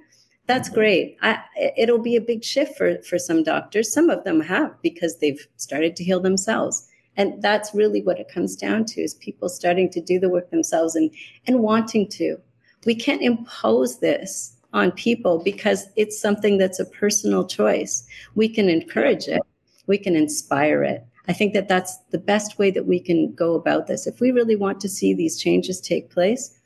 that's 0.47 0.69
mm-hmm. 0.69 0.79
great. 0.79 1.17
I, 1.21 1.39
it'll 1.77 1.99
be 1.99 2.15
a 2.15 2.21
big 2.21 2.43
shift 2.43 2.77
for, 2.77 3.01
for 3.03 3.17
some 3.17 3.43
doctors. 3.43 3.93
Some 3.93 4.09
of 4.09 4.23
them 4.23 4.41
have 4.41 4.79
because 4.81 5.17
they've 5.19 5.47
started 5.57 5.95
to 5.95 6.03
heal 6.03 6.19
themselves. 6.19 6.87
And 7.17 7.41
that's 7.41 7.73
really 7.73 8.01
what 8.01 8.19
it 8.19 8.29
comes 8.29 8.55
down 8.55 8.85
to 8.85 9.01
is 9.01 9.15
people 9.15 9.49
starting 9.49 9.89
to 9.91 10.01
do 10.01 10.19
the 10.19 10.29
work 10.29 10.49
themselves 10.49 10.95
and, 10.95 11.11
and 11.47 11.59
wanting 11.59 12.07
to. 12.09 12.37
We 12.85 12.95
can't 12.95 13.21
impose 13.21 13.99
this 13.99 14.55
on 14.73 14.91
people 14.91 15.41
because 15.43 15.87
it's 15.97 16.19
something 16.19 16.57
that's 16.57 16.79
a 16.79 16.85
personal 16.85 17.45
choice. 17.45 18.05
We 18.35 18.47
can 18.47 18.69
encourage 18.69 19.27
it, 19.27 19.41
we 19.87 19.97
can 19.97 20.15
inspire 20.15 20.83
it, 20.83 21.05
I 21.27 21.34
think 21.34 21.53
that 21.53 21.67
that's 21.67 21.97
the 22.12 22.17
best 22.17 22.57
way 22.57 22.71
that 22.71 22.88
we 22.88 22.99
can 22.99 23.34
go 23.34 23.53
about 23.53 23.88
this. 23.88 24.07
If 24.07 24.19
we 24.19 24.31
really 24.31 24.55
want 24.55 24.79
to 24.81 24.89
see 24.89 25.13
these 25.13 25.39
changes 25.39 25.79
take 25.79 26.10
place, 26.10 26.57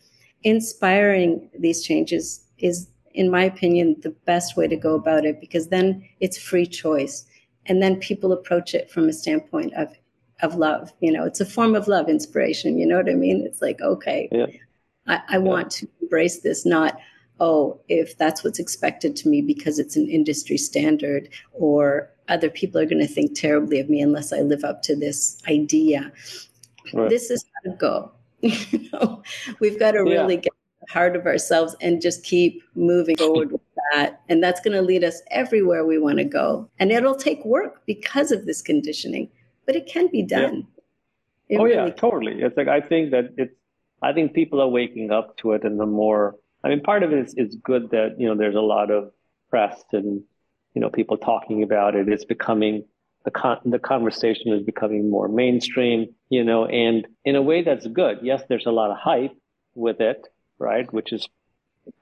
inspiring 0.43 1.49
these 1.59 1.83
changes 1.83 2.45
is, 2.57 2.87
in 3.13 3.29
my 3.29 3.43
opinion, 3.43 3.97
the 4.01 4.15
best 4.25 4.55
way 4.55 4.67
to 4.67 4.75
go 4.75 4.95
about 4.95 5.25
it 5.25 5.41
because 5.41 5.67
then 5.67 6.07
it's 6.19 6.37
free 6.37 6.65
choice. 6.65 7.25
And 7.65 7.81
then 7.81 7.97
people 7.97 8.31
approach 8.31 8.73
it 8.73 8.89
from 8.91 9.09
a 9.09 9.13
standpoint 9.13 9.73
of, 9.73 9.89
of 10.41 10.55
love. 10.55 10.93
You 10.99 11.11
know, 11.11 11.25
it's 11.25 11.41
a 11.41 11.45
form 11.45 11.75
of 11.75 11.87
love, 11.87 12.07
inspiration. 12.07 12.77
You 12.77 12.85
know 12.85 12.97
what 12.97 13.09
I 13.09 13.15
mean? 13.15 13.43
It's 13.45 13.61
like, 13.61 13.81
okay, 13.81 14.29
yeah. 14.31 14.45
I, 15.07 15.15
I 15.15 15.33
yeah. 15.33 15.37
want 15.39 15.71
to 15.71 15.87
embrace 16.01 16.41
this, 16.41 16.65
not, 16.65 16.97
oh, 17.39 17.81
if 17.89 18.17
that's 18.17 18.43
what's 18.43 18.59
expected 18.59 19.15
to 19.17 19.29
me 19.29 19.41
because 19.41 19.79
it's 19.79 19.95
an 19.95 20.07
industry 20.07 20.57
standard 20.57 21.29
or 21.53 22.09
other 22.27 22.49
people 22.49 22.81
are 22.81 22.85
going 22.85 23.01
to 23.01 23.07
think 23.07 23.37
terribly 23.37 23.79
of 23.79 23.89
me 23.89 24.01
unless 24.01 24.33
I 24.33 24.41
live 24.41 24.63
up 24.63 24.81
to 24.83 24.95
this 24.95 25.41
idea. 25.47 26.11
Right. 26.93 27.09
This 27.09 27.29
is 27.29 27.45
how 27.53 27.71
to 27.71 27.77
go. 27.77 28.11
you 28.41 28.89
know, 28.91 29.23
we've 29.59 29.79
got 29.79 29.91
to 29.91 29.99
really 29.99 30.35
yeah. 30.35 30.41
get 30.41 30.53
the 30.81 30.91
heart 30.91 31.15
of 31.15 31.25
ourselves 31.25 31.75
and 31.81 32.01
just 32.01 32.23
keep 32.23 32.63
moving 32.75 33.17
forward 33.17 33.51
with 33.51 33.61
that. 33.91 34.21
And 34.29 34.43
that's 34.43 34.61
going 34.61 34.75
to 34.75 34.81
lead 34.81 35.03
us 35.03 35.21
everywhere 35.31 35.85
we 35.85 35.97
want 35.97 36.17
to 36.17 36.23
go. 36.23 36.69
And 36.79 36.91
it'll 36.91 37.15
take 37.15 37.43
work 37.45 37.85
because 37.85 38.31
of 38.31 38.45
this 38.45 38.61
conditioning, 38.61 39.29
but 39.65 39.75
it 39.75 39.87
can 39.87 40.07
be 40.07 40.21
done. 40.21 40.67
Oh, 40.67 40.81
yeah. 41.49 41.59
oh 41.59 41.63
really 41.63 41.75
yeah, 41.75 41.85
can. 41.85 41.97
totally. 41.97 42.41
It's 42.41 42.57
like 42.57 42.67
I 42.67 42.81
think 42.81 43.11
that 43.11 43.33
it's. 43.37 43.55
I 44.01 44.13
think 44.13 44.33
people 44.33 44.61
are 44.61 44.67
waking 44.67 45.09
up 45.11 45.37
to 45.37 45.53
it, 45.53 45.63
and 45.63 45.79
the 45.79 45.85
more. 45.85 46.35
I 46.63 46.69
mean, 46.69 46.81
part 46.81 47.01
of 47.01 47.13
it 47.13 47.19
is, 47.19 47.33
is 47.35 47.55
good 47.63 47.89
that 47.91 48.15
you 48.19 48.27
know 48.27 48.35
there's 48.35 48.55
a 48.55 48.61
lot 48.61 48.91
of 48.91 49.11
press 49.49 49.83
and 49.93 50.21
you 50.75 50.81
know, 50.81 50.89
people 50.89 51.17
talking 51.17 51.63
about 51.63 51.95
it. 51.95 52.07
It's 52.07 52.25
becoming 52.25 52.83
the 53.23 53.31
con- 53.31 53.61
the 53.65 53.79
conversation 53.79 54.53
is 54.53 54.61
becoming 54.61 55.09
more 55.09 55.27
mainstream, 55.27 56.13
you 56.29 56.43
know, 56.43 56.65
and 56.65 57.07
in 57.23 57.35
a 57.35 57.41
way 57.41 57.63
that's 57.63 57.87
good. 57.87 58.19
Yes, 58.21 58.43
there's 58.47 58.67
a 58.67 58.71
lot 58.71 58.91
of 58.91 58.97
hype 58.97 59.35
with 59.73 59.99
it, 59.99 60.27
right? 60.59 60.91
Which 60.93 61.11
is 61.11 61.27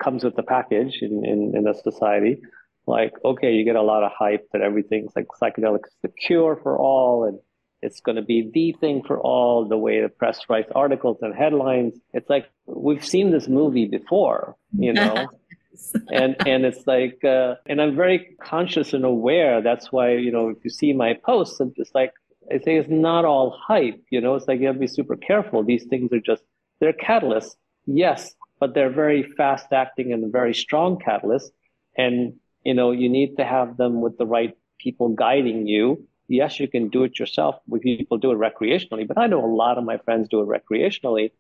comes 0.02 0.24
with 0.24 0.36
the 0.36 0.44
package 0.44 1.00
in, 1.02 1.26
in, 1.26 1.54
in 1.56 1.68
a 1.68 1.74
society. 1.74 2.42
Like, 2.86 3.14
okay, 3.24 3.54
you 3.54 3.64
get 3.64 3.76
a 3.78 3.82
lot 3.82 4.04
of 4.04 4.12
hype 4.18 4.48
that 4.52 4.62
everything's 4.62 5.12
like 5.16 5.28
psychedelics 5.42 5.88
is 5.88 5.96
the 6.02 6.10
cure 6.10 6.60
for 6.62 6.78
all 6.78 7.26
and 7.26 7.40
it's 7.84 8.00
going 8.00 8.16
to 8.16 8.22
be 8.22 8.50
the 8.54 8.72
thing 8.80 9.04
for 9.06 9.20
all, 9.20 9.68
the 9.68 9.78
way 9.78 10.02
the 10.02 10.08
press 10.08 10.40
writes 10.50 10.72
articles 10.74 11.18
and 11.22 11.36
headlines. 11.36 12.00
It's 12.14 12.30
like, 12.30 12.50
we've 12.66 13.06
seen 13.06 13.32
this 13.32 13.48
movie 13.48 13.86
before, 13.86 14.56
you 14.78 14.94
know? 15.00 15.28
and 16.12 16.36
and 16.48 16.66
it's 16.66 16.86
like 16.86 17.24
uh, 17.24 17.56
and 17.66 17.82
i'm 17.82 17.96
very 17.96 18.36
conscious 18.42 18.94
and 18.94 19.06
aware. 19.06 19.62
That's 19.62 19.92
why 19.92 20.14
you 20.14 20.32
know 20.32 20.50
if 20.50 20.58
you 20.64 20.70
see 20.70 20.94
my 20.94 21.14
posts 21.14 21.60
just 21.78 21.96
like 21.96 22.14
i 22.52 22.60
say 22.60 22.78
it's 22.78 22.90
not 22.90 23.26
all 23.26 23.58
hype 23.68 24.02
you 24.10 24.22
know? 24.22 24.36
It's 24.36 24.48
like 24.48 24.60
you 24.60 24.68
have 24.68 24.76
to 24.76 24.80
be 24.80 24.88
super 24.88 25.16
careful. 25.16 25.64
These 25.64 25.86
things 25.86 26.12
are 26.12 26.20
just 26.20 26.44
they're 26.80 26.94
catalysts 26.94 27.56
yes 27.86 28.34
but 28.60 28.74
they're 28.74 28.92
very 28.92 29.24
fast 29.38 29.68
acting 29.74 30.14
and 30.14 30.32
very 30.32 30.54
strong 30.54 30.98
catalysts. 30.98 31.50
And 31.98 32.36
you 32.64 32.74
know 32.74 32.92
you 32.92 33.10
need 33.10 33.38
to 33.38 33.46
have 33.46 33.78
them 33.78 34.02
with 34.02 34.18
the 34.18 34.26
right 34.26 34.56
people 34.80 35.10
guiding 35.10 35.68
you. 35.68 36.08
Yes 36.28 36.60
you 36.60 36.68
can 36.68 36.90
do 36.90 37.04
it 37.04 37.18
yourself. 37.20 37.56
People 37.82 38.18
do 38.18 38.32
it 38.32 38.38
recreationally 38.38 39.08
but 39.08 39.18
i 39.18 39.28
know 39.28 39.44
a 39.44 39.54
lot 39.64 39.78
of 39.78 39.84
my 39.84 39.98
friends 39.98 40.30
do 40.30 40.42
it 40.42 40.48
recreationally. 40.48 41.32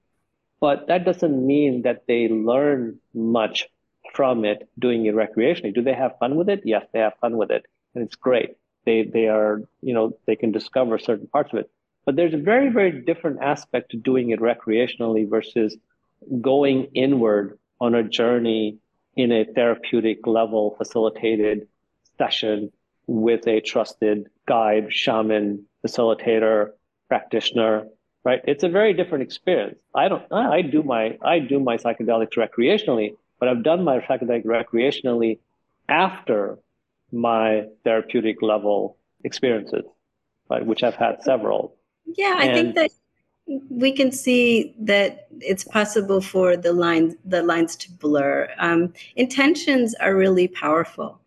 But 0.59 0.87
that 0.87 1.03
doesn't 1.03 1.45
mean 1.45 1.81
that 1.81 2.03
they 2.07 2.29
learn 2.29 2.99
much 3.13 3.67
from 4.13 4.45
it 4.45 4.69
doing 4.79 5.05
it 5.05 5.15
recreationally. 5.15 5.73
Do 5.73 5.81
they 5.81 5.93
have 5.93 6.17
fun 6.19 6.35
with 6.35 6.49
it? 6.49 6.61
Yes, 6.63 6.85
they 6.93 6.99
have 6.99 7.13
fun 7.19 7.35
with 7.37 7.51
it. 7.51 7.65
And 7.93 8.03
it's 8.03 8.15
great. 8.15 8.55
They, 8.85 9.03
they 9.03 9.27
are, 9.27 9.61
you 9.81 9.93
know, 9.93 10.17
they 10.25 10.35
can 10.35 10.51
discover 10.51 10.97
certain 10.99 11.27
parts 11.27 11.51
of 11.53 11.59
it. 11.59 11.69
But 12.05 12.15
there's 12.15 12.33
a 12.33 12.37
very, 12.37 12.69
very 12.69 13.01
different 13.01 13.41
aspect 13.41 13.91
to 13.91 13.97
doing 13.97 14.31
it 14.31 14.39
recreationally 14.39 15.29
versus 15.29 15.75
going 16.41 16.85
inward 16.93 17.57
on 17.79 17.95
a 17.95 18.03
journey 18.03 18.77
in 19.15 19.31
a 19.31 19.45
therapeutic 19.45 20.25
level 20.27 20.75
facilitated 20.77 21.67
session 22.17 22.71
with 23.07 23.47
a 23.47 23.61
trusted 23.61 24.29
guide, 24.45 24.87
shaman, 24.93 25.65
facilitator, 25.85 26.71
practitioner, 27.07 27.87
right? 28.23 28.41
It's 28.45 28.63
a 28.63 28.69
very 28.69 28.93
different 28.93 29.23
experience. 29.23 29.77
I 29.93 30.07
don't, 30.07 30.23
I 30.31 30.61
do 30.61 30.83
my, 30.83 31.17
I 31.21 31.39
do 31.39 31.59
my 31.59 31.77
psychedelics 31.77 32.35
recreationally, 32.35 33.15
but 33.43 33.49
I've 33.49 33.61
done 33.61 33.83
my 33.83 33.99
psychedelic 33.99 34.45
recreationally 34.45 35.39
after 35.89 36.59
my 37.11 37.65
therapeutic 37.83 38.41
level 38.41 38.95
experiences, 39.25 39.83
right, 40.49 40.65
which 40.65 40.81
I've 40.81 40.95
had 40.95 41.21
several. 41.21 41.75
Yeah, 42.05 42.35
I 42.37 42.45
and, 42.45 42.53
think 42.55 42.75
that 42.75 42.91
we 43.69 43.91
can 43.91 44.13
see 44.13 44.73
that 44.79 45.27
it's 45.41 45.65
possible 45.65 46.21
for 46.21 46.55
the 46.55 46.71
lines 46.71 47.15
the 47.25 47.43
lines 47.43 47.75
to 47.81 47.91
blur. 47.91 48.47
Um, 48.59 48.93
intentions 49.17 49.93
are 49.95 50.15
really 50.15 50.47
powerful, 50.47 51.19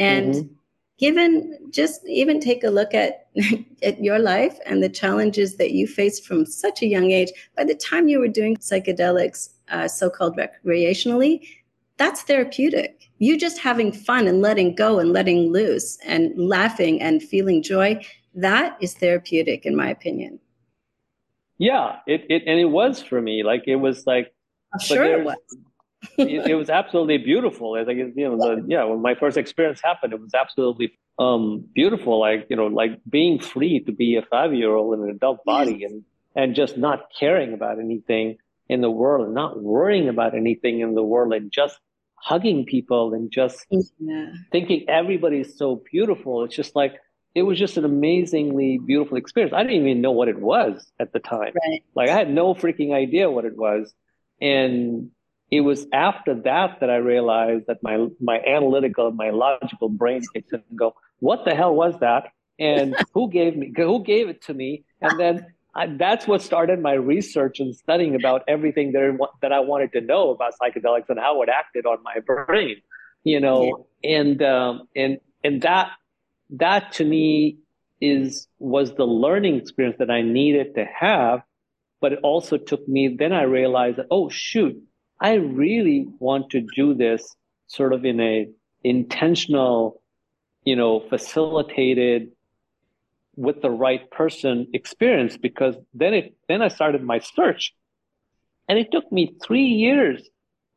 and 0.00 0.34
mm-hmm. 0.34 0.54
Given 1.02 1.58
just 1.72 2.06
even 2.06 2.38
take 2.38 2.62
a 2.62 2.70
look 2.70 2.94
at 2.94 3.26
at 3.82 4.02
your 4.02 4.20
life 4.20 4.56
and 4.66 4.80
the 4.80 4.88
challenges 4.88 5.56
that 5.56 5.72
you 5.72 5.84
faced 5.84 6.24
from 6.24 6.46
such 6.46 6.80
a 6.80 6.86
young 6.86 7.10
age. 7.10 7.32
By 7.56 7.64
the 7.64 7.74
time 7.74 8.06
you 8.06 8.20
were 8.20 8.28
doing 8.28 8.56
psychedelics, 8.58 9.48
uh, 9.68 9.88
so-called 9.88 10.38
recreationally, 10.38 11.44
that's 11.96 12.22
therapeutic. 12.22 13.10
You 13.18 13.36
just 13.36 13.58
having 13.58 13.90
fun 13.90 14.28
and 14.28 14.40
letting 14.40 14.76
go 14.76 15.00
and 15.00 15.12
letting 15.12 15.50
loose 15.50 15.98
and 16.06 16.22
laughing 16.36 17.02
and 17.02 17.20
feeling 17.20 17.64
joy, 17.64 18.00
that 18.36 18.76
is 18.80 18.94
therapeutic 18.94 19.66
in 19.66 19.74
my 19.74 19.90
opinion. 19.90 20.38
Yeah, 21.58 21.96
it, 22.06 22.26
it 22.28 22.44
and 22.46 22.60
it 22.60 22.70
was 22.80 23.02
for 23.02 23.20
me. 23.20 23.42
Like 23.42 23.64
it 23.66 23.76
was 23.76 24.06
like 24.06 24.32
sure 24.80 25.18
it 25.18 25.24
was. 25.24 25.36
It, 26.18 26.50
it, 26.50 26.54
was 26.54 26.70
absolutely 26.70 27.18
beautiful. 27.18 27.72
Like 27.72 27.96
you 27.96 28.12
know, 28.16 28.36
the, 28.36 28.64
yeah, 28.68 28.84
when 28.84 29.00
my 29.00 29.14
first 29.14 29.36
experience 29.36 29.80
happened, 29.82 30.12
it 30.12 30.20
was 30.20 30.34
absolutely 30.34 30.98
um, 31.18 31.64
beautiful. 31.74 32.18
Like 32.18 32.46
you 32.50 32.56
know, 32.56 32.66
like 32.66 33.00
being 33.08 33.38
free 33.38 33.80
to 33.80 33.92
be 33.92 34.16
a 34.16 34.22
five 34.22 34.54
year 34.54 34.74
old 34.74 34.98
in 34.98 35.04
an 35.04 35.10
adult 35.10 35.44
body 35.44 35.78
yes. 35.80 35.90
and 35.90 36.04
and 36.34 36.54
just 36.54 36.78
not 36.78 37.08
caring 37.18 37.52
about 37.52 37.78
anything 37.78 38.36
in 38.68 38.80
the 38.80 38.90
world 38.90 39.26
and 39.26 39.34
not 39.34 39.62
worrying 39.62 40.08
about 40.08 40.34
anything 40.34 40.80
in 40.80 40.94
the 40.94 41.02
world 41.02 41.32
and 41.32 41.52
just 41.52 41.78
hugging 42.14 42.64
people 42.64 43.12
and 43.14 43.30
just 43.30 43.66
yeah. 43.98 44.32
thinking 44.50 44.84
everybody's 44.88 45.56
so 45.58 45.82
beautiful. 45.90 46.44
It's 46.44 46.56
just 46.56 46.74
like 46.74 46.94
it 47.34 47.42
was 47.42 47.58
just 47.58 47.76
an 47.76 47.84
amazingly 47.84 48.78
beautiful 48.78 49.16
experience. 49.16 49.54
I 49.54 49.62
didn't 49.62 49.86
even 49.86 50.00
know 50.00 50.12
what 50.12 50.28
it 50.28 50.38
was 50.38 50.86
at 51.00 51.12
the 51.12 51.18
time. 51.18 51.52
Right. 51.54 51.82
Like 51.94 52.10
I 52.10 52.14
had 52.14 52.30
no 52.30 52.54
freaking 52.54 52.94
idea 52.94 53.30
what 53.30 53.44
it 53.44 53.56
was. 53.56 53.92
And 54.40 55.10
it 55.52 55.60
was 55.60 55.86
after 55.92 56.34
that 56.34 56.80
that 56.80 56.88
I 56.88 56.96
realized 56.96 57.66
that 57.66 57.82
my 57.82 58.08
my 58.20 58.40
analytical, 58.40 59.12
my 59.12 59.28
logical 59.28 59.90
brain 59.90 60.22
kicks 60.32 60.50
in 60.50 60.62
and 60.70 60.78
go, 60.78 60.94
what 61.20 61.44
the 61.44 61.54
hell 61.54 61.74
was 61.74 61.94
that? 62.00 62.32
And 62.58 62.96
who 63.12 63.30
gave 63.30 63.54
me 63.54 63.70
who 63.76 64.02
gave 64.02 64.30
it 64.30 64.40
to 64.46 64.54
me? 64.54 64.84
And 65.02 65.20
then 65.20 65.46
I, 65.74 65.88
that's 65.88 66.26
what 66.26 66.40
started 66.40 66.80
my 66.80 66.94
research 66.94 67.60
and 67.60 67.76
studying 67.76 68.14
about 68.14 68.44
everything 68.48 68.92
that 68.92 69.02
I, 69.02 69.26
that 69.42 69.52
I 69.52 69.60
wanted 69.60 69.92
to 69.92 70.00
know 70.00 70.30
about 70.30 70.54
psychedelics 70.60 71.10
and 71.10 71.18
how 71.18 71.42
it 71.42 71.50
acted 71.50 71.84
on 71.84 72.02
my 72.02 72.16
brain, 72.24 72.80
you 73.22 73.38
know, 73.38 73.86
yeah. 74.02 74.18
and 74.18 74.42
um, 74.42 74.88
and 74.96 75.18
and 75.44 75.60
that 75.62 75.90
that 76.48 76.92
to 76.92 77.04
me 77.04 77.58
is 78.00 78.48
was 78.58 78.94
the 78.94 79.04
learning 79.04 79.56
experience 79.56 79.96
that 79.98 80.10
I 80.10 80.22
needed 80.22 80.76
to 80.76 80.86
have, 80.86 81.42
but 82.00 82.14
it 82.14 82.20
also 82.22 82.56
took 82.56 82.88
me. 82.88 83.16
Then 83.18 83.34
I 83.34 83.42
realized 83.42 83.98
that 83.98 84.06
oh 84.10 84.30
shoot, 84.30 84.82
I 85.22 85.34
really 85.34 86.08
want 86.18 86.50
to 86.50 86.60
do 86.60 86.94
this 86.94 87.36
sort 87.68 87.92
of 87.92 88.04
in 88.04 88.20
a 88.20 88.48
intentional, 88.82 90.02
you 90.64 90.74
know, 90.74 90.98
facilitated 90.98 92.32
with 93.36 93.62
the 93.62 93.70
right 93.70 94.10
person 94.10 94.66
experience 94.74 95.36
because 95.36 95.76
then 95.94 96.12
it 96.12 96.34
then 96.48 96.60
I 96.60 96.68
started 96.68 97.02
my 97.02 97.20
search 97.20 97.72
and 98.68 98.78
it 98.78 98.90
took 98.90 99.10
me 99.12 99.34
3 99.42 99.62
years 99.62 100.28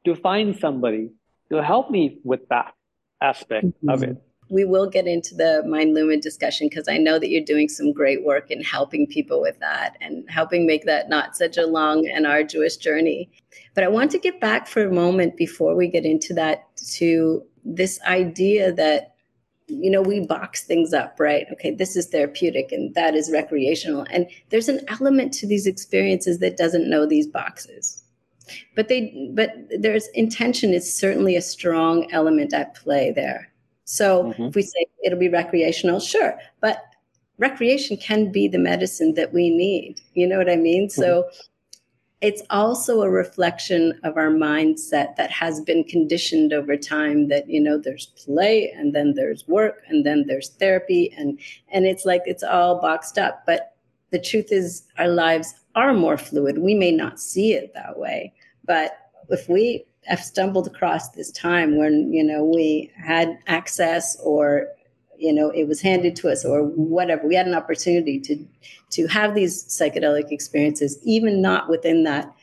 to 0.06 0.16
find 0.16 0.56
somebody 0.56 1.10
to 1.52 1.64
help 1.64 1.90
me 1.90 2.20
with 2.24 2.48
that 2.50 2.74
aspect 3.20 3.66
mm-hmm. 3.66 3.90
of 3.90 4.04
it. 4.04 4.18
We 4.50 4.64
will 4.64 4.88
get 4.88 5.08
into 5.08 5.34
the 5.34 5.64
Mind 5.66 5.94
Lumen 5.94 6.20
discussion 6.20 6.68
because 6.70 6.88
I 6.88 6.98
know 6.98 7.18
that 7.18 7.30
you're 7.30 7.44
doing 7.44 7.68
some 7.68 7.92
great 7.92 8.24
work 8.24 8.52
in 8.52 8.62
helping 8.62 9.08
people 9.08 9.42
with 9.42 9.60
that 9.60 9.98
and 10.02 10.30
helping 10.30 10.68
make 10.68 10.86
that 10.86 11.10
not 11.10 11.36
such 11.36 11.58
a 11.58 11.66
long 11.66 12.08
and 12.08 12.28
arduous 12.28 12.78
journey. 12.78 13.30
But 13.74 13.84
I 13.84 13.88
want 13.88 14.12
to 14.12 14.20
get 14.20 14.40
back 14.40 14.68
for 14.68 14.84
a 14.84 14.94
moment 14.94 15.36
before 15.36 15.76
we 15.76 15.88
get 15.88 16.06
into 16.06 16.34
that 16.36 16.68
to 16.94 17.44
this 17.64 18.00
idea 18.04 18.72
that 18.74 19.16
you 19.68 19.90
know, 19.90 20.02
we 20.02 20.20
box 20.20 20.64
things 20.64 20.94
up, 20.94 21.20
right? 21.20 21.48
Okay, 21.52 21.72
this 21.74 21.96
is 21.96 22.08
therapeutic 22.08 22.72
and 22.72 22.94
that 22.94 23.16
is 23.16 23.32
recreational. 23.32 24.06
And 24.12 24.28
there's 24.50 24.70
an 24.70 24.82
element 24.88 25.34
to 25.36 25.48
these 25.48 25.66
experiences 25.66 26.40
that 26.40 26.58
doesn't 26.58 26.90
know 26.90 27.06
these 27.06 27.28
boxes. 27.28 28.04
But 28.76 28.90
they 28.90 29.32
but 29.34 29.54
there's 29.80 30.08
intention 30.10 30.72
is 30.72 30.96
certainly 30.96 31.36
a 31.36 31.42
strong 31.42 32.12
element 32.12 32.54
at 32.54 32.76
play 32.76 33.12
there. 33.12 33.52
So 33.86 34.26
mm-hmm. 34.26 34.44
if 34.44 34.56
we 34.56 34.62
say 34.64 34.86
it'll 35.04 35.20
be 35.20 35.30
recreational, 35.30 36.00
sure. 36.00 36.38
But 36.60 36.84
recreation 37.38 37.98
can 37.98 38.32
be 38.32 38.48
the 38.48 38.58
medicine 38.58 39.14
that 39.14 39.34
we 39.34 39.50
need. 39.50 40.02
You 40.14 40.28
know 40.28 40.38
what 40.38 40.50
I 40.50 40.56
mean? 40.56 40.88
Mm-hmm. 40.88 41.02
So 41.02 41.30
it's 42.22 42.42
also 42.50 43.02
a 43.02 43.10
reflection 43.10 44.00
of 44.04 44.18
our 44.18 44.30
mindset 44.30 45.16
that 45.16 45.30
has 45.30 45.62
been 45.62 45.84
conditioned 45.84 46.54
over 46.54 46.76
time 46.78 47.28
that 47.28 47.48
you 47.50 47.60
know 47.60 47.78
there's 47.78 48.08
play 48.08 48.72
and 48.72 48.96
then 48.96 49.14
there's 49.14 49.48
work 49.48 49.84
and 49.90 50.06
then 50.06 50.26
there's 50.26 50.50
therapy 50.50 51.14
and 51.18 51.40
and 51.70 51.86
it's 51.86 52.06
like 52.06 52.24
it's 52.26 52.42
all 52.42 52.82
boxed 52.82 53.18
up 53.18 53.44
but 53.46 53.76
the 54.12 54.20
truth 54.20 54.52
is 54.52 54.84
our 54.98 55.10
lives 55.10 55.54
are 55.76 55.94
more 55.94 56.18
fluid 56.18 56.58
we 56.58 56.74
may 56.74 56.92
not 56.92 57.20
see 57.20 57.54
it 57.54 57.74
that 57.74 58.00
way 58.00 58.34
but 58.66 59.12
if 59.30 59.48
we 59.50 59.86
have 60.06 60.24
stumbled 60.24 60.68
across 60.68 61.10
this 61.10 61.32
time 61.32 61.78
when 61.78 62.12
you 62.14 62.24
know 62.24 62.44
we 62.44 62.92
had 62.96 63.38
access 63.48 64.18
or 64.22 64.68
you 65.18 65.34
know 65.34 65.50
it 65.50 65.68
was 65.68 65.82
handed 65.82 66.16
to 66.18 66.30
us 66.30 66.46
or 66.46 66.64
whatever. 66.64 67.28
We 67.28 67.36
had 67.36 67.48
an 67.48 67.56
opportunity 67.56 68.20
to 68.22 68.46
to 68.92 69.08
have 69.08 69.36
these 69.36 69.64
psychedelic 69.66 70.32
experiences 70.32 71.00
even 71.04 71.42
not 71.42 71.70
within 71.70 72.04
that 72.04 72.34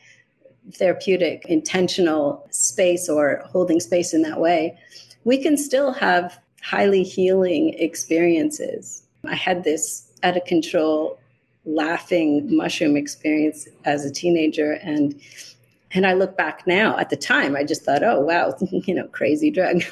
therapeutic 0.73 1.45
intentional 1.45 2.47
space 2.51 3.09
or 3.09 3.43
holding 3.45 3.79
space 3.79 4.13
in 4.13 4.21
that 4.23 4.39
way. 4.39 4.77
We 5.23 5.41
can 5.41 5.57
still 5.57 5.91
have 5.91 6.39
highly 6.61 7.03
healing 7.03 7.73
experiences. 7.73 9.03
I 9.25 9.35
had 9.35 9.63
this 9.63 10.11
out 10.23 10.37
of 10.37 10.45
control 10.45 11.19
laughing 11.65 12.55
mushroom 12.55 12.97
experience 12.97 13.67
as 13.85 14.05
a 14.05 14.11
teenager 14.11 14.73
and 14.73 15.19
and 15.93 16.05
I 16.05 16.13
look 16.13 16.37
back 16.37 16.65
now 16.65 16.97
at 16.97 17.09
the 17.09 17.17
time, 17.17 17.55
I 17.55 17.63
just 17.63 17.83
thought, 17.83 18.03
oh, 18.03 18.19
wow, 18.19 18.55
you 18.71 18.93
know, 18.93 19.07
crazy 19.07 19.51
drug. 19.51 19.83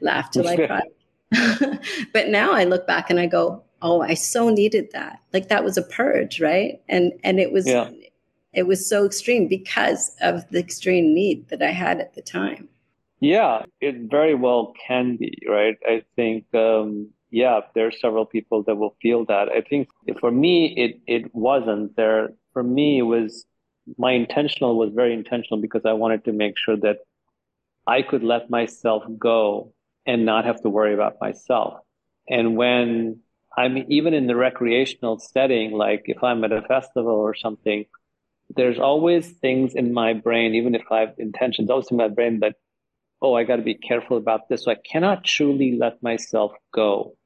Laugh 0.00 0.30
till 0.30 0.48
I 0.48 0.56
cry. 0.56 0.82
but 2.12 2.28
now 2.28 2.52
I 2.52 2.64
look 2.64 2.86
back 2.86 3.10
and 3.10 3.18
I 3.18 3.26
go, 3.26 3.62
oh, 3.82 4.00
I 4.00 4.14
so 4.14 4.48
needed 4.48 4.88
that. 4.92 5.20
Like 5.32 5.48
that 5.48 5.64
was 5.64 5.76
a 5.76 5.82
purge, 5.82 6.40
right? 6.40 6.80
And 6.88 7.12
and 7.24 7.40
it 7.40 7.52
was 7.52 7.66
yeah. 7.66 7.90
it 8.52 8.64
was 8.64 8.88
so 8.88 9.04
extreme 9.04 9.48
because 9.48 10.14
of 10.20 10.48
the 10.50 10.58
extreme 10.58 11.14
need 11.14 11.48
that 11.48 11.62
I 11.62 11.70
had 11.70 12.00
at 12.00 12.14
the 12.14 12.22
time. 12.22 12.68
Yeah, 13.20 13.64
it 13.80 14.10
very 14.10 14.34
well 14.34 14.74
can 14.86 15.16
be, 15.16 15.38
right? 15.48 15.76
I 15.86 16.02
think, 16.16 16.44
um, 16.54 17.08
yeah, 17.30 17.60
there 17.74 17.86
are 17.86 17.92
several 17.92 18.26
people 18.26 18.62
that 18.64 18.76
will 18.76 18.94
feel 19.00 19.24
that. 19.24 19.48
I 19.48 19.62
think 19.62 19.88
for 20.20 20.30
me, 20.30 20.74
it 20.76 21.00
it 21.06 21.34
wasn't 21.34 21.96
there. 21.96 22.30
For 22.52 22.62
me, 22.62 22.98
it 22.98 23.02
was 23.02 23.46
my 23.98 24.12
intentional 24.12 24.76
was 24.76 24.92
very 24.92 25.12
intentional 25.12 25.60
because 25.60 25.82
I 25.84 25.92
wanted 25.92 26.24
to 26.24 26.32
make 26.32 26.54
sure 26.56 26.76
that 26.78 26.98
I 27.86 28.02
could 28.02 28.22
let 28.22 28.50
myself 28.50 29.04
go 29.18 29.72
and 30.04 30.24
not 30.24 30.44
have 30.44 30.60
to 30.62 30.68
worry 30.68 30.94
about 30.94 31.16
myself. 31.20 31.80
And 32.28 32.56
when 32.56 33.20
I'm 33.56 33.84
even 33.88 34.14
in 34.14 34.26
the 34.26 34.36
recreational 34.36 35.18
setting, 35.18 35.72
like 35.72 36.02
if 36.06 36.22
I'm 36.22 36.44
at 36.44 36.52
a 36.52 36.62
festival 36.62 37.14
or 37.14 37.34
something, 37.34 37.86
there's 38.54 38.78
always 38.78 39.30
things 39.30 39.74
in 39.74 39.92
my 39.92 40.12
brain, 40.12 40.54
even 40.54 40.74
if 40.74 40.82
I 40.90 41.00
have 41.00 41.14
intentions, 41.18 41.70
always 41.70 41.90
in 41.90 41.96
my 41.96 42.08
brain 42.08 42.40
that, 42.40 42.56
oh, 43.22 43.34
I 43.34 43.44
got 43.44 43.56
to 43.56 43.62
be 43.62 43.74
careful 43.74 44.16
about 44.16 44.48
this. 44.48 44.64
So 44.64 44.70
I 44.70 44.76
cannot 44.76 45.24
truly 45.24 45.76
let 45.78 46.02
myself 46.02 46.52
go 46.72 47.16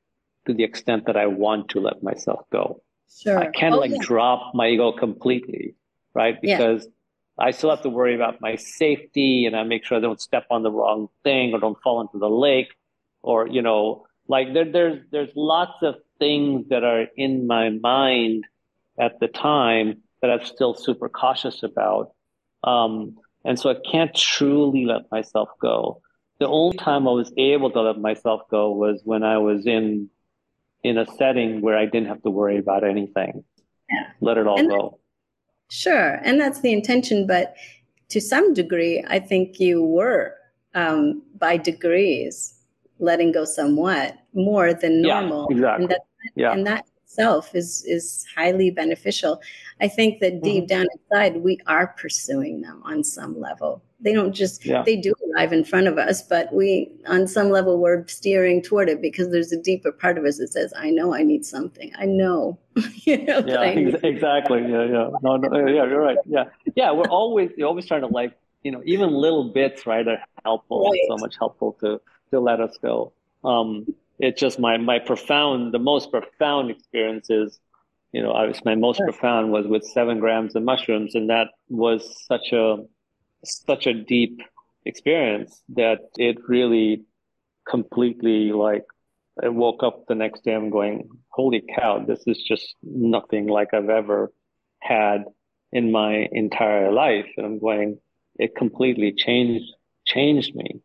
to 0.46 0.54
the 0.54 0.64
extent 0.64 1.06
that 1.06 1.16
I 1.16 1.26
want 1.26 1.70
to 1.70 1.80
let 1.80 2.02
myself 2.02 2.40
go. 2.50 2.82
Sure. 3.22 3.38
I 3.38 3.50
can't 3.50 3.74
oh, 3.74 3.78
like 3.78 3.90
yeah. 3.90 3.98
drop 4.00 4.54
my 4.54 4.68
ego 4.68 4.92
completely, 4.92 5.74
right? 6.14 6.40
Because 6.40 6.84
yeah. 6.84 7.46
I 7.46 7.50
still 7.52 7.70
have 7.70 7.82
to 7.82 7.88
worry 7.88 8.14
about 8.14 8.40
my 8.40 8.56
safety 8.56 9.46
and 9.46 9.56
I 9.56 9.62
make 9.62 9.84
sure 9.84 9.98
I 9.98 10.00
don't 10.00 10.20
step 10.20 10.46
on 10.50 10.62
the 10.62 10.70
wrong 10.70 11.08
thing 11.24 11.54
or 11.54 11.60
don't 11.60 11.80
fall 11.82 12.00
into 12.00 12.18
the 12.18 12.28
lake 12.28 12.68
or, 13.22 13.46
you 13.46 13.62
know, 13.62 14.06
like 14.28 14.52
there, 14.52 14.70
there's, 14.70 15.02
there's 15.10 15.30
lots 15.34 15.82
of 15.82 15.96
things 16.18 16.68
that 16.68 16.84
are 16.84 17.06
in 17.16 17.46
my 17.46 17.70
mind 17.70 18.44
at 18.98 19.18
the 19.20 19.28
time 19.28 20.02
that 20.20 20.30
I'm 20.30 20.44
still 20.44 20.74
super 20.74 21.08
cautious 21.08 21.62
about. 21.62 22.12
Um, 22.62 23.16
and 23.44 23.58
so 23.58 23.70
I 23.70 23.76
can't 23.90 24.14
truly 24.14 24.84
let 24.84 25.10
myself 25.10 25.48
go. 25.60 26.02
The 26.38 26.46
only 26.46 26.76
time 26.76 27.08
I 27.08 27.12
was 27.12 27.32
able 27.36 27.70
to 27.70 27.80
let 27.80 27.98
myself 27.98 28.42
go 28.50 28.72
was 28.72 29.00
when 29.04 29.22
I 29.22 29.38
was 29.38 29.66
in 29.66 30.10
in 30.82 30.96
a 30.96 31.06
setting 31.18 31.60
where 31.60 31.76
I 31.76 31.84
didn't 31.84 32.08
have 32.08 32.22
to 32.22 32.30
worry 32.30 32.58
about 32.58 32.84
anything. 32.84 33.44
Yeah. 33.90 34.06
Let 34.20 34.38
it 34.38 34.46
all 34.46 34.58
and 34.58 34.70
go. 34.70 34.99
Sure. 35.70 36.20
And 36.24 36.40
that's 36.40 36.60
the 36.60 36.72
intention. 36.72 37.26
But 37.26 37.54
to 38.08 38.20
some 38.20 38.52
degree, 38.52 39.04
I 39.08 39.18
think 39.20 39.60
you 39.60 39.82
were 39.84 40.34
um, 40.74 41.22
by 41.38 41.56
degrees 41.56 42.54
letting 42.98 43.32
go 43.32 43.44
somewhat 43.44 44.18
more 44.34 44.74
than 44.74 45.02
normal. 45.02 45.46
Yeah, 45.50 45.56
exactly. 45.56 45.84
And 45.84 45.90
that, 45.90 46.00
yeah. 46.34 46.52
and 46.52 46.66
that 46.66 46.86
itself 47.10 47.54
is 47.54 47.84
is 47.84 48.24
highly 48.36 48.70
beneficial. 48.70 49.40
I 49.80 49.88
think 49.88 50.20
that 50.20 50.42
deep 50.42 50.64
mm-hmm. 50.64 50.66
down 50.66 50.86
inside 50.94 51.42
we 51.42 51.58
are 51.66 51.88
pursuing 51.88 52.60
them 52.60 52.82
on 52.84 53.02
some 53.02 53.38
level. 53.40 53.82
They 54.00 54.12
don't 54.12 54.32
just 54.32 54.64
yeah. 54.64 54.82
they 54.84 54.96
do 54.96 55.12
arrive 55.28 55.52
in 55.52 55.64
front 55.64 55.88
of 55.88 55.98
us, 55.98 56.22
but 56.22 56.52
we 56.52 56.90
on 57.06 57.26
some 57.26 57.50
level 57.50 57.78
we're 57.78 58.06
steering 58.06 58.62
toward 58.62 58.88
it 58.88 59.02
because 59.02 59.30
there's 59.30 59.52
a 59.52 59.60
deeper 59.60 59.92
part 59.92 60.18
of 60.18 60.24
us 60.24 60.38
that 60.38 60.52
says, 60.52 60.72
"I 60.76 60.90
know 60.90 61.12
I 61.12 61.22
need 61.22 61.44
something. 61.44 61.92
I 61.98 62.06
know." 62.06 62.58
you 62.94 63.24
know 63.24 63.42
yeah, 63.46 63.62
exactly. 63.62 64.62
Yeah, 64.62 64.84
yeah. 64.84 65.10
No, 65.22 65.36
no, 65.36 65.66
yeah, 65.66 65.84
you're 65.86 66.00
right. 66.00 66.18
Yeah, 66.26 66.44
yeah. 66.76 66.92
We're 66.92 67.10
always 67.10 67.50
you're 67.56 67.68
always 67.68 67.86
trying 67.86 68.02
to 68.02 68.06
like 68.06 68.32
you 68.62 68.70
know 68.70 68.82
even 68.84 69.10
little 69.10 69.52
bits 69.52 69.86
right 69.86 70.06
are 70.06 70.22
helpful. 70.44 70.88
Right. 70.90 71.00
So 71.08 71.16
much 71.18 71.36
helpful 71.38 71.76
to 71.80 72.00
to 72.30 72.40
let 72.40 72.60
us 72.60 72.78
go. 72.80 73.12
Um, 73.42 73.86
it's 74.20 74.40
just 74.40 74.58
my 74.58 74.76
my 74.76 74.98
profound 74.98 75.72
the 75.72 75.78
most 75.78 76.10
profound 76.10 76.70
experiences 76.70 77.58
you 78.12 78.22
know 78.22 78.32
I 78.32 78.46
was, 78.46 78.64
my 78.64 78.74
most 78.74 79.00
profound 79.00 79.52
was 79.52 79.66
with 79.66 79.84
seven 79.84 80.18
grams 80.20 80.54
of 80.54 80.62
mushrooms 80.62 81.14
and 81.14 81.30
that 81.30 81.48
was 81.68 82.24
such 82.26 82.52
a 82.52 82.76
such 83.44 83.86
a 83.86 83.94
deep 83.94 84.40
experience 84.84 85.62
that 85.70 86.00
it 86.16 86.36
really 86.48 87.04
completely 87.68 88.52
like 88.52 88.84
I 89.42 89.48
woke 89.48 89.82
up 89.82 90.06
the 90.06 90.14
next 90.14 90.44
day 90.44 90.54
I'm 90.54 90.70
going 90.70 91.08
holy 91.28 91.62
cow 91.76 92.04
this 92.06 92.22
is 92.26 92.42
just 92.42 92.74
nothing 92.82 93.46
like 93.46 93.72
I've 93.72 93.88
ever 93.88 94.32
had 94.80 95.24
in 95.72 95.92
my 95.92 96.28
entire 96.32 96.92
life. 96.92 97.26
And 97.36 97.46
I'm 97.46 97.58
going 97.58 97.98
it 98.38 98.56
completely 98.56 99.12
changed 99.12 99.72
changed 100.06 100.54
me 100.54 100.80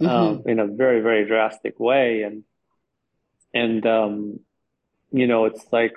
mm-hmm. 0.00 0.06
um, 0.06 0.42
in 0.46 0.58
a 0.58 0.66
very 0.66 1.00
very 1.00 1.26
drastic 1.26 1.78
way. 1.78 2.22
And 2.22 2.44
and 3.54 3.84
um, 3.86 4.40
you 5.10 5.26
know, 5.26 5.44
it's 5.44 5.64
like 5.72 5.94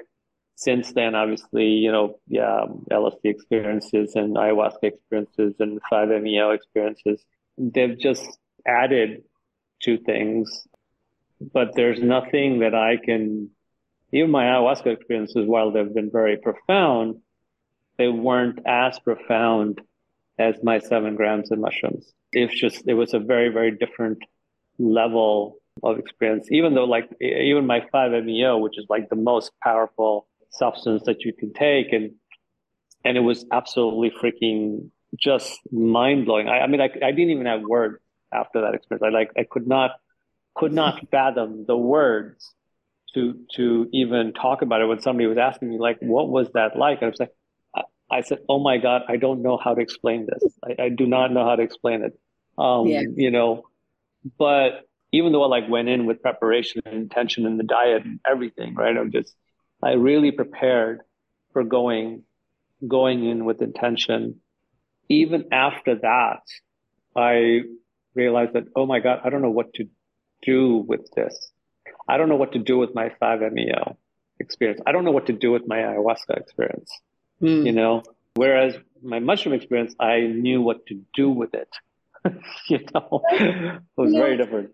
since 0.55 0.93
then, 0.93 1.15
obviously, 1.15 1.65
you 1.65 1.91
know, 1.91 2.19
yeah, 2.27 2.65
LSD 2.91 3.25
experiences 3.25 4.15
and 4.15 4.35
ayahuasca 4.35 4.83
experiences 4.83 5.55
and 5.59 5.81
5-MeO 5.91 6.51
experiences, 6.51 7.23
they've 7.57 7.99
just 7.99 8.25
added 8.65 9.23
to 9.81 9.97
things, 9.97 10.67
but 11.53 11.75
there's 11.75 12.01
nothing 12.01 12.59
that 12.59 12.73
I 12.73 12.97
can. 12.97 13.49
Even 14.13 14.31
my 14.31 14.45
ayahuasca 14.45 14.87
experiences, 14.87 15.45
while 15.45 15.71
they've 15.71 15.93
been 15.93 16.11
very 16.11 16.37
profound, 16.37 17.21
they 17.97 18.07
weren't 18.07 18.59
as 18.65 18.97
profound 18.99 19.81
as 20.37 20.55
my 20.63 20.79
seven 20.79 21.15
grams 21.15 21.51
of 21.51 21.59
mushrooms. 21.59 22.13
It's 22.31 22.57
just 22.57 22.87
it 22.87 22.93
was 22.93 23.13
a 23.13 23.19
very 23.19 23.49
very 23.49 23.71
different 23.71 24.19
level 24.77 25.57
of 25.83 25.99
experience, 25.99 26.47
even 26.51 26.73
though 26.73 26.85
like 26.85 27.09
even 27.21 27.65
my 27.65 27.81
5-MeO, 27.93 28.57
which 28.57 28.77
is 28.77 28.85
like 28.89 29.09
the 29.09 29.15
most 29.15 29.51
powerful 29.63 30.27
substance 30.49 31.03
that 31.05 31.23
you 31.23 31.33
can 31.33 31.53
take. 31.53 31.91
And, 31.91 32.11
and 33.03 33.17
it 33.17 33.21
was 33.21 33.45
absolutely 33.51 34.11
freaking 34.11 34.89
just 35.19 35.59
mind 35.71 36.25
blowing. 36.25 36.47
I, 36.47 36.59
I, 36.59 36.67
mean, 36.67 36.81
I, 36.81 36.85
I 36.85 37.11
didn't 37.11 37.31
even 37.31 37.45
have 37.45 37.61
words 37.61 37.99
after 38.33 38.61
that 38.61 38.73
experience. 38.73 39.03
I 39.05 39.09
like, 39.09 39.31
I 39.37 39.45
could 39.49 39.67
not, 39.67 39.91
could 40.55 40.73
not 40.73 41.07
fathom 41.11 41.65
the 41.67 41.77
words 41.77 42.53
to, 43.13 43.39
to 43.55 43.89
even 43.93 44.33
talk 44.33 44.61
about 44.61 44.81
it 44.81 44.85
when 44.85 45.01
somebody 45.01 45.27
was 45.27 45.37
asking 45.37 45.69
me 45.69 45.77
like, 45.77 45.97
what 45.99 46.29
was 46.29 46.49
that 46.53 46.77
like? 46.77 46.99
And 47.01 47.07
I 47.07 47.09
was 47.09 47.19
like, 47.19 47.33
I, 47.75 47.81
I 48.09 48.21
said, 48.21 48.39
oh 48.49 48.59
my 48.59 48.77
God, 48.77 49.03
I 49.07 49.17
don't 49.17 49.41
know 49.41 49.57
how 49.61 49.73
to 49.73 49.81
explain 49.81 50.27
this. 50.27 50.53
I, 50.63 50.83
I 50.83 50.89
do 50.89 51.05
not 51.05 51.31
know 51.31 51.45
how 51.45 51.55
to 51.55 51.63
explain 51.63 52.03
it. 52.03 52.17
Um, 52.57 52.87
yeah. 52.87 53.01
you 53.15 53.31
know, 53.31 53.63
but 54.37 54.87
even 55.15 55.31
though 55.31 55.43
I 55.43 55.47
like 55.47 55.69
went 55.69 55.87
in 55.87 56.05
with 56.05 56.21
preparation 56.21 56.81
and 56.85 56.93
intention 56.93 57.45
and 57.45 57.57
the 57.57 57.63
diet 57.63 58.03
and 58.03 58.19
everything, 58.29 58.75
right? 58.75 58.95
I'm 58.97 59.13
just, 59.13 59.33
I 59.81 59.91
really 59.93 60.31
prepared 60.31 60.99
for 61.53 61.63
going, 61.63 62.23
going 62.85 63.23
in 63.23 63.45
with 63.45 63.61
intention. 63.61 64.41
Even 65.07 65.45
after 65.53 65.95
that, 65.95 66.41
I 67.15 67.61
realized 68.13 68.53
that, 68.53 68.65
oh 68.75 68.85
my 68.85 68.99
God, 68.99 69.21
I 69.23 69.29
don't 69.29 69.41
know 69.41 69.51
what 69.51 69.73
to 69.75 69.87
do 70.41 70.83
with 70.85 71.09
this. 71.15 71.49
I 72.09 72.17
don't 72.17 72.27
know 72.27 72.35
what 72.35 72.51
to 72.51 72.59
do 72.59 72.77
with 72.77 72.93
my 72.93 73.09
5-MeO 73.21 73.95
experience. 74.41 74.81
I 74.85 74.91
don't 74.91 75.05
know 75.05 75.11
what 75.11 75.27
to 75.27 75.33
do 75.33 75.49
with 75.49 75.65
my 75.65 75.77
ayahuasca 75.77 76.35
experience, 76.37 76.91
mm. 77.41 77.65
you 77.65 77.71
know? 77.71 78.03
Whereas 78.33 78.75
my 79.01 79.19
mushroom 79.19 79.55
experience, 79.55 79.95
I 79.97 80.19
knew 80.27 80.61
what 80.61 80.85
to 80.87 81.01
do 81.13 81.29
with 81.29 81.53
it. 81.53 81.69
you 82.67 82.79
know, 82.93 83.21
it 83.31 83.81
was 83.95 84.11
very 84.11 84.35
different 84.35 84.71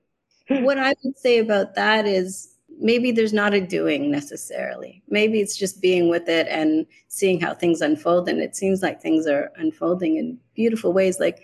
what 0.48 0.78
I 0.78 0.94
would 1.04 1.18
say 1.18 1.39
about 1.39 1.76
that 1.76 2.06
is 2.06 2.52
maybe 2.80 3.12
there's 3.12 3.34
not 3.34 3.54
a 3.54 3.62
doing 3.62 4.12
necessarily. 4.12 5.04
Maybe 5.08 5.39
it's 5.39 5.56
just 5.56 5.82
being 5.82 6.10
with 6.10 6.28
it 6.28 6.48
and 6.50 6.86
seeing 7.08 7.39
how 7.39 7.54
things 7.54 7.82
unfold. 7.82 8.28
And 8.28 8.39
it 8.39 8.56
seems 8.56 8.82
like 8.82 9.02
things 9.02 9.28
are 9.28 9.52
unfolding 9.56 10.18
in 10.18 10.38
beautiful 10.56 10.92
ways. 10.92 11.20
Like 11.20 11.44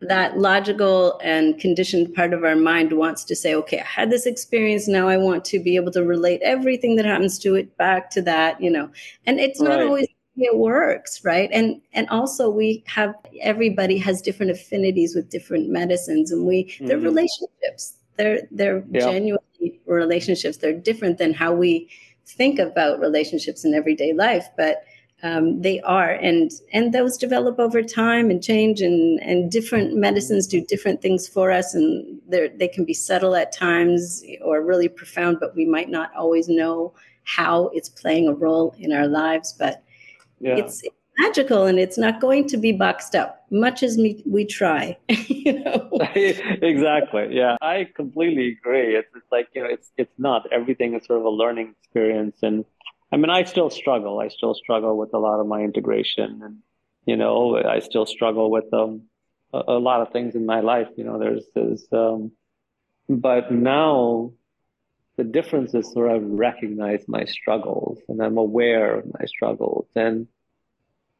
that 0.00 0.38
logical 0.38 1.18
and 1.22 1.58
conditioned 1.58 2.14
part 2.14 2.32
of 2.32 2.44
our 2.44 2.56
mind 2.56 2.92
wants 2.92 3.24
to 3.24 3.36
say, 3.36 3.54
okay, 3.54 3.80
I 3.80 3.84
had 3.84 4.10
this 4.10 4.26
experience. 4.26 4.86
Now 4.86 5.08
I 5.08 5.16
want 5.16 5.44
to 5.46 5.58
be 5.58 5.76
able 5.76 5.92
to 5.92 6.04
relate 6.04 6.40
everything 6.42 6.96
that 6.96 7.04
happens 7.04 7.38
to 7.40 7.56
it 7.56 7.76
back 7.76 8.10
to 8.10 8.22
that, 8.22 8.60
you 8.60 8.70
know, 8.70 8.90
and 9.26 9.40
it's 9.40 9.60
not 9.60 9.78
right. 9.78 9.86
always 9.86 10.06
it 10.36 10.58
works 10.58 11.24
right 11.24 11.48
and 11.52 11.80
and 11.92 12.08
also 12.08 12.50
we 12.50 12.82
have 12.88 13.14
everybody 13.40 13.96
has 13.96 14.20
different 14.20 14.50
affinities 14.50 15.14
with 15.14 15.30
different 15.30 15.68
medicines 15.68 16.32
and 16.32 16.44
we 16.44 16.64
mm-hmm. 16.64 16.86
they're 16.86 16.98
relationships 16.98 17.94
they're 18.16 18.42
they're 18.50 18.84
yeah. 18.90 19.00
genuinely 19.00 19.80
relationships. 19.86 20.58
They're 20.58 20.72
different 20.72 21.18
than 21.18 21.34
how 21.34 21.52
we 21.52 21.88
think 22.26 22.58
about 22.58 23.00
relationships 23.00 23.64
in 23.64 23.74
everyday 23.74 24.12
life, 24.12 24.48
but 24.56 24.84
um, 25.22 25.62
they 25.62 25.80
are, 25.80 26.10
and 26.10 26.50
and 26.72 26.92
those 26.92 27.16
develop 27.16 27.58
over 27.58 27.82
time 27.82 28.30
and 28.30 28.42
change, 28.42 28.82
and 28.82 29.20
and 29.22 29.50
different 29.50 29.96
medicines 29.96 30.46
do 30.46 30.60
different 30.60 31.00
things 31.00 31.26
for 31.26 31.50
us, 31.50 31.74
and 31.74 32.20
they 32.28 32.48
they 32.48 32.68
can 32.68 32.84
be 32.84 32.92
subtle 32.92 33.34
at 33.34 33.50
times 33.50 34.22
or 34.42 34.60
really 34.60 34.88
profound, 34.88 35.38
but 35.40 35.56
we 35.56 35.64
might 35.64 35.88
not 35.88 36.10
always 36.14 36.48
know 36.48 36.92
how 37.24 37.68
it's 37.72 37.88
playing 37.88 38.28
a 38.28 38.34
role 38.34 38.74
in 38.78 38.92
our 38.92 39.06
lives. 39.06 39.54
But 39.54 39.82
yeah. 40.40 40.56
it's 40.56 40.82
magical 41.18 41.64
and 41.66 41.78
it's 41.78 41.98
not 41.98 42.20
going 42.20 42.46
to 42.48 42.56
be 42.56 42.72
boxed 42.72 43.14
up 43.14 43.44
much 43.50 43.82
as 43.82 43.96
we, 43.96 44.22
we 44.26 44.44
try 44.44 44.96
you 45.08 45.64
know? 45.64 45.90
Exactly 46.14 47.28
yeah. 47.30 47.56
I 47.60 47.88
completely 47.94 48.56
agree. 48.58 48.96
It's, 48.96 49.08
it's 49.14 49.30
like 49.30 49.48
you 49.54 49.62
know 49.62 49.68
it's 49.68 49.90
it's 49.96 50.18
not. 50.18 50.50
Everything 50.52 50.94
is 50.94 51.06
sort 51.06 51.20
of 51.20 51.24
a 51.24 51.30
learning 51.30 51.74
experience 51.80 52.38
and 52.42 52.64
i 53.12 53.16
mean 53.16 53.30
i 53.30 53.44
still 53.44 53.70
struggle. 53.70 54.20
I 54.20 54.28
still 54.28 54.54
struggle 54.54 54.96
with 54.96 55.14
a 55.14 55.18
lot 55.18 55.40
of 55.40 55.46
my 55.46 55.60
integration 55.62 56.40
and 56.44 56.58
you 57.06 57.16
know 57.16 57.56
i 57.56 57.78
still 57.80 58.06
struggle 58.06 58.50
with 58.50 58.72
um 58.72 59.02
a, 59.54 59.62
a, 59.68 59.78
lot 59.78 60.00
of 60.00 60.12
things 60.12 60.34
in 60.34 60.44
my 60.44 60.60
life. 60.60 60.88
You 60.96 61.04
know, 61.04 61.18
there's 61.18 61.44
there's 61.54 61.86
um, 61.92 62.32
but 63.08 63.52
now 63.52 64.32
the 65.16 65.24
difference 65.24 65.74
is 65.74 65.92
sort 65.92 66.10
of 66.10 66.22
recognize 66.24 67.04
my 67.06 67.24
struggles 67.24 68.00
and 68.08 68.20
I'm 68.20 68.36
aware 68.36 68.98
of 68.98 69.04
my 69.06 69.26
struggles 69.26 69.86
and 69.94 70.26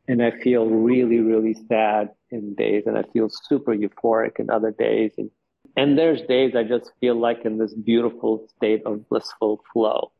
and 0.07 0.22
I 0.22 0.30
feel 0.30 0.66
really, 0.66 1.20
really 1.20 1.55
sad 1.68 2.11
in 2.30 2.55
days 2.55 2.84
and 2.86 2.98
I 2.98 3.02
feel 3.12 3.28
super 3.28 3.74
euphoric 3.74 4.38
in 4.38 4.50
other 4.50 4.70
days 4.70 5.12
and 5.18 5.30
and 5.76 5.98
there's 5.98 6.22
days 6.22 6.55
I 6.55 6.62
just 6.62 6.92
feel 7.00 7.18
like 7.18 7.44
in 7.44 7.59
this 7.59 7.74
beautiful 7.74 8.46
state 8.57 8.82
of 8.86 9.09
blissful 9.09 9.61
flow, 9.72 10.12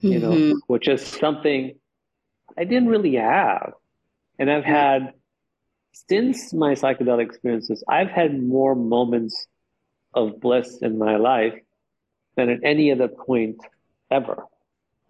you 0.00 0.18
mm-hmm. 0.18 0.50
know, 0.50 0.60
which 0.66 0.88
is 0.88 1.06
something 1.06 1.78
I 2.58 2.64
didn't 2.64 2.88
really 2.88 3.14
have. 3.14 3.74
And 4.38 4.50
I've 4.50 4.64
had, 4.64 5.12
since 5.92 6.52
my 6.52 6.74
psychedelic 6.74 7.26
experiences, 7.26 7.84
I've 7.88 8.10
had 8.10 8.42
more 8.42 8.74
moments 8.74 9.46
of 10.12 10.40
bliss 10.40 10.78
in 10.82 10.98
my 10.98 11.16
life 11.16 11.54
than 12.36 12.48
at 12.48 12.60
any 12.64 12.90
other 12.90 13.08
point 13.08 13.58
ever, 14.10 14.44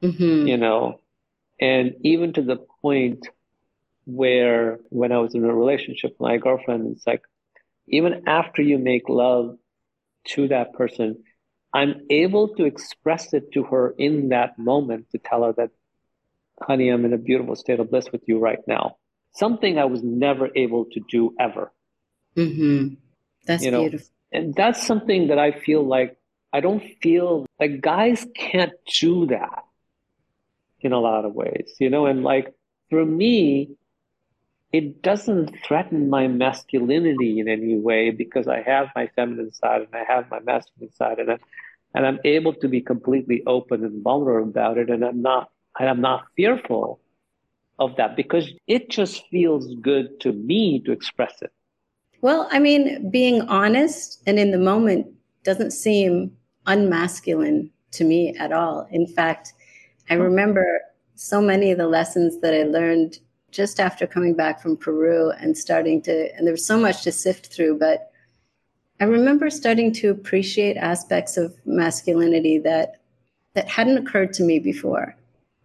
mm-hmm. 0.03 0.47
you 0.47 0.59
know, 0.59 1.01
and 1.59 1.95
even 2.03 2.35
to 2.35 2.43
the 2.43 2.57
point 2.83 3.27
where 4.15 4.79
when 4.89 5.13
I 5.13 5.19
was 5.19 5.35
in 5.35 5.45
a 5.45 5.55
relationship 5.55 6.13
with 6.13 6.21
my 6.21 6.37
girlfriend, 6.37 6.97
it's 6.97 7.07
like, 7.07 7.23
even 7.89 8.25
after 8.27 8.63
you 8.63 8.79
make 8.79 9.09
love 9.09 9.57
to 10.29 10.49
that 10.49 10.73
person, 10.75 11.23
I'm 11.73 12.07
able 12.11 12.55
to 12.57 12.65
express 12.65 13.33
it 13.33 13.53
to 13.53 13.65
her 13.65 13.95
in 13.97 14.31
that 14.31 14.59
moment 14.59 15.11
to 15.13 15.19
tell 15.19 15.45
her 15.45 15.53
that, 15.55 15.71
honey, 16.61 16.89
I'm 16.89 17.05
in 17.05 17.13
a 17.13 17.19
beautiful 17.19 17.57
state 17.57 17.81
of 17.81 17.91
bliss 17.91 18.11
with 18.13 18.23
you 18.27 18.39
right 18.39 18.61
now. 18.67 18.97
Something 19.35 19.79
I 19.79 19.85
was 19.85 20.03
never 20.03 20.49
able 20.55 20.87
to 20.87 21.01
do 21.09 21.35
ever. 21.39 21.73
Mm-hmm. 22.37 22.95
That's 23.47 23.65
you 23.65 23.71
know? 23.71 23.83
beautiful. 23.83 24.09
And 24.33 24.55
that's 24.55 24.87
something 24.87 25.29
that 25.29 25.39
I 25.39 25.53
feel 25.53 25.85
like 25.85 26.17
I 26.53 26.61
don't 26.61 26.83
feel 27.03 27.47
like 27.59 27.81
guys 27.81 28.27
can't 28.35 28.73
do 29.01 29.27
that 29.27 29.65
in 30.81 30.93
a 30.93 30.99
lot 30.99 31.25
of 31.25 31.35
ways, 31.35 31.75
you 31.79 31.91
know, 31.91 32.07
and 32.07 32.23
like 32.23 32.55
for 32.91 33.05
me, 33.05 33.77
it 34.73 35.03
doesn't 35.03 35.57
threaten 35.65 36.09
my 36.09 36.29
masculinity 36.29 37.41
in 37.41 37.49
any 37.49 37.77
way 37.77 38.11
because 38.11 38.47
I 38.47 38.63
have 38.63 38.89
my 38.95 39.09
feminine 39.17 39.53
side 39.53 39.83
and 39.83 39.95
I 39.95 40.05
have 40.05 40.31
my 40.31 40.41
masculine 40.41 40.93
side 40.93 41.19
and 41.19 41.33
I'm, 41.33 41.41
and 41.95 42.07
I'm 42.07 42.21
able 42.25 42.55
to 42.55 42.69
be 42.69 42.81
completely 42.81 43.43
open 43.47 43.85
and 43.85 44.03
vulnerable 44.03 44.49
about 44.49 44.79
it 44.79 44.91
and 44.91 45.05
I'm 45.05 45.23
not 45.23 45.51
and 45.79 45.89
I'm 45.89 46.01
not 46.01 46.25
fearful 46.37 47.01
of 47.79 47.97
that 47.97 48.17
because 48.17 48.53
it 48.67 48.91
just 48.91 49.27
feels 49.29 49.75
good 49.77 50.21
to 50.21 50.33
me 50.33 50.81
to 50.81 50.93
express 50.93 51.33
it. 51.43 51.51
Well, 52.21 52.49
I 52.53 52.59
mean, 52.59 53.11
being 53.11 53.43
honest 53.43 54.23
and 54.27 54.39
in 54.39 54.51
the 54.51 54.59
moment 54.59 55.07
doesn't 55.43 55.71
seem 55.71 56.37
unmasculine 56.67 57.71
to 57.93 58.05
me 58.05 58.37
at 58.39 58.53
all. 58.53 58.87
In 58.91 59.07
fact, 59.07 59.55
I 60.11 60.15
remember 60.15 60.67
so 61.15 61.41
many 61.41 61.71
of 61.71 61.79
the 61.79 61.87
lessons 61.87 62.41
that 62.41 62.53
I 62.53 62.65
learned 62.65 63.19
just 63.51 63.81
after 63.81 64.07
coming 64.07 64.35
back 64.35 64.61
from 64.61 64.77
Peru 64.77 65.31
and 65.31 65.57
starting 65.57 66.01
to, 66.03 66.35
and 66.37 66.47
there 66.47 66.53
was 66.53 66.67
so 66.67 66.79
much 66.79 67.03
to 67.03 67.13
sift 67.13 67.53
through, 67.53 67.79
but 67.79 68.11
I 69.01 69.05
remember 69.05 69.49
starting 69.49 69.93
to 69.95 70.11
appreciate 70.11 70.77
aspects 70.77 71.39
of 71.39 71.57
masculinity 71.65 72.59
that 72.59 72.97
that 73.55 73.69
hadn't 73.69 73.99
occurred 73.99 74.33
to 74.35 74.43
me 74.43 74.59
before. 74.59 75.17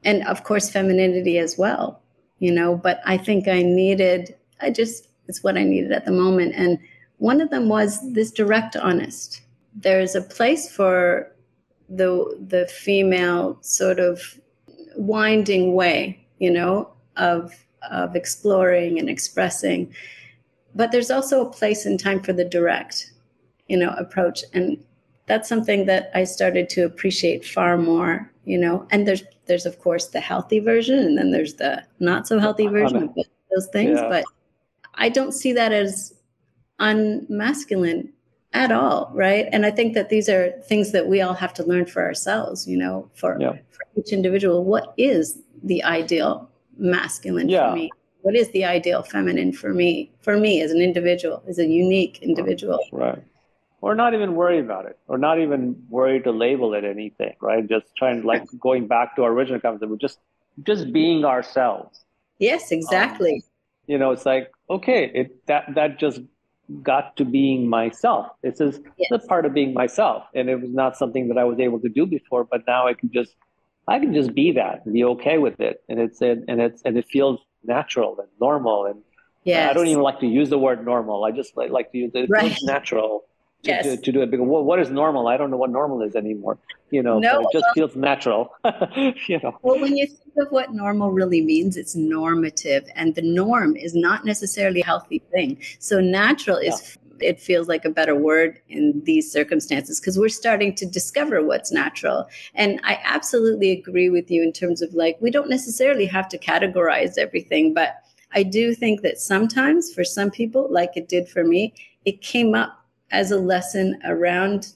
And 0.04 0.26
of 0.26 0.44
course 0.44 0.70
femininity 0.70 1.38
as 1.38 1.58
well, 1.58 2.02
you 2.40 2.52
know, 2.52 2.76
but 2.76 3.02
I 3.06 3.18
think 3.18 3.48
I 3.48 3.62
needed 3.62 4.36
I 4.62 4.72
just 4.72 5.10
it's 5.28 5.44
what 5.44 5.58
I 5.58 5.64
needed 5.64 5.92
at 5.92 6.06
the 6.06 6.12
moment 6.12 6.54
and 6.56 6.80
one 7.18 7.42
of 7.42 7.50
them 7.50 7.70
was 7.70 8.14
this 8.14 8.32
direct 8.32 8.76
honest. 8.76 9.42
There's 9.74 10.16
a 10.16 10.22
place 10.22 10.72
for 10.72 11.32
the 11.90 12.38
the 12.48 12.68
female 12.68 13.58
sort 13.62 14.00
of 14.00 14.40
winding 14.96 15.74
way, 15.74 16.26
you 16.40 16.52
know, 16.52 16.90
of 17.18 17.65
of 17.92 18.16
exploring 18.16 19.00
and 19.00 19.10
expressing. 19.10 19.94
But 20.74 20.92
there's 20.92 21.12
also 21.12 21.46
a 21.46 21.52
place 21.52 21.86
and 21.86 22.00
time 22.00 22.22
for 22.22 22.34
the 22.34 22.46
direct, 22.46 23.12
you 23.68 23.78
know, 23.78 23.92
approach. 23.98 24.44
And 24.54 24.84
that's 25.28 25.50
something 25.50 25.86
that 25.86 26.12
I 26.14 26.24
started 26.24 26.70
to 26.70 26.86
appreciate 26.86 27.46
far 27.46 27.78
more, 27.78 28.32
you 28.46 28.58
know. 28.58 28.88
And 28.92 29.08
there's 29.08 29.24
there's 29.48 29.66
of 29.66 29.80
course 29.80 30.08
the 30.08 30.20
healthy 30.20 30.60
version 30.60 30.98
and 30.98 31.18
then 31.18 31.32
there's 31.32 31.56
the 31.56 31.84
not 32.00 32.28
so 32.28 32.40
healthy 32.40 32.68
version 32.68 33.04
of 33.04 33.16
those 33.16 33.68
things. 33.72 34.00
Yeah. 34.00 34.10
But 34.10 34.26
I 34.96 35.10
don't 35.10 35.34
see 35.34 35.54
that 35.54 35.72
as 35.72 36.14
unmasculine 36.80 38.10
at 38.54 38.72
all, 38.72 39.12
right? 39.14 39.48
And 39.52 39.66
I 39.66 39.72
think 39.72 39.94
that 39.94 40.10
these 40.10 40.30
are 40.30 40.52
things 40.68 40.92
that 40.94 41.08
we 41.08 41.22
all 41.22 41.34
have 41.34 41.54
to 41.56 41.64
learn 41.64 41.86
for 41.86 42.04
ourselves, 42.04 42.68
you 42.68 42.78
know, 42.78 43.10
for, 43.14 43.38
yeah. 43.40 43.52
for 43.72 43.86
each 43.98 44.14
individual. 44.14 44.64
What 44.64 44.94
is 44.98 45.40
the 45.64 45.84
ideal 45.84 46.50
masculine 46.78 47.50
yeah. 47.50 47.70
for 47.70 47.76
me? 47.76 47.92
What 48.22 48.36
is 48.36 48.50
the 48.52 48.66
ideal 48.66 49.04
feminine 49.04 49.54
for 49.54 49.74
me? 49.74 50.12
For 50.22 50.38
me 50.38 50.62
as 50.62 50.72
an 50.72 50.82
individual, 50.82 51.44
as 51.48 51.60
a 51.60 51.66
unique 51.66 52.20
individual. 52.22 52.80
Right. 52.92 53.24
Or 53.82 53.94
not 53.94 54.16
even 54.16 54.36
worry 54.36 54.60
about 54.60 54.88
it, 54.88 54.98
or 55.08 55.20
not 55.20 55.40
even 55.40 55.76
worry 55.90 56.20
to 56.22 56.32
label 56.32 56.74
it 56.74 56.84
anything, 56.84 57.36
right? 57.40 57.68
Just 57.70 57.86
trying, 57.96 58.24
like 58.24 58.44
going 58.60 58.88
back 58.88 59.16
to 59.16 59.24
our 59.24 59.32
original 59.32 59.60
concept, 59.60 59.92
we're 59.92 59.98
just 59.98 60.18
just 60.64 60.92
being 60.92 61.24
ourselves. 61.24 62.04
Yes, 62.40 62.72
exactly. 62.72 63.36
Um, 63.36 63.50
you 63.88 63.98
know, 64.00 64.12
it's 64.12 64.26
like 64.26 64.52
okay, 64.70 65.12
it 65.14 65.46
that 65.46 65.66
that 65.76 66.00
just 66.00 66.22
got 66.82 67.16
to 67.18 67.26
being 67.26 67.70
myself. 67.70 68.28
This 68.42 68.60
is 68.60 68.80
yes. 68.98 69.12
a 69.12 69.20
part 69.28 69.46
of 69.46 69.54
being 69.54 69.74
myself, 69.74 70.24
and 70.34 70.50
it 70.50 70.60
was 70.60 70.72
not 70.72 70.98
something 70.98 71.28
that 71.28 71.38
I 71.38 71.44
was 71.44 71.60
able 71.60 71.80
to 71.82 71.90
do 71.90 72.06
before, 72.06 72.44
but 72.44 72.62
now 72.66 72.88
I 72.88 72.94
can 72.94 73.12
just 73.12 73.36
I 73.88 74.00
can 74.00 74.14
just 74.14 74.34
be 74.34 74.52
that 74.54 74.82
and 74.86 74.94
be 74.94 75.04
okay 75.04 75.38
with 75.38 75.60
it, 75.60 75.84
and 75.90 76.00
it's 76.00 76.22
and 76.22 76.44
it's 76.48 76.82
and 76.84 76.98
it 76.98 77.08
feels 77.08 77.40
natural 77.64 78.20
and 78.20 78.28
normal. 78.40 78.86
And 78.86 79.02
yes. 79.44 79.70
I 79.70 79.74
don't 79.74 79.88
even 79.88 80.02
like 80.02 80.20
to 80.22 80.28
use 80.28 80.50
the 80.50 80.58
word 80.58 80.84
normal. 80.84 81.24
I 81.24 81.32
just 81.32 81.56
like, 81.56 81.72
like 81.72 81.92
to 81.92 81.98
use 81.98 82.12
it. 82.16 82.30
Right. 82.30 82.52
feels 82.52 82.64
natural 82.64 83.26
to, 83.64 83.70
yes. 83.70 83.86
to, 83.86 83.98
to, 83.98 84.12
do 84.12 84.22
it 84.22 84.32
because 84.32 84.46
what, 84.46 84.66
what 84.66 84.80
is 84.80 84.90
normal? 84.90 85.28
I 85.28 85.38
don't 85.38 85.52
know 85.52 85.58
what 85.58 85.70
normal 85.70 86.02
is 86.02 86.16
anymore. 86.16 86.58
You 86.92 87.04
know, 87.04 87.20
no, 87.20 87.42
it 87.42 87.48
just 87.52 87.66
well, 87.66 87.74
feels 87.74 87.96
natural. 87.96 88.56
you 89.28 89.40
know. 89.44 89.58
Well, 89.62 89.80
when 89.80 89.98
you 89.98 90.08
think 90.08 90.38
of 90.38 90.52
what 90.52 90.74
normal 90.74 91.12
really 91.12 91.42
means, 91.42 91.78
it's 91.78 91.96
normative, 91.96 92.86
and 92.96 93.14
the 93.14 93.22
norm 93.22 93.76
is 93.76 93.94
not 93.94 94.26
necessarily 94.26 94.82
a 94.82 94.86
healthy 94.86 95.22
thing. 95.32 95.62
So 95.80 96.00
natural 96.00 96.58
is 96.58 96.98
yeah 96.98 97.02
it 97.20 97.40
feels 97.40 97.68
like 97.68 97.86
a 97.86 97.90
better 97.90 98.16
word 98.16 98.60
in 98.70 99.02
these 99.06 99.32
circumstances 99.32 100.00
because 100.00 100.18
we're 100.18 100.30
starting 100.30 100.76
to 100.76 100.86
discover 100.86 101.44
what's 101.44 101.72
natural. 101.72 102.28
And 102.54 102.80
I 102.84 103.00
absolutely 103.04 103.72
agree 103.72 104.10
with 104.10 104.30
you 104.30 104.44
in 104.44 104.52
terms 104.52 104.82
of 104.82 104.94
like, 104.94 105.18
we 105.22 105.32
don't 105.32 105.50
necessarily 105.50 106.06
have 106.06 106.28
to 106.30 106.38
categorize 106.38 107.18
everything, 107.18 107.74
but 107.74 107.96
I 108.34 108.44
do 108.44 108.74
think 108.74 109.02
that 109.02 109.20
sometimes 109.20 109.94
for 109.94 110.04
some 110.04 110.30
people, 110.30 110.68
like 110.70 110.98
it 110.98 111.08
did 111.08 111.30
for 111.30 111.44
me, 111.44 111.74
it 112.04 112.22
came 112.22 112.54
up 112.54 112.86
as 113.12 113.32
a 113.32 113.38
lesson 113.38 114.00
around 114.04 114.74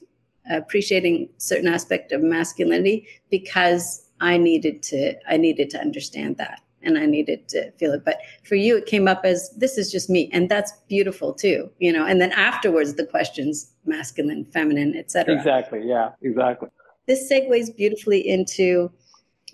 appreciating 0.50 1.28
certain 1.36 1.68
aspect 1.68 2.12
of 2.12 2.22
masculinity 2.22 3.06
because 3.30 4.06
I 4.20 4.36
needed 4.36 4.82
to 4.84 5.14
I 5.28 5.36
needed 5.36 5.70
to 5.70 5.80
understand 5.80 6.36
that 6.38 6.60
and 6.82 6.98
I 6.98 7.06
needed 7.06 7.48
to 7.48 7.70
feel 7.72 7.92
it. 7.92 8.04
But 8.04 8.18
for 8.44 8.54
you, 8.54 8.76
it 8.76 8.86
came 8.86 9.06
up 9.06 9.22
as 9.24 9.50
this 9.56 9.76
is 9.76 9.90
just 9.90 10.08
me, 10.08 10.30
and 10.32 10.48
that's 10.48 10.72
beautiful 10.88 11.32
too, 11.32 11.70
you 11.78 11.92
know. 11.92 12.06
And 12.06 12.20
then 12.20 12.32
afterwards, 12.32 12.94
the 12.94 13.06
questions 13.06 13.72
masculine, 13.84 14.44
feminine, 14.46 14.96
etc. 14.96 15.34
Exactly. 15.34 15.82
Yeah. 15.84 16.10
Exactly. 16.22 16.68
This 17.06 17.30
segues 17.30 17.74
beautifully 17.74 18.26
into 18.26 18.90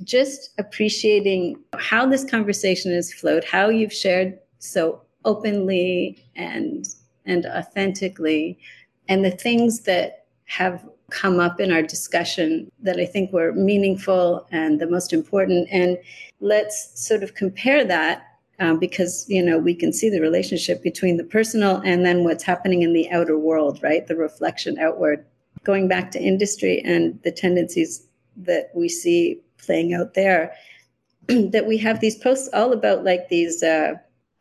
just 0.04 0.50
appreciating 0.58 1.58
how 1.78 2.06
this 2.06 2.24
conversation 2.24 2.92
has 2.92 3.12
flowed, 3.12 3.44
how 3.44 3.68
you've 3.68 3.92
shared 3.92 4.38
so 4.58 5.02
openly 5.24 6.22
and 6.36 6.86
and 7.24 7.46
authentically, 7.46 8.58
and 9.08 9.24
the 9.24 9.30
things 9.30 9.80
that 9.80 10.26
have 10.44 10.86
come 11.10 11.38
up 11.38 11.60
in 11.60 11.72
our 11.72 11.82
discussion 11.82 12.70
that 12.80 12.98
I 12.98 13.04
think 13.04 13.32
were 13.32 13.52
meaningful 13.52 14.46
and 14.50 14.80
the 14.80 14.86
most 14.86 15.12
important. 15.12 15.68
And 15.70 15.98
let's 16.40 16.90
sort 16.94 17.22
of 17.22 17.34
compare 17.34 17.84
that 17.84 18.26
um, 18.58 18.78
because 18.78 19.26
you 19.28 19.42
know 19.42 19.58
we 19.58 19.74
can 19.74 19.92
see 19.92 20.08
the 20.08 20.20
relationship 20.20 20.82
between 20.82 21.16
the 21.16 21.24
personal 21.24 21.82
and 21.84 22.04
then 22.04 22.24
what's 22.24 22.44
happening 22.44 22.82
in 22.82 22.92
the 22.92 23.10
outer 23.10 23.38
world, 23.38 23.80
right? 23.82 24.06
The 24.06 24.16
reflection 24.16 24.78
outward. 24.78 25.24
Going 25.64 25.88
back 25.88 26.10
to 26.12 26.20
industry 26.20 26.80
and 26.84 27.20
the 27.22 27.32
tendencies 27.32 28.06
that 28.36 28.70
we 28.74 28.88
see 28.88 29.40
playing 29.58 29.94
out 29.94 30.14
there, 30.14 30.54
that 31.26 31.66
we 31.66 31.76
have 31.78 32.00
these 32.00 32.16
posts 32.16 32.48
all 32.52 32.72
about 32.72 33.04
like 33.04 33.28
these. 33.28 33.62
Uh, 33.62 33.94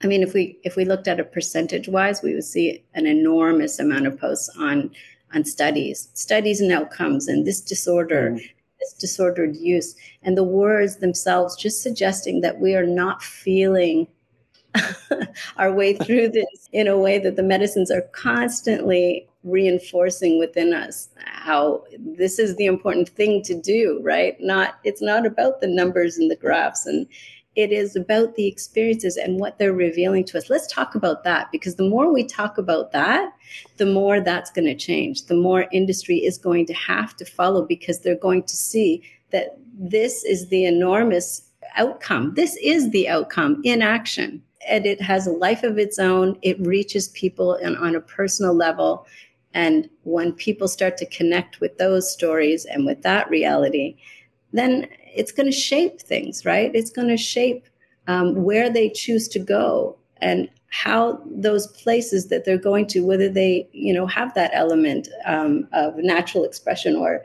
I 0.03 0.07
mean, 0.07 0.23
if 0.23 0.33
we 0.33 0.59
if 0.63 0.75
we 0.75 0.85
looked 0.85 1.07
at 1.07 1.19
it 1.19 1.31
percentage 1.31 1.87
wise, 1.87 2.21
we 2.21 2.33
would 2.33 2.43
see 2.43 2.83
an 2.93 3.05
enormous 3.05 3.79
amount 3.79 4.07
of 4.07 4.19
posts 4.19 4.49
on 4.57 4.91
on 5.33 5.43
studies, 5.43 6.09
studies 6.13 6.61
and 6.61 6.71
outcomes, 6.71 7.27
and 7.27 7.45
this 7.45 7.59
disorder, 7.59 8.31
mm. 8.31 8.49
Disordered 8.93 9.55
use, 9.55 9.95
and 10.23 10.37
the 10.37 10.43
words 10.43 10.97
themselves 10.97 11.55
just 11.55 11.81
suggesting 11.81 12.41
that 12.41 12.59
we 12.59 12.75
are 12.75 12.85
not 12.85 13.23
feeling 13.23 14.07
our 15.57 15.71
way 15.71 15.95
through 15.95 16.29
this 16.29 16.69
in 16.73 16.87
a 16.87 16.97
way 16.97 17.17
that 17.19 17.35
the 17.35 17.43
medicines 17.43 17.89
are 17.89 18.01
constantly 18.13 19.27
reinforcing 19.43 20.39
within 20.39 20.73
us 20.73 21.09
how 21.25 21.83
this 21.99 22.39
is 22.39 22.55
the 22.55 22.65
important 22.65 23.07
thing 23.09 23.43
to 23.43 23.53
do 23.53 23.99
right? 24.03 24.35
Not 24.39 24.79
it's 24.83 25.01
not 25.01 25.25
about 25.25 25.61
the 25.61 25.67
numbers 25.67 26.17
and 26.17 26.29
the 26.31 26.35
graphs 26.35 26.85
and 26.85 27.07
it 27.55 27.71
is 27.71 27.95
about 27.95 28.35
the 28.35 28.47
experiences 28.47 29.17
and 29.17 29.39
what 29.39 29.57
they're 29.57 29.73
revealing 29.73 30.25
to 30.25 30.37
us. 30.37 30.49
Let's 30.49 30.67
talk 30.67 30.95
about 30.95 31.23
that 31.23 31.51
because 31.51 31.75
the 31.75 31.87
more 31.87 32.11
we 32.11 32.25
talk 32.25 32.57
about 32.57 32.91
that, 32.91 33.33
the 33.77 33.85
more 33.85 34.19
that's 34.19 34.51
going 34.51 34.65
to 34.65 34.75
change. 34.75 35.25
The 35.25 35.35
more 35.35 35.67
industry 35.71 36.17
is 36.17 36.37
going 36.37 36.65
to 36.67 36.73
have 36.73 37.15
to 37.17 37.25
follow 37.25 37.65
because 37.65 37.99
they're 37.99 38.15
going 38.15 38.43
to 38.43 38.55
see 38.55 39.03
that 39.31 39.57
this 39.77 40.23
is 40.23 40.49
the 40.49 40.65
enormous 40.65 41.43
outcome. 41.75 42.33
This 42.35 42.57
is 42.61 42.89
the 42.91 43.07
outcome 43.07 43.61
in 43.63 43.81
action. 43.81 44.41
And 44.67 44.85
it 44.85 45.01
has 45.01 45.27
a 45.27 45.31
life 45.31 45.63
of 45.63 45.77
its 45.77 45.99
own. 45.99 46.37
It 46.41 46.59
reaches 46.59 47.09
people 47.09 47.53
and 47.53 47.77
on 47.77 47.95
a 47.95 48.01
personal 48.01 48.53
level. 48.53 49.05
And 49.53 49.89
when 50.03 50.33
people 50.33 50.67
start 50.67 50.97
to 50.97 51.05
connect 51.05 51.61
with 51.61 51.77
those 51.77 52.11
stories 52.11 52.65
and 52.65 52.85
with 52.85 53.01
that 53.03 53.29
reality, 53.29 53.97
then 54.51 54.87
it's 55.15 55.31
going 55.31 55.47
to 55.47 55.57
shape 55.57 56.01
things, 56.01 56.45
right? 56.45 56.71
It's 56.73 56.91
going 56.91 57.07
to 57.07 57.17
shape 57.17 57.67
um, 58.07 58.43
where 58.43 58.69
they 58.69 58.89
choose 58.89 59.27
to 59.29 59.39
go 59.39 59.97
and 60.17 60.49
how 60.69 61.21
those 61.25 61.67
places 61.67 62.27
that 62.27 62.45
they're 62.45 62.57
going 62.57 62.87
to, 62.87 62.99
whether 63.01 63.29
they, 63.29 63.67
you 63.71 63.93
know, 63.93 64.05
have 64.07 64.33
that 64.33 64.51
element 64.53 65.07
um, 65.25 65.67
of 65.73 65.95
natural 65.97 66.43
expression 66.43 66.95
or 66.95 67.23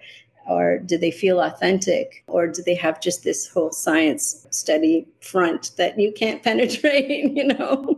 or 0.49 0.79
do 0.79 0.99
they 0.99 1.11
feel 1.11 1.41
authentic 1.41 2.25
or 2.27 2.47
do 2.47 2.63
they 2.63 2.75
have 2.75 3.01
just 3.01 3.25
this 3.25 3.49
whole 3.49 3.71
science 3.71 4.47
study 4.51 5.07
front 5.21 5.71
that 5.77 5.99
you 5.99 6.13
can't 6.13 6.43
penetrate 6.49 7.31
you 7.37 7.45
know 7.45 7.97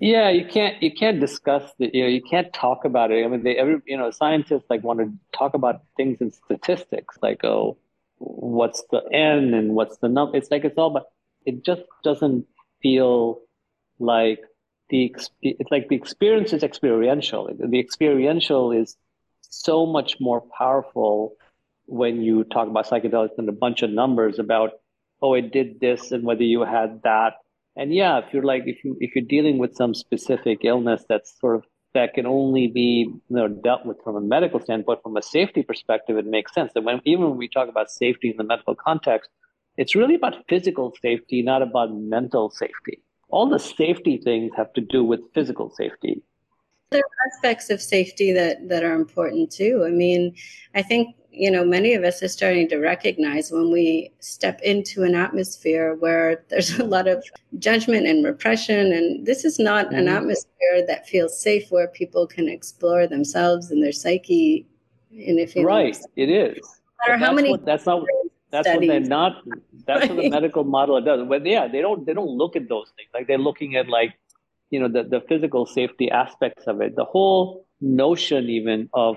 yeah 0.00 0.30
you 0.30 0.44
can't 0.46 0.82
you 0.82 0.92
can't 0.92 1.20
discuss 1.20 1.72
the 1.78 1.90
you 1.92 2.02
know 2.02 2.08
you 2.08 2.22
can't 2.22 2.52
talk 2.52 2.84
about 2.84 3.10
it 3.10 3.24
i 3.24 3.28
mean 3.28 3.42
they 3.42 3.56
every 3.56 3.80
you 3.86 3.96
know 3.96 4.10
scientists 4.10 4.64
like 4.70 4.82
want 4.82 5.00
to 5.00 5.12
talk 5.36 5.54
about 5.54 5.82
things 5.96 6.20
in 6.20 6.30
statistics 6.30 7.18
like 7.20 7.44
oh 7.44 7.76
what's 8.24 8.84
the 8.90 9.02
n 9.12 9.54
and 9.54 9.74
what's 9.74 9.96
the 9.98 10.08
number 10.08 10.36
it's 10.36 10.50
like 10.50 10.64
it's 10.64 10.78
all 10.78 10.90
but 10.90 11.06
it 11.44 11.64
just 11.64 11.82
doesn't 12.04 12.46
feel 12.82 13.40
like 13.98 14.40
the 14.90 15.14
it's 15.40 15.70
like 15.70 15.88
the 15.88 15.96
experience 15.96 16.52
is 16.52 16.62
experiential. 16.62 17.50
The 17.58 17.80
experiential 17.80 18.72
is 18.72 18.96
so 19.40 19.86
much 19.86 20.16
more 20.20 20.42
powerful 20.56 21.34
when 21.86 22.20
you 22.22 22.44
talk 22.44 22.68
about 22.68 22.86
psychedelics 22.86 23.38
and 23.38 23.48
a 23.48 23.52
bunch 23.52 23.82
of 23.82 23.90
numbers 23.90 24.38
about 24.38 24.72
oh 25.20 25.34
it 25.34 25.52
did 25.52 25.80
this 25.80 26.12
and 26.12 26.24
whether 26.24 26.42
you 26.42 26.62
had 26.62 27.00
that. 27.04 27.34
And 27.74 27.94
yeah 27.94 28.18
if 28.18 28.32
you're 28.32 28.44
like 28.44 28.64
if 28.66 28.84
you 28.84 28.96
if 29.00 29.16
you're 29.16 29.24
dealing 29.24 29.58
with 29.58 29.74
some 29.74 29.94
specific 29.94 30.60
illness 30.62 31.04
that's 31.08 31.38
sort 31.40 31.56
of 31.56 31.64
that 31.94 32.14
can 32.14 32.26
only 32.26 32.68
be 32.68 33.06
you 33.08 33.20
know, 33.28 33.48
dealt 33.48 33.84
with 33.84 34.02
from 34.02 34.16
a 34.16 34.20
medical 34.20 34.60
standpoint 34.60 35.02
from 35.02 35.16
a 35.16 35.22
safety 35.22 35.62
perspective 35.62 36.16
it 36.16 36.26
makes 36.26 36.54
sense. 36.54 36.72
That 36.74 36.84
when 36.84 37.00
even 37.04 37.28
when 37.28 37.36
we 37.36 37.48
talk 37.48 37.68
about 37.68 37.90
safety 37.90 38.30
in 38.30 38.36
the 38.36 38.44
medical 38.44 38.74
context 38.74 39.30
it's 39.76 39.94
really 39.94 40.14
about 40.14 40.36
physical 40.48 40.92
safety 41.00 41.42
not 41.42 41.62
about 41.62 41.94
mental 41.94 42.50
safety. 42.50 43.02
All 43.28 43.48
the 43.48 43.58
safety 43.58 44.20
things 44.22 44.52
have 44.56 44.72
to 44.74 44.80
do 44.80 45.02
with 45.02 45.20
physical 45.34 45.70
safety. 45.70 46.22
There 46.90 47.00
are 47.00 47.30
aspects 47.34 47.70
of 47.70 47.80
safety 47.80 48.32
that 48.32 48.68
that 48.68 48.84
are 48.84 48.94
important 48.94 49.50
too. 49.50 49.84
I 49.86 49.90
mean 49.90 50.34
i 50.74 50.82
think 50.82 51.16
you 51.32 51.50
know, 51.50 51.64
many 51.64 51.94
of 51.94 52.04
us 52.04 52.22
are 52.22 52.28
starting 52.28 52.68
to 52.68 52.76
recognize 52.76 53.50
when 53.50 53.72
we 53.72 54.12
step 54.20 54.60
into 54.62 55.02
an 55.02 55.14
atmosphere 55.14 55.94
where 55.94 56.44
there's 56.50 56.78
a 56.78 56.84
lot 56.84 57.08
of 57.08 57.24
judgment 57.58 58.06
and 58.06 58.24
repression. 58.24 58.92
And 58.92 59.26
this 59.26 59.44
is 59.44 59.58
not 59.58 59.86
mm-hmm. 59.86 59.96
an 59.96 60.08
atmosphere 60.08 60.86
that 60.86 61.08
feels 61.08 61.40
safe 61.40 61.70
where 61.70 61.88
people 61.88 62.26
can 62.26 62.48
explore 62.48 63.06
themselves 63.06 63.70
and 63.70 63.82
their 63.82 63.92
psyche. 63.92 64.66
And 65.10 65.38
if 65.38 65.54
right, 65.56 65.96
it 66.16 66.28
is. 66.28 66.58
No 66.58 67.14
matter 67.14 67.24
how 67.24 67.32
many 67.32 67.50
what, 67.50 67.64
that's 67.64 67.86
not 67.86 68.04
that's 68.50 68.68
studies. 68.68 68.88
what 68.88 68.92
they're 68.92 69.08
not 69.08 69.42
that's 69.86 70.00
right. 70.02 70.14
what 70.14 70.22
the 70.22 70.30
medical 70.38 70.64
model 70.64 71.00
does. 71.00 71.26
But 71.26 71.46
yeah, 71.46 71.66
they 71.66 71.80
don't 71.80 72.04
they 72.06 72.12
don't 72.12 72.30
look 72.30 72.56
at 72.56 72.68
those 72.68 72.92
things. 72.96 73.08
Like 73.14 73.26
they're 73.26 73.38
looking 73.38 73.76
at 73.76 73.88
like, 73.88 74.14
you 74.70 74.80
know, 74.80 74.88
the, 74.88 75.08
the 75.08 75.20
physical 75.28 75.64
safety 75.64 76.10
aspects 76.10 76.66
of 76.66 76.80
it. 76.82 76.94
The 76.94 77.04
whole 77.04 77.66
notion 77.80 78.48
even 78.48 78.88
of 78.92 79.16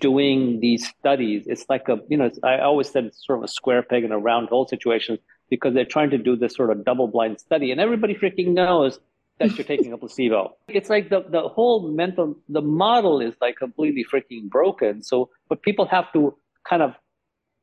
doing 0.00 0.60
these 0.60 0.86
studies. 0.88 1.44
It's 1.46 1.66
like 1.68 1.88
a, 1.88 1.98
you 2.08 2.16
know, 2.16 2.30
I 2.42 2.58
always 2.58 2.90
said 2.90 3.04
it's 3.04 3.24
sort 3.24 3.38
of 3.38 3.44
a 3.44 3.48
square 3.48 3.82
peg 3.82 4.04
in 4.04 4.12
a 4.12 4.18
round 4.18 4.48
hole 4.48 4.66
situation 4.66 5.18
because 5.50 5.74
they're 5.74 5.84
trying 5.84 6.10
to 6.10 6.18
do 6.18 6.36
this 6.36 6.54
sort 6.54 6.70
of 6.70 6.84
double 6.84 7.08
blind 7.08 7.40
study 7.40 7.70
and 7.70 7.80
everybody 7.80 8.14
freaking 8.14 8.54
knows 8.54 8.98
that 9.38 9.56
you're 9.56 9.66
taking 9.66 9.92
a 9.92 9.98
placebo. 9.98 10.56
It's 10.68 10.88
like 10.88 11.10
the, 11.10 11.24
the 11.28 11.48
whole 11.48 11.90
mental, 11.90 12.36
the 12.48 12.62
model 12.62 13.20
is 13.20 13.34
like 13.40 13.56
completely 13.56 14.04
freaking 14.04 14.48
broken. 14.48 15.02
So, 15.02 15.30
but 15.48 15.62
people 15.62 15.86
have 15.86 16.12
to 16.12 16.36
kind 16.68 16.82
of 16.82 16.94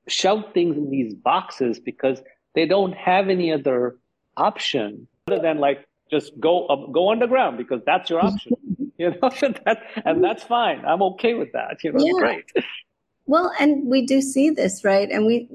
shout 0.07 0.53
things 0.53 0.77
in 0.77 0.89
these 0.89 1.13
boxes 1.13 1.79
because 1.79 2.21
they 2.55 2.65
don't 2.65 2.93
have 2.93 3.29
any 3.29 3.51
other 3.51 3.97
option 4.37 5.07
other 5.27 5.41
than 5.41 5.59
like 5.59 5.85
just 6.11 6.37
go 6.39 6.65
uh, 6.67 6.87
go 6.87 7.11
underground 7.11 7.57
because 7.57 7.81
that's 7.85 8.09
your 8.09 8.23
option 8.23 8.53
you 8.97 9.09
know 9.09 9.29
that, 9.65 9.83
and 10.05 10.23
that's 10.23 10.43
fine 10.43 10.83
i'm 10.85 11.01
okay 11.01 11.33
with 11.33 11.51
that 11.53 11.83
you 11.83 11.91
know 11.91 12.03
yeah. 12.03 12.13
great 12.19 12.51
well 13.25 13.51
and 13.59 13.87
we 13.87 14.05
do 14.05 14.21
see 14.21 14.49
this 14.49 14.83
right 14.83 15.09
and 15.11 15.25
we 15.25 15.49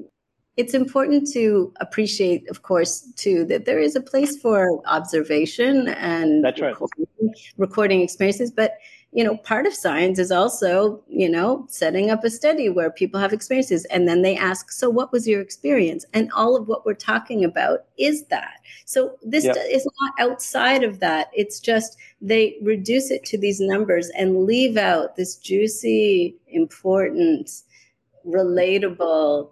it's 0.57 0.73
important 0.73 1.31
to 1.31 1.71
appreciate 1.79 2.49
of 2.49 2.63
course 2.63 3.11
too 3.15 3.45
that 3.45 3.65
there 3.65 3.79
is 3.79 3.95
a 3.95 4.01
place 4.01 4.37
for 4.37 4.81
observation 4.87 5.87
and 5.89 6.43
that's 6.43 6.59
right. 6.59 6.69
recording, 6.69 7.33
recording 7.57 8.01
experiences 8.01 8.51
but 8.51 8.73
you 9.13 9.23
know, 9.23 9.37
part 9.37 9.65
of 9.65 9.73
science 9.73 10.19
is 10.19 10.31
also, 10.31 11.01
you 11.07 11.29
know, 11.29 11.65
setting 11.69 12.11
up 12.11 12.23
a 12.23 12.29
study 12.29 12.69
where 12.69 12.91
people 12.91 13.19
have 13.19 13.33
experiences 13.33 13.85
and 13.85 14.07
then 14.07 14.21
they 14.21 14.35
ask, 14.35 14.69
so 14.69 14.89
what 14.89 15.11
was 15.11 15.27
your 15.27 15.41
experience? 15.41 16.05
And 16.13 16.31
all 16.33 16.55
of 16.55 16.67
what 16.67 16.85
we're 16.85 16.93
talking 16.93 17.43
about 17.43 17.85
is 17.97 18.25
that. 18.25 18.59
So 18.85 19.17
this 19.23 19.45
yep. 19.45 19.55
is 19.69 19.87
not 20.01 20.29
outside 20.29 20.83
of 20.83 20.99
that. 20.99 21.31
It's 21.33 21.59
just 21.59 21.97
they 22.21 22.57
reduce 22.61 23.09
it 23.09 23.23
to 23.25 23.37
these 23.37 23.59
numbers 23.61 24.09
and 24.09 24.45
leave 24.45 24.77
out 24.77 25.15
this 25.15 25.37
juicy, 25.37 26.35
important, 26.49 27.49
relatable, 28.27 29.51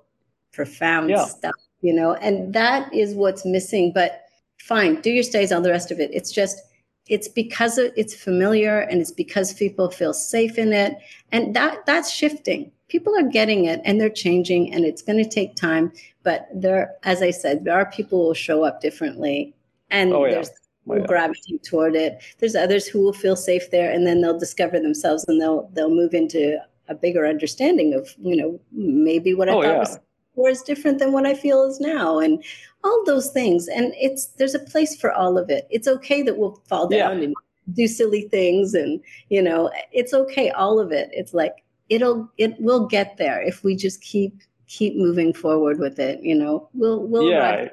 profound 0.51 1.09
yeah. 1.09 1.25
stuff, 1.25 1.55
you 1.81 1.93
know, 1.93 2.13
and 2.15 2.53
that 2.53 2.93
is 2.93 3.13
what's 3.13 3.45
missing. 3.45 3.93
But 3.93 4.21
fine, 4.59 5.01
do 5.01 5.09
your 5.09 5.23
stays, 5.23 5.51
on 5.51 5.63
the 5.63 5.71
rest 5.71 5.91
of 5.91 5.99
it. 5.99 6.11
It's 6.13 6.31
just, 6.31 6.61
it's 7.07 7.27
because 7.27 7.77
it's 7.77 8.15
familiar 8.15 8.79
and 8.79 8.99
it's 8.99 9.11
because 9.11 9.53
people 9.53 9.89
feel 9.89 10.13
safe 10.13 10.57
in 10.57 10.73
it 10.73 10.97
and 11.31 11.55
that 11.55 11.85
that's 11.85 12.11
shifting 12.11 12.71
people 12.87 13.13
are 13.17 13.29
getting 13.29 13.65
it 13.65 13.81
and 13.85 13.99
they're 13.99 14.09
changing 14.09 14.73
and 14.73 14.85
it's 14.85 15.01
going 15.01 15.21
to 15.21 15.29
take 15.29 15.55
time 15.55 15.91
but 16.23 16.47
there 16.53 16.95
as 17.03 17.21
i 17.21 17.31
said 17.31 17.63
there 17.63 17.75
are 17.75 17.89
people 17.91 18.19
who 18.19 18.25
will 18.27 18.33
show 18.33 18.63
up 18.63 18.81
differently 18.81 19.53
and 19.91 20.13
oh, 20.13 20.25
yeah. 20.25 20.35
there's 20.35 20.49
oh, 20.89 20.95
yeah. 20.95 21.05
gravitate 21.05 21.63
toward 21.63 21.95
it 21.95 22.23
there's 22.39 22.55
others 22.55 22.87
who 22.87 23.01
will 23.01 23.13
feel 23.13 23.35
safe 23.35 23.69
there 23.71 23.91
and 23.91 24.05
then 24.05 24.21
they'll 24.21 24.39
discover 24.39 24.79
themselves 24.79 25.25
and 25.27 25.41
they'll 25.41 25.69
they'll 25.73 25.93
move 25.93 26.13
into 26.13 26.57
a 26.87 26.95
bigger 26.95 27.25
understanding 27.25 27.93
of 27.93 28.13
you 28.19 28.35
know 28.35 28.59
maybe 28.71 29.33
what 29.33 29.49
i 29.49 29.51
oh, 29.51 29.61
thought 29.61 29.69
yeah. 29.69 29.79
was 29.79 29.99
or 30.35 30.49
is 30.49 30.61
different 30.61 30.99
than 30.99 31.11
what 31.11 31.25
I 31.25 31.33
feel 31.33 31.63
is 31.63 31.79
now, 31.79 32.19
and 32.19 32.43
all 32.83 33.03
those 33.05 33.29
things. 33.31 33.67
And 33.67 33.93
it's 33.97 34.27
there's 34.37 34.55
a 34.55 34.59
place 34.59 34.95
for 34.95 35.11
all 35.11 35.37
of 35.37 35.49
it. 35.49 35.67
It's 35.69 35.87
okay 35.87 36.21
that 36.21 36.37
we'll 36.37 36.61
fall 36.67 36.87
down 36.87 37.17
yeah. 37.19 37.25
and 37.25 37.35
do 37.73 37.87
silly 37.87 38.27
things, 38.29 38.73
and 38.73 39.01
you 39.29 39.41
know, 39.41 39.71
it's 39.91 40.13
okay. 40.13 40.49
All 40.51 40.79
of 40.79 40.91
it. 40.91 41.09
It's 41.11 41.33
like 41.33 41.63
it'll 41.89 42.29
it 42.37 42.59
will 42.59 42.87
get 42.87 43.17
there 43.17 43.41
if 43.41 43.63
we 43.63 43.75
just 43.75 44.01
keep 44.01 44.41
keep 44.67 44.95
moving 44.95 45.33
forward 45.33 45.79
with 45.79 45.99
it. 45.99 46.21
You 46.21 46.35
know, 46.35 46.69
we'll 46.73 47.05
we'll. 47.05 47.29
Yeah. 47.29 47.69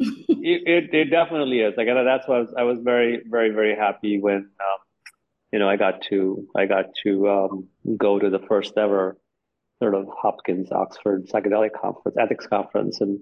it, 0.00 0.62
it, 0.64 0.94
it 0.94 1.04
definitely 1.06 1.58
is 1.58 1.74
like 1.76 1.88
that's 1.88 2.28
why 2.28 2.36
I 2.36 2.40
was, 2.40 2.54
I 2.58 2.62
was 2.62 2.78
very 2.78 3.20
very 3.28 3.50
very 3.50 3.74
happy 3.74 4.20
when 4.20 4.36
um, 4.36 4.78
you 5.52 5.58
know 5.58 5.68
I 5.68 5.76
got 5.76 6.02
to 6.10 6.46
I 6.56 6.66
got 6.66 6.86
to 7.02 7.28
um, 7.28 7.68
go 7.96 8.20
to 8.20 8.30
the 8.30 8.38
first 8.38 8.78
ever 8.78 9.16
sort 9.78 9.94
of 9.94 10.08
Hopkins 10.08 10.70
Oxford 10.72 11.26
psychedelic 11.28 11.70
conference, 11.80 12.16
ethics 12.18 12.46
conference, 12.46 13.00
and 13.00 13.20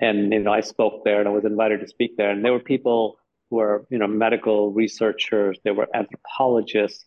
and 0.00 0.32
you 0.32 0.40
know 0.40 0.52
I 0.52 0.60
spoke 0.60 1.04
there 1.04 1.20
and 1.20 1.28
I 1.28 1.32
was 1.32 1.44
invited 1.44 1.80
to 1.80 1.88
speak 1.88 2.16
there, 2.16 2.30
and 2.30 2.44
there 2.44 2.52
were 2.52 2.60
people 2.60 3.18
who 3.48 3.56
were 3.56 3.86
you 3.90 3.98
know 3.98 4.06
medical 4.06 4.72
researchers, 4.72 5.58
there 5.64 5.74
were 5.74 5.88
anthropologists, 5.94 7.04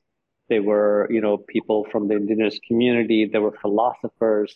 they 0.50 0.60
were 0.60 1.08
you 1.10 1.22
know 1.22 1.38
people 1.38 1.86
from 1.92 2.08
the 2.08 2.16
indigenous 2.16 2.60
community, 2.68 3.26
there 3.26 3.42
were 3.42 3.58
philosophers, 3.62 4.56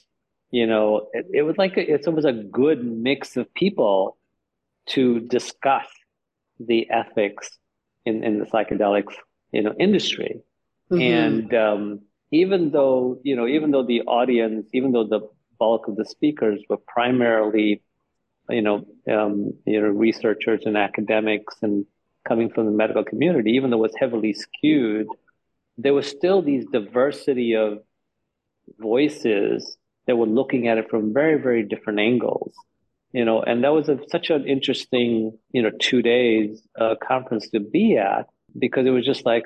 you 0.52 0.68
know 0.68 1.08
it, 1.14 1.26
it 1.34 1.42
was 1.44 1.58
like 1.58 1.78
a, 1.78 1.94
it 1.94 2.08
was 2.14 2.26
a 2.26 2.34
good 2.34 2.86
mix 2.86 3.38
of 3.38 3.52
people 3.54 4.18
to 4.88 5.20
discuss 5.20 5.88
the 6.60 6.90
ethics 6.90 7.58
in 8.06 8.24
in 8.24 8.40
the 8.40 8.46
psychedelics 8.46 9.14
you 9.52 9.64
know 9.64 9.74
industry, 9.80 10.42
mm-hmm. 10.92 11.02
and 11.02 11.54
um, 11.54 12.02
even 12.32 12.72
though 12.72 13.20
you 13.24 13.36
know 13.36 13.48
even 13.48 13.72
though 13.72 13.86
the 13.86 14.02
audience 14.02 14.68
even 14.74 14.92
though 14.92 15.06
the 15.06 15.22
bulk 15.60 15.88
of 15.88 15.96
the 15.96 16.06
speakers 16.06 16.62
were 16.70 16.78
primarily 16.78 17.82
you 18.50 18.62
know 18.62 18.86
um, 19.12 19.54
you 19.66 19.82
know 19.82 19.88
researchers 19.88 20.64
and 20.66 20.78
academics 20.78 21.56
and 21.62 21.86
coming 22.28 22.50
from 22.50 22.66
the 22.66 22.72
medical 22.72 23.04
community, 23.04 23.52
even 23.52 23.70
though 23.70 23.78
it 23.78 23.90
was 23.90 23.96
heavily 23.98 24.34
skewed, 24.34 25.08
there 25.78 25.94
was 25.94 26.08
still 26.08 26.42
these 26.42 26.66
diversity 26.66 27.56
of 27.56 27.80
voices 28.80 29.78
that 30.06 30.18
were 30.18 30.26
looking 30.26 30.68
at 30.68 30.78
it 30.78 30.90
from 30.90 31.14
very, 31.14 31.42
very 31.42 31.64
different 31.64 32.00
angles. 32.00 32.54
You 33.14 33.24
know, 33.24 33.42
and 33.42 33.64
that 33.64 33.70
was 33.70 33.88
a, 33.88 34.00
such 34.10 34.30
an 34.30 34.46
interesting, 34.46 35.38
you 35.52 35.62
know, 35.62 35.72
two 35.80 36.02
days 36.02 36.62
uh, 36.80 36.96
conference 37.02 37.50
to 37.50 37.60
be 37.60 37.98
at 37.98 38.28
because 38.58 38.86
it 38.86 38.90
was 38.90 39.06
just 39.06 39.26
like, 39.26 39.46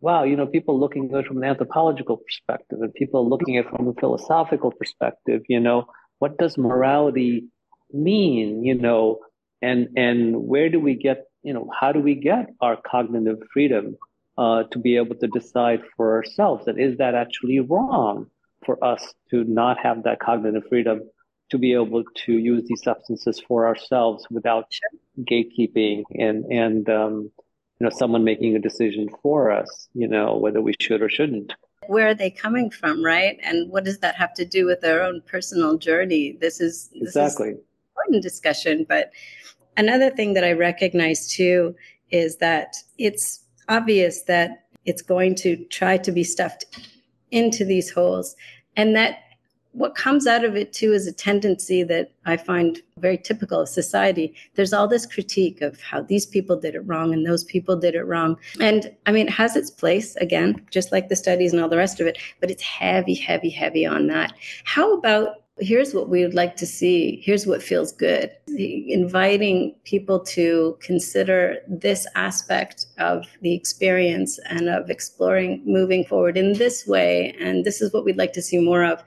wow, 0.00 0.22
you 0.24 0.36
know, 0.36 0.46
people 0.46 0.78
looking 0.78 1.10
at 1.12 1.20
it 1.20 1.26
from 1.26 1.38
an 1.38 1.44
anthropological 1.44 2.18
perspective 2.18 2.80
and 2.80 2.94
people 2.94 3.28
looking 3.28 3.56
at 3.56 3.66
it 3.66 3.70
from 3.70 3.88
a 3.88 3.94
philosophical 3.94 4.70
perspective, 4.70 5.42
you 5.48 5.60
know, 5.60 5.86
what 6.18 6.38
does 6.38 6.56
morality 6.56 7.46
mean, 7.92 8.64
you 8.64 8.74
know, 8.74 9.18
and 9.62 9.88
and 9.96 10.36
where 10.36 10.68
do 10.68 10.78
we 10.78 10.94
get, 10.94 11.24
you 11.42 11.52
know, 11.52 11.68
how 11.78 11.92
do 11.92 12.00
we 12.00 12.14
get 12.14 12.50
our 12.60 12.76
cognitive 12.76 13.38
freedom 13.52 13.96
uh, 14.36 14.62
to 14.70 14.78
be 14.78 14.96
able 14.96 15.16
to 15.16 15.26
decide 15.26 15.80
for 15.96 16.16
ourselves? 16.16 16.68
And 16.68 16.78
is 16.78 16.98
that 16.98 17.14
actually 17.14 17.58
wrong 17.60 18.26
for 18.64 18.82
us 18.84 19.14
to 19.30 19.44
not 19.44 19.78
have 19.80 20.04
that 20.04 20.20
cognitive 20.20 20.64
freedom 20.68 21.00
to 21.50 21.58
be 21.58 21.72
able 21.72 22.04
to 22.26 22.32
use 22.32 22.64
these 22.66 22.82
substances 22.82 23.40
for 23.40 23.66
ourselves 23.66 24.26
without 24.30 24.66
gatekeeping 25.20 26.02
and 26.14 26.44
and 26.52 26.88
um, 26.88 27.30
you 27.78 27.84
know 27.84 27.90
someone 27.90 28.24
making 28.24 28.56
a 28.56 28.58
decision 28.58 29.08
for 29.22 29.50
us 29.50 29.88
you 29.94 30.08
know 30.08 30.36
whether 30.36 30.60
we 30.60 30.74
should 30.80 31.02
or 31.02 31.08
shouldn't. 31.08 31.52
Where 31.86 32.08
are 32.08 32.14
they 32.14 32.30
coming 32.30 32.70
from 32.70 33.02
right? 33.02 33.38
And 33.42 33.70
what 33.70 33.84
does 33.84 33.98
that 34.00 34.14
have 34.16 34.34
to 34.34 34.44
do 34.44 34.66
with 34.66 34.80
their 34.82 35.02
own 35.02 35.22
personal 35.26 35.78
journey? 35.78 36.36
This 36.40 36.60
is 36.60 36.90
this 37.00 37.16
exactly. 37.16 37.50
is 37.50 37.58
important 37.98 38.22
discussion 38.22 38.86
but 38.88 39.10
another 39.76 40.10
thing 40.10 40.34
that 40.34 40.44
i 40.44 40.52
recognize 40.52 41.28
too 41.28 41.74
is 42.10 42.36
that 42.36 42.76
it's 42.98 43.44
obvious 43.68 44.22
that 44.22 44.66
it's 44.84 45.02
going 45.02 45.34
to 45.34 45.56
try 45.66 45.96
to 45.96 46.12
be 46.12 46.24
stuffed 46.24 46.64
into 47.30 47.64
these 47.64 47.90
holes 47.90 48.36
and 48.76 48.96
that 48.96 49.18
what 49.72 49.94
comes 49.94 50.26
out 50.26 50.44
of 50.44 50.56
it 50.56 50.72
too 50.72 50.92
is 50.92 51.06
a 51.06 51.12
tendency 51.12 51.82
that 51.84 52.10
I 52.26 52.36
find 52.36 52.80
very 52.98 53.18
typical 53.18 53.60
of 53.60 53.68
society. 53.68 54.34
There's 54.54 54.72
all 54.72 54.88
this 54.88 55.06
critique 55.06 55.60
of 55.60 55.80
how 55.80 56.02
these 56.02 56.26
people 56.26 56.58
did 56.58 56.74
it 56.74 56.80
wrong 56.80 57.12
and 57.12 57.26
those 57.26 57.44
people 57.44 57.76
did 57.76 57.94
it 57.94 58.04
wrong. 58.04 58.36
And 58.60 58.94
I 59.06 59.12
mean, 59.12 59.28
it 59.28 59.32
has 59.32 59.56
its 59.56 59.70
place, 59.70 60.16
again, 60.16 60.66
just 60.70 60.90
like 60.90 61.08
the 61.08 61.16
studies 61.16 61.52
and 61.52 61.62
all 61.62 61.68
the 61.68 61.76
rest 61.76 62.00
of 62.00 62.06
it, 62.06 62.18
but 62.40 62.50
it's 62.50 62.62
heavy, 62.62 63.14
heavy, 63.14 63.50
heavy 63.50 63.86
on 63.86 64.06
that. 64.08 64.32
How 64.64 64.94
about 64.94 65.44
here's 65.60 65.92
what 65.92 66.08
we 66.08 66.22
would 66.22 66.34
like 66.34 66.54
to 66.56 66.64
see 66.64 67.20
here's 67.24 67.44
what 67.44 67.60
feels 67.60 67.90
good 67.90 68.30
inviting 68.56 69.74
people 69.82 70.20
to 70.20 70.78
consider 70.80 71.56
this 71.66 72.06
aspect 72.14 72.86
of 72.98 73.26
the 73.42 73.54
experience 73.54 74.38
and 74.48 74.68
of 74.68 74.88
exploring 74.88 75.60
moving 75.66 76.04
forward 76.04 76.36
in 76.36 76.52
this 76.54 76.86
way 76.86 77.34
and 77.40 77.64
this 77.64 77.80
is 77.80 77.92
what 77.92 78.04
we'd 78.04 78.16
like 78.16 78.32
to 78.32 78.40
see 78.40 78.58
more 78.58 78.84
of 78.84 79.02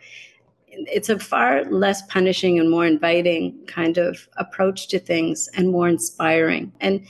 it's 0.71 1.09
a 1.09 1.19
far 1.19 1.65
less 1.65 2.01
punishing 2.03 2.59
and 2.59 2.69
more 2.69 2.85
inviting 2.85 3.57
kind 3.67 3.97
of 3.97 4.27
approach 4.37 4.87
to 4.89 4.99
things 4.99 5.49
and 5.55 5.69
more 5.69 5.87
inspiring. 5.87 6.71
And 6.81 7.05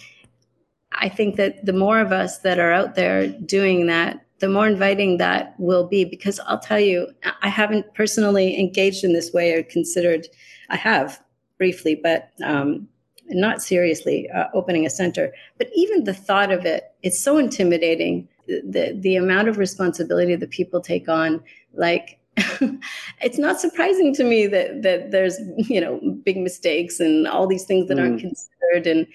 I 0.94 1.10
think 1.10 1.36
that 1.38 1.66
the 1.66 1.74
more 1.74 2.00
of 2.00 2.12
us 2.12 2.40
that 2.40 2.60
are 2.60 2.72
out 2.72 2.96
there 2.96 3.28
doing 3.28 3.88
that, 3.88 4.26
the 4.40 4.50
more 4.50 4.68
inviting 4.68 5.18
that 5.18 5.56
will 5.60 5.88
be. 5.88 6.04
Because 6.04 6.40
I'll 6.42 6.60
tell 6.60 6.80
you, 6.80 7.08
I 7.42 7.50
haven't 7.50 7.94
personally 7.94 8.60
engaged 8.60 9.04
in 9.04 9.14
this 9.14 9.32
way 9.32 9.54
or 9.54 9.64
considered, 9.64 10.28
I 10.70 10.76
have 10.76 11.22
briefly, 11.58 11.96
but 11.96 12.32
um, 12.44 12.88
not 13.30 13.62
seriously 13.62 14.30
uh, 14.32 14.46
opening 14.54 14.86
a 14.86 14.90
center. 14.90 15.32
But 15.58 15.70
even 15.76 16.04
the 16.04 16.14
thought 16.14 16.52
of 16.52 16.66
it, 16.66 16.92
it's 17.04 17.22
so 17.22 17.38
intimidating. 17.38 18.28
The, 18.48 18.62
the, 18.66 18.98
the 19.00 19.16
amount 19.16 19.48
of 19.48 19.60
responsibility 19.60 20.36
that 20.36 20.50
people 20.50 20.82
take 20.82 21.08
on, 21.08 21.44
like 21.74 22.18
it's 23.22 23.38
not 23.38 23.60
surprising 23.60 24.14
to 24.14 24.24
me 24.24 24.48
that 24.48 24.82
that 24.82 25.12
there's 25.12 25.40
you 25.58 25.82
know 25.82 26.00
big 26.24 26.38
mistakes 26.38 27.00
and 27.00 27.28
all 27.28 27.48
these 27.48 27.66
things 27.66 27.88
that 27.88 27.98
mm. 27.98 28.02
aren't 28.02 28.22
considered 28.22 28.88
and 28.88 29.08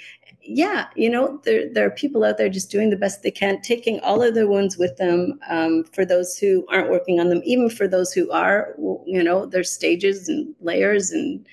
yeah 0.43 0.87
you 0.95 1.11
know 1.11 1.41
there 1.45 1.72
there 1.72 1.87
are 1.87 1.91
people 1.91 2.24
out 2.24 2.39
there 2.39 2.49
just 2.49 2.70
doing 2.70 2.91
the 2.91 2.97
best 2.97 3.22
they 3.22 3.31
can 3.31 3.61
taking 3.62 3.99
all 4.01 4.22
of 4.22 4.35
their 4.35 4.47
wounds 4.47 4.77
with 4.77 4.97
them 4.97 5.39
um, 5.49 5.85
for 5.85 6.05
those 6.05 6.39
who 6.39 6.66
aren't 6.70 6.91
working 6.91 7.18
on 7.18 7.29
them 7.29 7.43
even 7.45 7.68
for 7.68 7.89
those 7.89 8.12
who 8.12 8.31
are 8.31 8.74
you 9.07 9.22
know 9.22 9.47
there's 9.47 9.70
stages 9.70 10.29
and 10.29 10.55
layers 10.61 11.11
and 11.11 11.47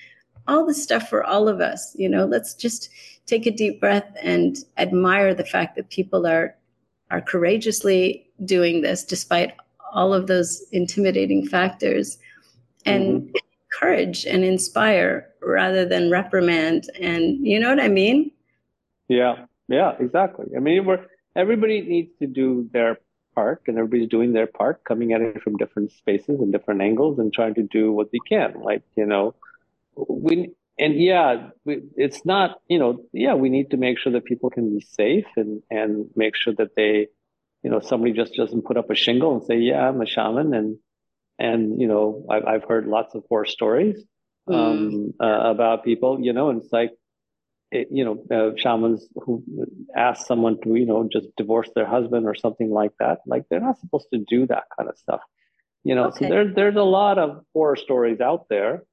all 0.46 0.64
the 0.64 0.74
stuff 0.74 1.08
for 1.08 1.24
all 1.24 1.48
of 1.48 1.60
us 1.60 1.94
you 1.96 2.08
know 2.08 2.24
let's 2.24 2.54
just 2.54 2.88
take 3.26 3.46
a 3.46 3.50
deep 3.50 3.80
breath 3.80 4.14
and 4.22 4.58
admire 4.76 5.34
the 5.34 5.44
fact 5.44 5.76
that 5.76 5.88
people 5.90 6.26
are 6.26 6.54
are 7.10 7.20
courageously 7.20 8.28
doing 8.44 8.82
this 8.82 9.04
despite 9.04 9.54
all 9.94 10.12
of 10.12 10.26
those 10.26 10.62
intimidating 10.72 11.46
factors 11.46 12.18
and 12.84 13.22
mm-hmm. 13.22 13.36
encourage 13.72 14.26
and 14.26 14.44
inspire 14.44 15.28
rather 15.40 15.86
than 15.86 16.10
reprimand. 16.10 16.90
And 17.00 17.46
you 17.46 17.58
know 17.58 17.70
what 17.70 17.80
i 17.80 17.88
mean? 17.88 18.30
Yeah. 19.08 19.46
Yeah 19.68 19.92
exactly. 19.98 20.46
I 20.56 20.60
mean 20.60 20.84
we're 20.84 21.06
everybody 21.36 21.80
needs 21.80 22.10
to 22.20 22.26
do 22.26 22.68
their 22.72 22.98
part 23.34 23.62
and 23.66 23.76
everybody's 23.78 24.08
doing 24.08 24.32
their 24.32 24.46
part 24.46 24.84
coming 24.84 25.12
at 25.12 25.20
it 25.20 25.42
from 25.42 25.56
different 25.56 25.90
spaces 25.92 26.40
and 26.40 26.52
different 26.52 26.80
angles 26.80 27.18
and 27.18 27.32
trying 27.32 27.54
to 27.54 27.62
do 27.62 27.90
what 27.90 28.10
they 28.12 28.20
can 28.28 28.54
like 28.62 28.82
you 28.96 29.04
know 29.04 29.34
we 30.08 30.50
and 30.78 30.94
yeah 31.00 31.50
we, 31.64 31.82
it's 31.96 32.24
not 32.24 32.60
you 32.68 32.78
know 32.78 33.04
yeah 33.12 33.34
we 33.34 33.48
need 33.48 33.70
to 33.70 33.76
make 33.76 33.98
sure 33.98 34.12
that 34.12 34.24
people 34.24 34.50
can 34.50 34.78
be 34.78 34.84
safe 34.84 35.26
and 35.36 35.62
and 35.70 36.08
make 36.14 36.36
sure 36.36 36.54
that 36.54 36.76
they 36.76 37.08
you 37.64 37.70
know, 37.70 37.80
somebody 37.80 38.12
just 38.12 38.34
doesn't 38.34 38.66
put 38.66 38.76
up 38.76 38.90
a 38.90 38.94
shingle 38.94 39.34
and 39.34 39.42
say, 39.42 39.56
yeah, 39.56 39.88
I'm 39.88 40.00
a 40.02 40.06
shaman. 40.06 40.52
And, 40.52 40.76
and, 41.38 41.80
you 41.80 41.88
know, 41.88 42.26
I've, 42.30 42.44
I've 42.44 42.64
heard 42.64 42.86
lots 42.86 43.14
of 43.14 43.24
horror 43.28 43.46
stories, 43.46 44.04
mm. 44.48 44.54
um, 44.54 45.14
uh, 45.18 45.50
about 45.50 45.82
people, 45.82 46.20
you 46.20 46.34
know, 46.34 46.50
and 46.50 46.62
it's 46.62 46.72
like, 46.72 46.90
it, 47.70 47.88
you 47.90 48.04
know, 48.04 48.22
uh, 48.30 48.54
shamans 48.56 49.08
who 49.14 49.42
ask 49.96 50.26
someone 50.26 50.60
to, 50.60 50.74
you 50.76 50.84
know, 50.84 51.08
just 51.10 51.26
divorce 51.38 51.70
their 51.74 51.86
husband 51.86 52.26
or 52.26 52.34
something 52.34 52.70
like 52.70 52.92
that. 53.00 53.20
Like 53.26 53.44
they're 53.48 53.60
not 53.60 53.80
supposed 53.80 54.08
to 54.12 54.18
do 54.18 54.46
that 54.46 54.64
kind 54.76 54.88
of 54.88 54.98
stuff, 54.98 55.22
you 55.82 55.94
know. 55.94 56.08
Okay. 56.08 56.26
So 56.26 56.28
there's 56.28 56.54
there's 56.54 56.76
a 56.76 56.84
lot 56.84 57.18
of 57.18 57.44
horror 57.52 57.74
stories 57.74 58.20
out 58.20 58.46
there, 58.48 58.84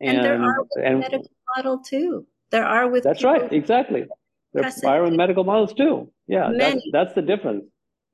and, 0.00 0.18
and 0.18 0.24
there 0.26 0.42
are 0.42 0.60
with 0.60 0.84
and, 0.84 0.98
medical 0.98 1.30
model 1.56 1.78
too. 1.78 2.26
There 2.50 2.66
are 2.66 2.90
with 2.90 3.04
that's 3.04 3.24
right, 3.24 3.50
exactly. 3.50 4.04
There 4.52 4.70
are 4.84 5.04
with 5.04 5.14
medical 5.14 5.44
models 5.44 5.72
too. 5.72 6.12
Yeah, 6.26 6.50
that's 6.58 6.82
that's 6.92 7.14
the 7.14 7.22
difference 7.22 7.64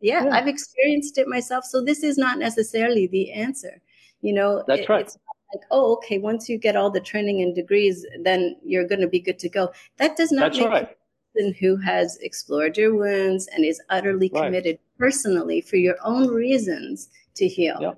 yeah, 0.03 0.25
yeah, 0.25 0.35
I've 0.35 0.49
experienced 0.49 1.17
it 1.17 1.29
myself. 1.29 1.65
So 1.65 1.83
this 1.83 2.03
is 2.03 2.19
not 2.19 2.39
necessarily 2.39 3.07
the 3.07 3.31
answer. 3.33 3.81
You 4.21 4.35
know, 4.35 4.65
that's 4.67 4.83
it, 4.83 4.89
right. 4.89 5.07
It's 5.07 5.17
like, 5.55 5.65
oh, 5.71 5.95
okay, 5.95 6.19
once 6.19 6.49
you 6.49 6.59
get 6.59 6.77
all 6.77 6.91
the 6.91 7.01
training 7.01 7.41
and 7.43 7.55
degrees, 7.55 8.05
then 8.23 8.57
you're 8.65 8.87
going 8.87 9.01
to 9.01 9.09
be 9.09 9.21
good 9.21 9.39
to 9.39 9.49
go. 9.49 9.73
That 9.99 10.17
does 10.17 10.33
not 10.33 10.53
that's 10.53 10.59
make 10.59 10.69
right. 10.69 10.97
person 11.35 11.55
who 11.55 11.77
has 11.77 12.19
explored 12.19 12.77
your 12.77 12.95
wounds 12.95 13.49
and 13.55 13.65
is 13.65 13.81
utterly 13.91 14.31
right. 14.33 14.45
committed 14.45 14.79
personally 14.99 15.61
for 15.61 15.77
your 15.77 15.97
own 16.05 16.29
reasons 16.29 17.09
to 17.37 17.49
heal. 17.49 17.79
Yeah. 17.81 17.93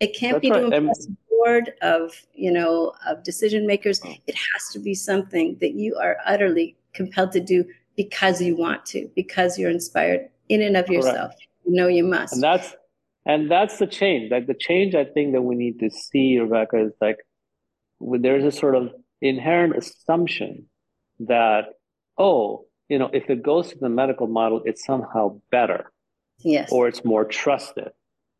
It 0.00 0.14
can't 0.14 0.34
that's 0.34 0.42
be 0.42 0.50
right. 0.50 0.70
to 0.70 0.76
impress 0.76 1.06
a 1.06 1.16
board 1.30 1.72
of, 1.82 2.12
you 2.34 2.52
know, 2.52 2.92
of 3.06 3.24
decision 3.24 3.66
makers. 3.66 4.00
Oh. 4.04 4.14
It 4.26 4.36
has 4.52 4.68
to 4.72 4.78
be 4.78 4.94
something 4.94 5.56
that 5.60 5.72
you 5.72 5.96
are 5.96 6.18
utterly 6.26 6.76
compelled 6.92 7.32
to 7.32 7.40
do 7.40 7.64
because 7.96 8.40
you 8.40 8.56
want 8.56 8.86
to, 8.86 9.10
because 9.14 9.58
you're 9.58 9.70
inspired 9.70 10.28
in 10.48 10.62
and 10.62 10.76
of 10.76 10.86
Correct. 10.86 11.04
yourself. 11.04 11.34
You 11.64 11.74
know 11.74 11.88
you 11.88 12.04
must. 12.04 12.34
And 12.34 12.42
that's 12.42 12.74
and 13.26 13.50
that's 13.50 13.78
the 13.78 13.86
change. 13.86 14.30
Like 14.30 14.46
the 14.46 14.54
change 14.54 14.94
I 14.94 15.04
think 15.04 15.32
that 15.32 15.42
we 15.42 15.54
need 15.54 15.80
to 15.80 15.90
see, 15.90 16.38
Rebecca, 16.38 16.86
is 16.86 16.92
like 17.00 17.18
there's 18.00 18.44
a 18.44 18.52
sort 18.52 18.74
of 18.74 18.90
inherent 19.20 19.76
assumption 19.76 20.66
that, 21.20 21.66
oh, 22.16 22.64
you 22.88 22.98
know, 22.98 23.10
if 23.12 23.28
it 23.28 23.42
goes 23.42 23.70
to 23.70 23.78
the 23.78 23.88
medical 23.88 24.26
model, 24.26 24.62
it's 24.64 24.84
somehow 24.84 25.40
better. 25.50 25.92
Yes. 26.38 26.70
Or 26.72 26.88
it's 26.88 27.04
more 27.04 27.24
trusted 27.24 27.90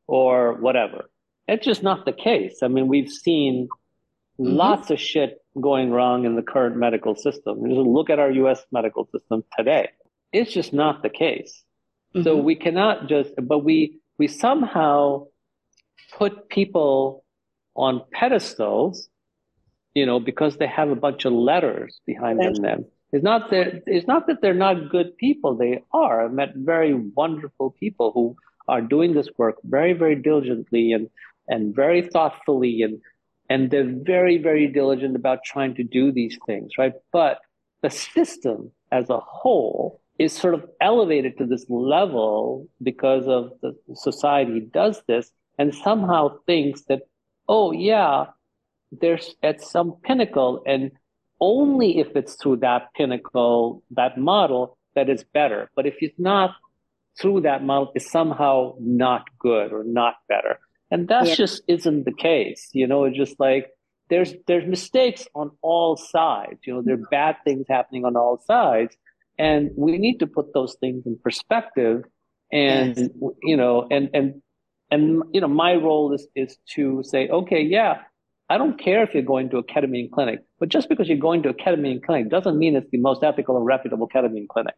or 0.06 0.54
whatever. 0.54 1.10
It's 1.46 1.64
just 1.64 1.82
not 1.82 2.06
the 2.06 2.12
case. 2.12 2.58
I 2.62 2.68
mean, 2.68 2.88
we've 2.88 3.10
seen 3.10 3.68
mm-hmm. 4.40 4.56
lots 4.56 4.90
of 4.90 5.00
shit 5.00 5.38
going 5.60 5.90
wrong 5.90 6.24
in 6.24 6.36
the 6.36 6.42
current 6.42 6.76
medical 6.76 7.14
system. 7.14 7.60
Just 7.68 7.76
look 7.76 8.08
at 8.08 8.18
our 8.18 8.30
US 8.30 8.64
medical 8.72 9.06
system 9.12 9.44
today. 9.56 9.90
It's 10.32 10.52
just 10.52 10.72
not 10.72 11.02
the 11.02 11.10
case. 11.10 11.64
Mm-hmm. 12.14 12.22
So 12.22 12.36
we 12.36 12.54
cannot 12.54 13.08
just, 13.08 13.30
but 13.42 13.60
we, 13.60 13.98
we 14.18 14.28
somehow 14.28 15.26
put 16.16 16.48
people 16.48 17.24
on 17.74 18.02
pedestals, 18.12 19.08
you 19.94 20.06
know, 20.06 20.20
because 20.20 20.56
they 20.56 20.66
have 20.66 20.90
a 20.90 20.96
bunch 20.96 21.24
of 21.24 21.32
letters 21.32 22.00
behind 22.06 22.40
them. 22.40 22.54
them. 22.54 22.84
It's 23.12 23.24
not 23.24 23.50
that 23.50 23.84
it's 23.86 24.06
not 24.06 24.26
that 24.26 24.42
they're 24.42 24.52
not 24.52 24.90
good 24.90 25.16
people. 25.16 25.56
They 25.56 25.82
are. 25.92 26.26
I 26.26 26.28
met 26.28 26.52
very 26.54 26.92
wonderful 26.94 27.70
people 27.70 28.12
who 28.12 28.36
are 28.68 28.82
doing 28.82 29.14
this 29.14 29.28
work 29.38 29.56
very, 29.64 29.94
very 29.94 30.14
diligently 30.14 30.92
and 30.92 31.08
and 31.48 31.74
very 31.74 32.02
thoughtfully 32.02 32.82
and 32.82 33.00
and 33.48 33.70
they're 33.70 33.90
very, 33.90 34.36
very 34.36 34.66
diligent 34.66 35.16
about 35.16 35.42
trying 35.42 35.74
to 35.76 35.82
do 35.82 36.12
these 36.12 36.38
things, 36.44 36.72
right? 36.76 36.92
But 37.12 37.38
the 37.82 37.90
system 37.90 38.72
as 38.92 39.08
a 39.08 39.20
whole 39.20 39.97
is 40.18 40.32
sort 40.32 40.54
of 40.54 40.64
elevated 40.80 41.38
to 41.38 41.46
this 41.46 41.64
level 41.68 42.66
because 42.82 43.26
of 43.28 43.52
the 43.62 43.74
society 43.94 44.60
does 44.60 45.02
this 45.06 45.30
and 45.58 45.74
somehow 45.74 46.38
thinks 46.46 46.82
that, 46.82 47.02
oh 47.48 47.72
yeah, 47.72 48.26
there's 48.90 49.34
at 49.42 49.62
some 49.62 49.96
pinnacle 50.02 50.62
and 50.66 50.90
only 51.40 51.98
if 51.98 52.16
it's 52.16 52.34
through 52.34 52.56
that 52.56 52.88
pinnacle, 52.96 53.82
that 53.92 54.18
model, 54.18 54.76
that 54.94 55.08
is 55.08 55.24
better. 55.32 55.70
But 55.76 55.86
if 55.86 55.96
it's 56.00 56.18
not 56.18 56.54
through 57.20 57.42
that 57.42 57.62
model, 57.62 57.92
it's 57.94 58.10
somehow 58.10 58.74
not 58.80 59.24
good 59.38 59.72
or 59.72 59.84
not 59.84 60.16
better. 60.28 60.58
And 60.90 61.08
that 61.08 61.26
yeah. 61.26 61.34
just 61.34 61.62
isn't 61.68 62.04
the 62.04 62.12
case. 62.12 62.70
You 62.72 62.86
know, 62.86 63.04
it's 63.04 63.16
just 63.16 63.38
like 63.38 63.68
there's 64.10 64.34
there's 64.46 64.66
mistakes 64.66 65.28
on 65.34 65.50
all 65.62 65.96
sides. 65.96 66.60
You 66.66 66.74
know, 66.74 66.82
there 66.82 66.94
are 66.94 67.08
bad 67.10 67.36
things 67.44 67.66
happening 67.68 68.04
on 68.04 68.16
all 68.16 68.42
sides. 68.46 68.96
And 69.38 69.70
we 69.76 69.98
need 69.98 70.18
to 70.18 70.26
put 70.26 70.52
those 70.52 70.76
things 70.80 71.06
in 71.06 71.18
perspective. 71.22 72.04
And 72.50 72.96
yes. 72.96 73.08
you 73.42 73.56
know, 73.56 73.86
and 73.90 74.10
and 74.14 74.42
and 74.90 75.22
you 75.32 75.40
know, 75.40 75.48
my 75.48 75.74
role 75.74 76.12
is 76.14 76.26
is 76.34 76.58
to 76.74 77.02
say, 77.04 77.28
okay, 77.28 77.62
yeah, 77.62 77.98
I 78.48 78.56
don't 78.56 78.80
care 78.80 79.02
if 79.02 79.12
you're 79.12 79.22
going 79.22 79.50
to 79.50 79.58
a 79.58 79.62
ketamine 79.64 80.10
clinic, 80.10 80.40
but 80.58 80.70
just 80.70 80.88
because 80.88 81.08
you're 81.08 81.18
going 81.18 81.42
to 81.42 81.50
a 81.50 81.54
ketamine 81.54 82.02
clinic 82.02 82.30
doesn't 82.30 82.58
mean 82.58 82.74
it's 82.74 82.90
the 82.90 82.98
most 82.98 83.22
ethical 83.22 83.56
and 83.56 83.66
reputable 83.66 84.08
ketamine 84.08 84.48
clinic. 84.48 84.76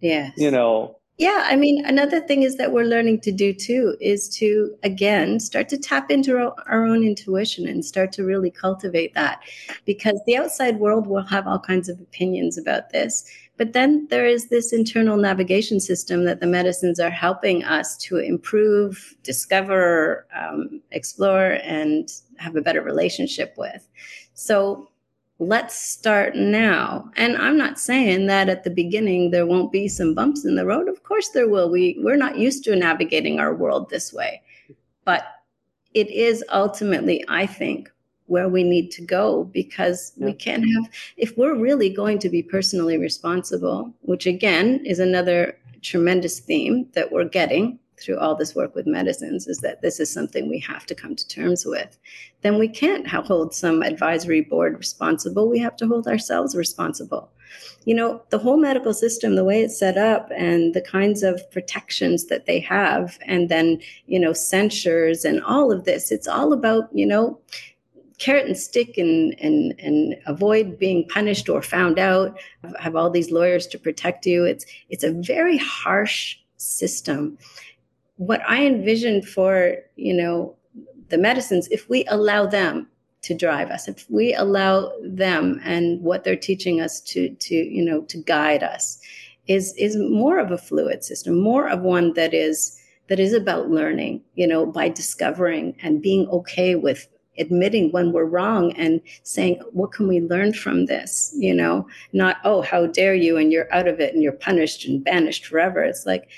Yes. 0.00 0.32
You 0.36 0.50
know. 0.50 0.98
Yeah, 1.18 1.44
I 1.46 1.56
mean, 1.56 1.84
another 1.84 2.20
thing 2.20 2.42
is 2.42 2.56
that 2.56 2.72
we're 2.72 2.86
learning 2.86 3.20
to 3.20 3.30
do 3.30 3.52
too 3.52 3.96
is 4.00 4.28
to 4.38 4.74
again 4.82 5.38
start 5.38 5.68
to 5.68 5.78
tap 5.78 6.10
into 6.10 6.36
our, 6.36 6.54
our 6.66 6.84
own 6.84 7.04
intuition 7.04 7.68
and 7.68 7.84
start 7.84 8.12
to 8.12 8.24
really 8.24 8.50
cultivate 8.50 9.14
that, 9.14 9.40
because 9.84 10.20
the 10.26 10.36
outside 10.38 10.80
world 10.80 11.06
will 11.06 11.22
have 11.22 11.46
all 11.46 11.60
kinds 11.60 11.88
of 11.88 12.00
opinions 12.00 12.58
about 12.58 12.90
this, 12.90 13.24
but 13.62 13.74
then 13.74 14.08
there 14.10 14.26
is 14.26 14.48
this 14.48 14.72
internal 14.72 15.16
navigation 15.16 15.78
system 15.78 16.24
that 16.24 16.40
the 16.40 16.48
medicines 16.48 16.98
are 16.98 17.10
helping 17.10 17.62
us 17.62 17.96
to 17.98 18.16
improve, 18.16 19.14
discover, 19.22 20.26
um, 20.34 20.80
explore, 20.90 21.60
and 21.62 22.10
have 22.38 22.56
a 22.56 22.60
better 22.60 22.82
relationship 22.82 23.54
with. 23.56 23.86
So 24.34 24.90
let's 25.38 25.76
start 25.76 26.34
now. 26.34 27.08
And 27.14 27.36
I'm 27.36 27.56
not 27.56 27.78
saying 27.78 28.26
that 28.26 28.48
at 28.48 28.64
the 28.64 28.70
beginning 28.70 29.30
there 29.30 29.46
won't 29.46 29.70
be 29.70 29.86
some 29.86 30.12
bumps 30.12 30.44
in 30.44 30.56
the 30.56 30.66
road. 30.66 30.88
Of 30.88 31.04
course 31.04 31.28
there 31.28 31.48
will. 31.48 31.70
We 31.70 32.00
we're 32.00 32.16
not 32.16 32.36
used 32.36 32.64
to 32.64 32.74
navigating 32.74 33.38
our 33.38 33.54
world 33.54 33.90
this 33.90 34.12
way. 34.12 34.42
But 35.04 35.22
it 35.94 36.10
is 36.10 36.42
ultimately, 36.52 37.24
I 37.28 37.46
think, 37.46 37.92
where 38.32 38.48
we 38.48 38.62
need 38.62 38.90
to 38.90 39.02
go 39.02 39.44
because 39.60 40.12
yeah. 40.16 40.26
we 40.26 40.32
can't 40.32 40.64
have 40.74 40.84
if 41.16 41.36
we're 41.36 41.54
really 41.68 41.90
going 41.90 42.18
to 42.18 42.28
be 42.28 42.42
personally 42.42 42.96
responsible 42.98 43.92
which 44.00 44.26
again 44.26 44.80
is 44.84 44.98
another 44.98 45.56
tremendous 45.82 46.40
theme 46.40 46.86
that 46.94 47.10
we're 47.12 47.28
getting 47.40 47.78
through 48.02 48.18
all 48.18 48.34
this 48.34 48.54
work 48.54 48.74
with 48.74 48.86
medicines 48.86 49.46
is 49.46 49.58
that 49.58 49.80
this 49.80 50.00
is 50.00 50.12
something 50.12 50.48
we 50.48 50.58
have 50.58 50.84
to 50.86 50.94
come 50.94 51.14
to 51.14 51.28
terms 51.28 51.64
with. 51.64 51.98
Then 52.42 52.58
we 52.58 52.68
can't 52.68 53.06
hold 53.06 53.54
some 53.54 53.82
advisory 53.82 54.40
board 54.40 54.76
responsible. 54.76 55.48
We 55.48 55.60
have 55.60 55.76
to 55.76 55.86
hold 55.86 56.08
ourselves 56.08 56.56
responsible. 56.56 57.30
You 57.84 57.94
know 57.94 58.22
the 58.30 58.38
whole 58.38 58.56
medical 58.56 58.94
system 58.94 59.34
the 59.34 59.44
way 59.44 59.60
it's 59.60 59.78
set 59.78 59.98
up 59.98 60.30
and 60.34 60.72
the 60.72 60.80
kinds 60.80 61.22
of 61.22 61.48
protections 61.50 62.26
that 62.26 62.46
they 62.46 62.60
have 62.60 63.18
and 63.26 63.48
then 63.50 63.80
you 64.06 64.18
know 64.18 64.32
censures 64.32 65.24
and 65.24 65.42
all 65.42 65.70
of 65.70 65.84
this 65.84 66.10
it's 66.10 66.28
all 66.28 66.54
about 66.54 66.88
you 66.94 67.04
know 67.04 67.38
carrot 68.22 68.46
and 68.46 68.56
stick 68.56 68.96
and 68.98 69.34
and 69.40 69.74
and 69.78 70.16
avoid 70.26 70.78
being 70.78 71.08
punished 71.08 71.48
or 71.48 71.60
found 71.60 71.98
out. 71.98 72.38
Have 72.78 72.94
all 72.94 73.10
these 73.10 73.32
lawyers 73.32 73.66
to 73.68 73.78
protect 73.78 74.26
you. 74.26 74.44
It's 74.44 74.64
it's 74.90 75.04
a 75.04 75.12
very 75.12 75.58
harsh 75.58 76.36
system. 76.56 77.38
What 78.16 78.40
i 78.46 78.64
envision 78.64 79.22
for 79.22 79.76
you 79.96 80.14
know 80.14 80.54
the 81.08 81.18
medicines 81.18 81.68
if 81.70 81.88
we 81.88 82.04
allow 82.06 82.46
them 82.46 82.88
to 83.22 83.34
drive 83.34 83.70
us 83.70 83.88
if 83.88 84.08
we 84.10 84.34
allow 84.34 84.92
them 85.02 85.60
and 85.64 86.00
what 86.02 86.24
they're 86.24 86.36
teaching 86.50 86.80
us 86.80 87.00
to 87.00 87.30
to 87.36 87.54
you 87.54 87.84
know 87.84 88.02
to 88.02 88.18
guide 88.18 88.62
us 88.62 88.98
is 89.46 89.74
is 89.76 89.96
more 89.96 90.38
of 90.38 90.50
a 90.50 90.58
fluid 90.58 91.02
system 91.04 91.40
more 91.40 91.68
of 91.68 91.80
one 91.80 92.12
that 92.14 92.32
is 92.32 92.78
that 93.08 93.20
is 93.20 93.32
about 93.32 93.70
learning 93.70 94.22
you 94.34 94.46
know 94.46 94.64
by 94.64 94.88
discovering 94.88 95.76
and 95.82 96.02
being 96.02 96.28
okay 96.28 96.74
with 96.74 97.08
admitting 97.38 97.90
when 97.92 98.12
we're 98.12 98.24
wrong 98.24 98.72
and 98.72 99.00
saying 99.22 99.60
what 99.72 99.92
can 99.92 100.06
we 100.06 100.20
learn 100.20 100.52
from 100.52 100.86
this? 100.86 101.34
You 101.38 101.54
know 101.54 101.86
not 102.12 102.36
oh 102.44 102.62
how 102.62 102.86
dare 102.86 103.14
you 103.14 103.36
and 103.36 103.52
you're 103.52 103.72
out 103.72 103.88
of 103.88 104.00
it 104.00 104.14
and 104.14 104.22
you're 104.22 104.32
punished 104.32 104.86
and 104.86 105.02
banished 105.02 105.46
forever. 105.46 105.82
It's 105.82 106.06
like 106.06 106.28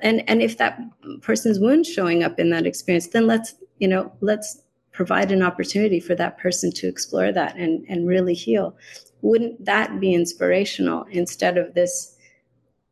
and 0.00 0.22
and 0.28 0.42
if 0.42 0.58
that 0.58 0.80
person's 1.22 1.58
wound 1.58 1.86
showing 1.86 2.22
up 2.22 2.38
in 2.38 2.50
that 2.50 2.66
experience 2.66 3.08
then 3.08 3.26
let's 3.26 3.54
you 3.78 3.88
know 3.88 4.12
let's 4.20 4.62
provide 4.92 5.30
an 5.30 5.42
opportunity 5.42 6.00
for 6.00 6.16
that 6.16 6.38
person 6.38 6.72
to 6.72 6.88
explore 6.88 7.30
that 7.30 7.56
and 7.56 7.84
and 7.88 8.08
really 8.08 8.34
heal. 8.34 8.76
Wouldn't 9.22 9.64
that 9.64 10.00
be 10.00 10.14
inspirational 10.14 11.06
instead 11.10 11.58
of 11.58 11.74
this 11.74 12.16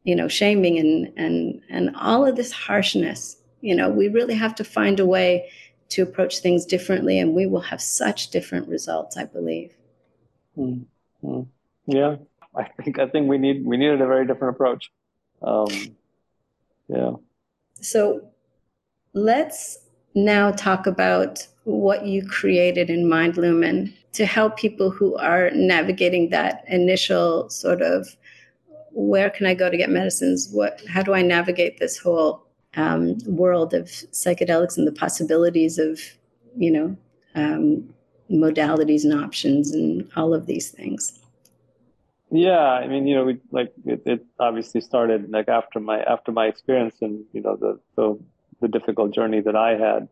you 0.05 0.15
know 0.15 0.29
shaming 0.29 0.79
and 0.79 1.13
and 1.17 1.61
and 1.69 1.97
all 1.97 2.27
of 2.27 2.37
this 2.37 2.53
harshness? 2.53 3.39
You 3.61 3.75
know 3.75 3.89
we 3.89 4.09
really 4.09 4.35
have 4.35 4.55
to 4.57 4.65
find 4.65 5.01
a 5.01 5.07
way 5.07 5.51
to 5.97 6.03
approach 6.03 6.41
things 6.41 6.67
differently, 6.67 7.19
and 7.19 7.35
we 7.35 7.47
will 7.47 7.63
have 7.63 7.81
such 7.81 8.29
different 8.29 8.69
results. 8.69 9.17
I 9.17 9.25
believe. 9.25 9.75
Mm-hmm. 10.57 11.43
Yeah, 11.87 12.17
I 12.55 12.65
think 12.83 12.99
I 12.99 13.07
think 13.09 13.29
we 13.29 13.39
need 13.39 13.65
we 13.65 13.79
needed 13.79 14.03
a 14.03 14.07
very 14.07 14.27
different 14.27 14.55
approach. 14.55 14.91
Um, 15.41 15.97
yeah. 16.89 17.13
So 17.81 18.29
let's 19.15 19.79
now 20.15 20.51
talk 20.51 20.87
about 20.87 21.47
what 21.65 22.07
you 22.07 22.27
created 22.27 22.91
in 22.91 23.09
Mind 23.09 23.39
Lumen 23.39 23.95
to 24.13 24.27
help 24.27 24.57
people 24.57 24.91
who 24.91 25.17
are 25.17 25.51
navigating 25.51 26.31
that 26.31 26.65
initial 26.69 27.49
sort 27.49 27.81
of 27.81 28.17
where 28.93 29.31
can 29.31 29.47
I 29.47 29.55
go 29.55 29.71
to 29.71 29.77
get 29.77 29.91
medicines? 29.91 30.51
What 30.53 30.83
how 30.89 31.03
do 31.03 31.15
I 31.15 31.23
navigate 31.23 31.79
this 31.79 31.97
whole 31.97 32.46
um, 32.77 33.19
world 33.27 33.75
of 33.75 33.87
psychedelics 33.87 34.77
and 34.77 34.87
the 34.87 34.93
possibilities 34.93 35.79
of, 35.79 36.01
you 36.57 36.71
know, 36.71 36.97
um, 37.35 37.89
modalities 38.31 39.05
and 39.05 39.15
options 39.15 39.73
and 39.73 40.09
all 40.17 40.35
of 40.35 40.47
these 40.47 40.71
things. 40.71 41.19
Yeah, 42.31 42.59
I 42.59 42.89
mean, 42.89 43.07
you 43.07 43.15
know, 43.15 43.25
we 43.25 43.41
like 43.53 43.73
it, 43.85 44.03
it 44.05 44.27
obviously 44.41 44.81
started 44.81 45.31
like 45.31 45.49
after 45.49 45.79
my 45.79 46.01
after 46.03 46.33
my 46.33 46.47
experience 46.47 46.97
and 47.01 47.25
you 47.33 47.41
know 47.41 47.57
the 47.57 47.79
the, 47.97 48.19
the 48.61 48.69
difficult 48.69 49.15
journey 49.15 49.41
that 49.41 49.55
I 49.55 49.77
had. 49.77 50.09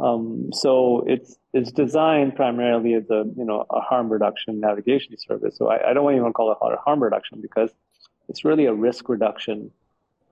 Um, 0.00 0.50
so 0.54 1.04
it's 1.06 1.36
it's 1.52 1.70
designed 1.70 2.34
primarily 2.34 2.94
as 2.94 3.10
a 3.10 3.24
you 3.36 3.44
know 3.44 3.66
a 3.70 3.80
harm 3.80 4.10
reduction 4.10 4.58
navigation 4.58 5.14
service. 5.18 5.56
So 5.58 5.68
I, 5.68 5.90
I 5.90 5.92
don't 5.92 6.02
want 6.02 6.14
to 6.14 6.20
even 6.20 6.32
call 6.32 6.50
it 6.50 6.58
a 6.62 6.76
harm 6.76 7.02
reduction 7.02 7.42
because 7.42 7.70
it's 8.30 8.42
really 8.42 8.64
a 8.64 8.72
risk 8.72 9.10
reduction 9.10 9.70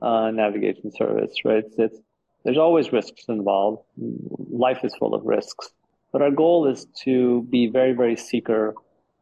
uh, 0.02 0.30
navigation 0.30 0.90
service, 0.92 1.32
right? 1.44 1.64
It's, 1.76 1.98
there's 2.44 2.58
always 2.58 2.92
risks 2.92 3.24
involved. 3.28 3.82
Life 3.96 4.80
is 4.84 4.94
full 4.94 5.14
of 5.14 5.24
risks. 5.24 5.70
But 6.12 6.22
our 6.22 6.30
goal 6.30 6.66
is 6.66 6.86
to 7.04 7.42
be 7.50 7.66
very, 7.66 7.92
very 7.92 8.16
seeker 8.16 8.74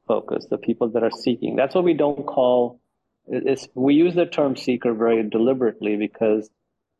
focused, 0.06 0.50
the 0.50 0.58
people 0.58 0.88
that 0.90 1.02
are 1.02 1.10
seeking. 1.10 1.56
That's 1.56 1.74
what 1.74 1.82
we 1.84 1.94
don't 1.94 2.24
call 2.24 2.80
it's, 3.28 3.68
we 3.74 3.94
use 3.94 4.14
the 4.14 4.26
term 4.26 4.56
seeker 4.56 4.94
very 4.94 5.22
deliberately 5.28 5.96
because 5.96 6.48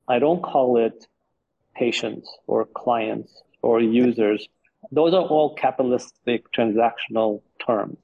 I 0.09 0.19
don't 0.19 0.43
call 0.43 0.79
it 0.79 1.07
patients 1.75 2.29
or 2.47 2.67
clients 2.67 3.43
or 3.63 3.81
users. 3.81 4.49
Those 4.91 5.15
are 5.15 5.23
all 5.23 5.55
capitalistic 5.55 6.51
transactional 6.53 7.43
terms. 7.65 7.99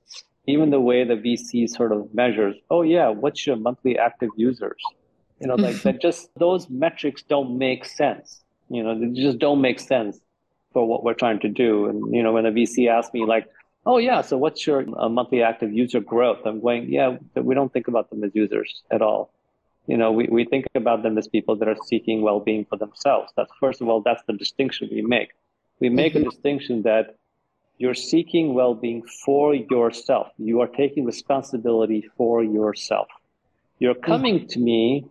Even 0.47 0.71
the 0.71 0.81
way 0.81 1.05
the 1.05 1.15
VC 1.15 1.69
sort 1.69 1.93
of 1.93 2.13
measures, 2.15 2.57
oh 2.71 2.83
yeah, 2.83 3.09
what's 3.09 3.47
your 3.47 3.57
monthly 3.57 3.99
active 3.99 4.31
users? 4.37 4.81
You 5.43 5.49
know, 5.49 5.57
like 5.57 5.83
that 5.83 6.01
just 6.01 6.31
those 6.37 6.71
metrics 6.71 7.23
don't 7.23 7.59
make 7.59 7.85
sense. 7.85 8.43
You 8.71 8.83
know, 8.83 8.99
they 8.99 9.09
just 9.09 9.39
don't 9.39 9.61
make 9.61 9.81
sense 9.81 10.19
for 10.73 10.87
what 10.87 11.05
we're 11.05 11.15
trying 11.15 11.41
to 11.41 11.49
do. 11.49 11.87
And, 11.87 12.15
you 12.15 12.23
know, 12.23 12.33
when 12.33 12.47
a 12.47 12.53
VC 12.53 12.89
asks 12.89 13.13
me 13.13 13.25
like, 13.25 13.47
oh 13.85 13.99
yeah, 13.99 14.23
so 14.23 14.39
what's 14.39 14.67
your 14.67 14.85
uh, 14.99 15.09
monthly 15.09 15.43
active 15.43 15.73
user 15.73 16.01
growth? 16.01 16.39
I'm 16.47 16.61
going, 16.61 16.91
yeah, 16.91 17.17
we 17.35 17.55
don't 17.55 17.73
think 17.73 17.89
about 17.89 18.11
them 18.11 18.25
as 18.25 18.31
users 18.35 18.83
at 18.91 19.03
all. 19.03 19.31
You 19.87 19.97
know, 19.97 20.13
we, 20.13 20.29
we 20.31 20.45
think 20.45 20.67
about 20.75 21.03
them 21.03 21.19
as 21.19 21.27
people 21.27 21.57
that 21.57 21.69
are 21.69 21.77
seeking 21.87 22.23
well-being 22.23 22.65
for 22.67 22.77
themselves. 22.77 23.33
That's 23.37 23.51
first 23.59 23.81
of 23.81 23.89
all, 23.89 24.01
that's 24.01 24.23
the 24.27 24.33
distinction 24.33 24.89
we 24.93 25.03
make. 25.03 25.31
We 25.81 25.89
make 25.89 26.15
mm-hmm. 26.15 26.29
a 26.29 26.31
distinction 26.31 26.83
that 26.83 27.17
you're 27.79 27.95
seeking 27.95 28.55
well-being 28.55 29.03
for 29.25 29.55
yourself. 29.55 30.29
You 30.39 30.61
are 30.61 30.69
taking 30.69 31.05
responsibility 31.05 32.09
for 32.17 32.45
yourself. 32.45 33.09
You're 33.81 33.97
coming 33.97 34.37
mm-hmm. 34.39 34.47
to 34.47 34.59
me 34.61 35.07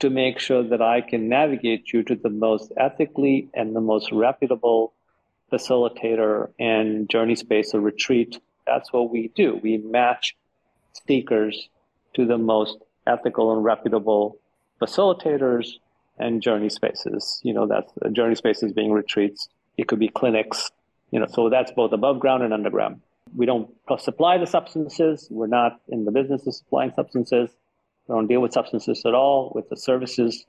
to 0.00 0.10
make 0.10 0.38
sure 0.38 0.62
that 0.62 0.80
I 0.80 1.00
can 1.00 1.28
navigate 1.28 1.92
you 1.92 2.02
to 2.04 2.14
the 2.14 2.30
most 2.30 2.72
ethically 2.76 3.48
and 3.54 3.74
the 3.74 3.80
most 3.80 4.12
reputable 4.12 4.92
facilitator 5.52 6.50
and 6.58 7.08
journey 7.08 7.34
space 7.34 7.74
or 7.74 7.80
retreat. 7.80 8.40
That's 8.66 8.92
what 8.92 9.10
we 9.10 9.32
do. 9.34 9.58
We 9.62 9.78
match 9.78 10.36
seekers 11.06 11.68
to 12.14 12.26
the 12.26 12.38
most 12.38 12.78
ethical 13.06 13.52
and 13.54 13.64
reputable 13.64 14.38
facilitators 14.80 15.68
and 16.18 16.42
journey 16.42 16.68
spaces. 16.68 17.40
You 17.42 17.54
know, 17.54 17.66
that's 17.66 17.92
uh, 18.04 18.10
journey 18.10 18.34
spaces 18.34 18.72
being 18.72 18.92
retreats. 18.92 19.48
It 19.76 19.88
could 19.88 19.98
be 19.98 20.08
clinics. 20.08 20.70
You 21.10 21.20
know, 21.20 21.26
so 21.26 21.48
that's 21.48 21.72
both 21.72 21.92
above 21.92 22.20
ground 22.20 22.42
and 22.42 22.52
underground. 22.52 23.00
We 23.34 23.46
don't 23.46 23.70
supply 23.98 24.38
the 24.38 24.46
substances. 24.46 25.26
We're 25.30 25.46
not 25.46 25.80
in 25.88 26.04
the 26.04 26.10
business 26.10 26.46
of 26.46 26.54
supplying 26.54 26.92
substances. 26.94 27.50
We 28.08 28.14
don't 28.14 28.26
deal 28.26 28.40
with 28.40 28.52
substances 28.52 29.02
at 29.04 29.14
all. 29.14 29.52
With 29.54 29.68
the 29.68 29.76
services, 29.76 30.46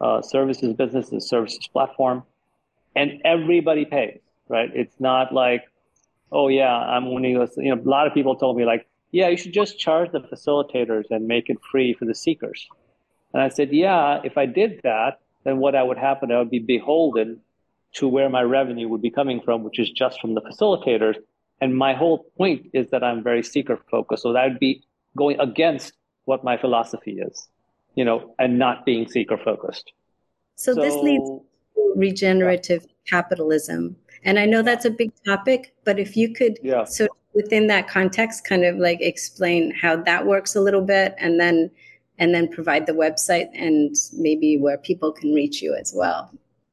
uh, 0.00 0.22
services 0.22 0.74
business, 0.74 1.08
the 1.08 1.20
services 1.20 1.66
platform, 1.72 2.22
and 2.94 3.20
everybody 3.24 3.84
pays. 3.84 4.20
Right? 4.48 4.70
It's 4.74 4.94
not 5.00 5.32
like, 5.32 5.64
oh 6.32 6.48
yeah, 6.48 6.74
I'm 6.74 7.06
only. 7.06 7.30
You 7.30 7.48
know, 7.56 7.74
a 7.74 7.88
lot 7.88 8.06
of 8.06 8.14
people 8.14 8.36
told 8.36 8.56
me 8.56 8.64
like, 8.64 8.86
yeah, 9.10 9.28
you 9.28 9.36
should 9.36 9.52
just 9.52 9.78
charge 9.78 10.12
the 10.12 10.20
facilitators 10.20 11.04
and 11.10 11.26
make 11.26 11.48
it 11.48 11.56
free 11.70 11.94
for 11.94 12.04
the 12.04 12.14
seekers. 12.14 12.66
And 13.32 13.42
I 13.42 13.48
said, 13.48 13.72
yeah, 13.72 14.20
if 14.24 14.38
I 14.38 14.46
did 14.46 14.80
that, 14.84 15.20
then 15.44 15.58
what 15.58 15.74
I 15.74 15.82
would 15.82 15.98
happen, 15.98 16.32
I 16.32 16.38
would 16.38 16.50
be 16.50 16.58
beholden 16.58 17.40
to 17.94 18.08
where 18.08 18.28
my 18.28 18.42
revenue 18.42 18.88
would 18.88 19.02
be 19.02 19.10
coming 19.10 19.40
from, 19.40 19.64
which 19.64 19.78
is 19.78 19.90
just 19.90 20.20
from 20.20 20.34
the 20.34 20.42
facilitators. 20.42 21.16
And 21.60 21.76
my 21.76 21.94
whole 21.94 22.26
point 22.36 22.70
is 22.72 22.88
that 22.90 23.02
I'm 23.02 23.22
very 23.22 23.42
seeker 23.42 23.78
focused. 23.90 24.22
So 24.22 24.32
that 24.32 24.44
would 24.44 24.60
be 24.60 24.82
going 25.16 25.40
against 25.40 25.92
what 26.28 26.44
my 26.44 26.56
philosophy 26.58 27.18
is, 27.20 27.48
you 27.94 28.04
know, 28.04 28.34
and 28.38 28.58
not 28.58 28.84
being 28.84 29.08
seeker 29.08 29.38
focused. 29.38 29.92
So, 30.56 30.74
so, 30.74 30.80
this 30.82 30.94
leads 30.94 31.24
to 31.24 31.42
regenerative 31.96 32.82
yeah. 32.82 32.92
capitalism. 33.06 33.96
And 34.24 34.38
I 34.38 34.44
know 34.44 34.60
that's 34.60 34.84
a 34.84 34.90
big 34.90 35.10
topic, 35.24 35.74
but 35.84 35.98
if 35.98 36.16
you 36.16 36.34
could 36.34 36.58
yeah. 36.62 36.84
so 36.84 37.08
within 37.34 37.68
that 37.68 37.88
context 37.88 38.44
kind 38.44 38.64
of 38.64 38.76
like 38.76 39.00
explain 39.00 39.72
how 39.72 39.96
that 39.96 40.26
works 40.26 40.54
a 40.54 40.60
little 40.60 40.82
bit 40.82 41.14
and 41.18 41.40
then 41.40 41.70
and 42.18 42.34
then 42.34 42.48
provide 42.48 42.84
the 42.86 42.92
website 42.92 43.48
and 43.54 43.94
maybe 44.12 44.58
where 44.58 44.76
people 44.76 45.12
can 45.12 45.32
reach 45.32 45.62
you 45.62 45.74
as 45.74 45.94
well. 45.96 46.30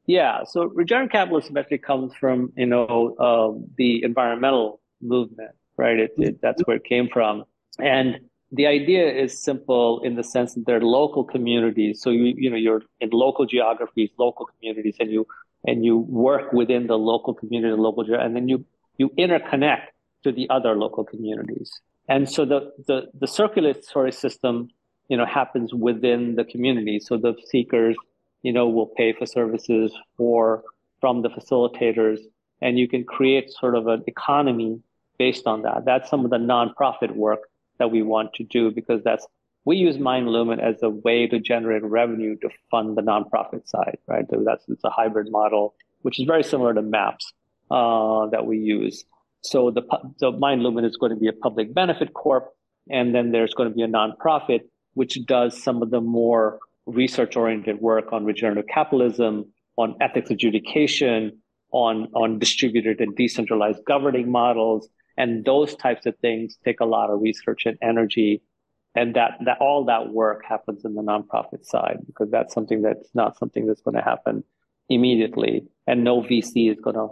Yeah, 0.07 0.43
so 0.43 0.65
regenerative 0.65 1.11
capitalism 1.11 1.55
actually 1.57 1.77
comes 1.77 2.13
from 2.19 2.51
you 2.57 2.65
know 2.65 3.15
uh, 3.19 3.65
the 3.77 4.03
environmental 4.03 4.81
movement, 5.01 5.51
right? 5.77 5.97
It, 5.97 6.11
it, 6.17 6.41
that's 6.41 6.61
where 6.65 6.77
it 6.77 6.83
came 6.83 7.07
from, 7.07 7.45
and 7.79 8.19
the 8.55 8.67
idea 8.67 9.11
is 9.11 9.41
simple 9.41 10.01
in 10.03 10.15
the 10.15 10.23
sense 10.23 10.53
that 10.53 10.65
they're 10.65 10.81
local 10.81 11.23
communities. 11.23 12.01
So 12.01 12.09
you 12.09 12.33
you 12.37 12.49
know 12.49 12.57
you're 12.57 12.83
in 12.99 13.09
local 13.11 13.45
geographies, 13.45 14.09
local 14.17 14.45
communities, 14.45 14.95
and 14.99 15.11
you 15.11 15.27
and 15.67 15.83
you 15.83 15.97
work 15.97 16.53
within 16.53 16.87
the 16.87 16.97
local 16.97 17.33
community, 17.33 17.75
the 17.75 17.81
local 17.81 18.03
and 18.13 18.35
then 18.35 18.47
you 18.47 18.65
you 18.97 19.09
interconnect 19.17 19.87
to 20.23 20.31
the 20.31 20.49
other 20.49 20.75
local 20.75 21.03
communities. 21.03 21.69
And 22.07 22.29
so 22.29 22.45
the 22.45 22.71
the, 22.87 23.07
the 23.19 23.27
circulatory 23.27 24.11
system 24.11 24.69
you 25.07 25.17
know 25.17 25.25
happens 25.25 25.73
within 25.73 26.35
the 26.35 26.43
community 26.43 26.99
so 26.99 27.17
the 27.17 27.33
seekers 27.47 27.95
you 28.41 28.51
know 28.51 28.67
will 28.67 28.87
pay 28.87 29.13
for 29.13 29.25
services 29.25 29.93
for 30.17 30.63
from 30.99 31.21
the 31.21 31.29
facilitators 31.29 32.19
and 32.61 32.79
you 32.79 32.87
can 32.87 33.03
create 33.03 33.51
sort 33.51 33.75
of 33.75 33.87
an 33.87 34.03
economy 34.07 34.81
based 35.17 35.45
on 35.45 35.61
that 35.61 35.85
that's 35.85 36.09
some 36.09 36.25
of 36.25 36.31
the 36.31 36.37
nonprofit 36.37 37.11
work 37.11 37.41
that 37.80 37.91
we 37.91 38.01
want 38.01 38.34
to 38.36 38.43
do 38.43 38.71
because 38.71 39.03
that's 39.03 39.26
we 39.65 39.78
use 39.78 39.97
Mind 39.97 40.30
Lumen 40.30 40.59
as 40.59 40.76
a 40.84 40.89
way 40.89 41.28
to 41.28 41.39
generate 41.39 41.84
revenue 41.84 42.38
to 42.38 42.49
fund 42.69 42.95
the 42.95 43.01
nonprofit 43.01 43.67
side, 43.67 43.97
right? 44.07 44.26
So 44.30 44.43
that's 44.45 44.63
it's 44.67 44.84
a 44.84 44.91
hybrid 44.91 45.32
model, 45.32 45.73
which 46.03 46.19
is 46.19 46.26
very 46.26 46.43
similar 46.43 46.73
to 46.73 46.84
MAPS 46.84 47.34
uh, 47.71 48.28
that 48.28 48.45
we 48.45 48.59
use. 48.59 49.05
So 49.41 49.71
the 49.71 49.82
so 50.17 50.32
Mind 50.32 50.61
Lumen 50.63 50.86
is 50.86 50.97
going 50.97 51.11
to 51.11 51.19
be 51.19 51.28
a 51.28 51.34
public 51.34 51.73
benefit 51.73 52.13
corp, 52.13 52.49
and 52.89 53.13
then 53.15 53.32
there's 53.32 53.53
going 53.53 53.69
to 53.69 53.76
be 53.76 53.82
a 53.82 53.88
nonprofit 53.88 54.61
which 54.95 55.23
does 55.26 55.61
some 55.61 55.82
of 55.82 55.91
the 55.91 56.01
more 56.01 56.59
research 56.86 57.36
oriented 57.36 57.80
work 57.80 58.11
on 58.11 58.26
regenerative 58.26 58.65
capitalism, 58.67 59.45
on 59.78 59.95
ethics 60.01 60.32
adjudication, 60.32 61.38
on, 61.71 62.07
on 62.13 62.39
distributed 62.39 63.01
and 63.01 63.15
decentralized 63.15 63.80
governing 63.86 64.32
models. 64.32 64.88
And 65.18 65.45
those 65.45 65.76
types 65.76 66.05
of 66.05 66.18
things 66.20 66.57
take 66.63 66.80
a 66.80 66.86
lot 66.86 67.09
of 67.09 67.22
research 67.22 67.66
and 67.66 67.78
energy. 67.82 68.41
And 68.95 69.16
that, 69.16 69.32
that 69.45 69.57
all 69.59 69.86
that 69.86 70.09
work 70.09 70.43
happens 70.47 70.86
in 70.86 70.95
the 70.95 71.01
nonprofit 71.01 71.66
side 71.66 71.99
because 72.05 72.32
that's 72.32 72.53
something 72.53 72.82
that's 72.82 73.09
not 73.13 73.38
something 73.38 73.66
that's 73.66 73.82
going 73.82 73.95
to 73.95 74.01
happen 74.01 74.43
immediately. 74.89 75.68
And 75.88 76.03
no 76.03 76.22
VC 76.22 76.72
is 76.72 76.80
going 76.80 76.95
to 76.95 77.09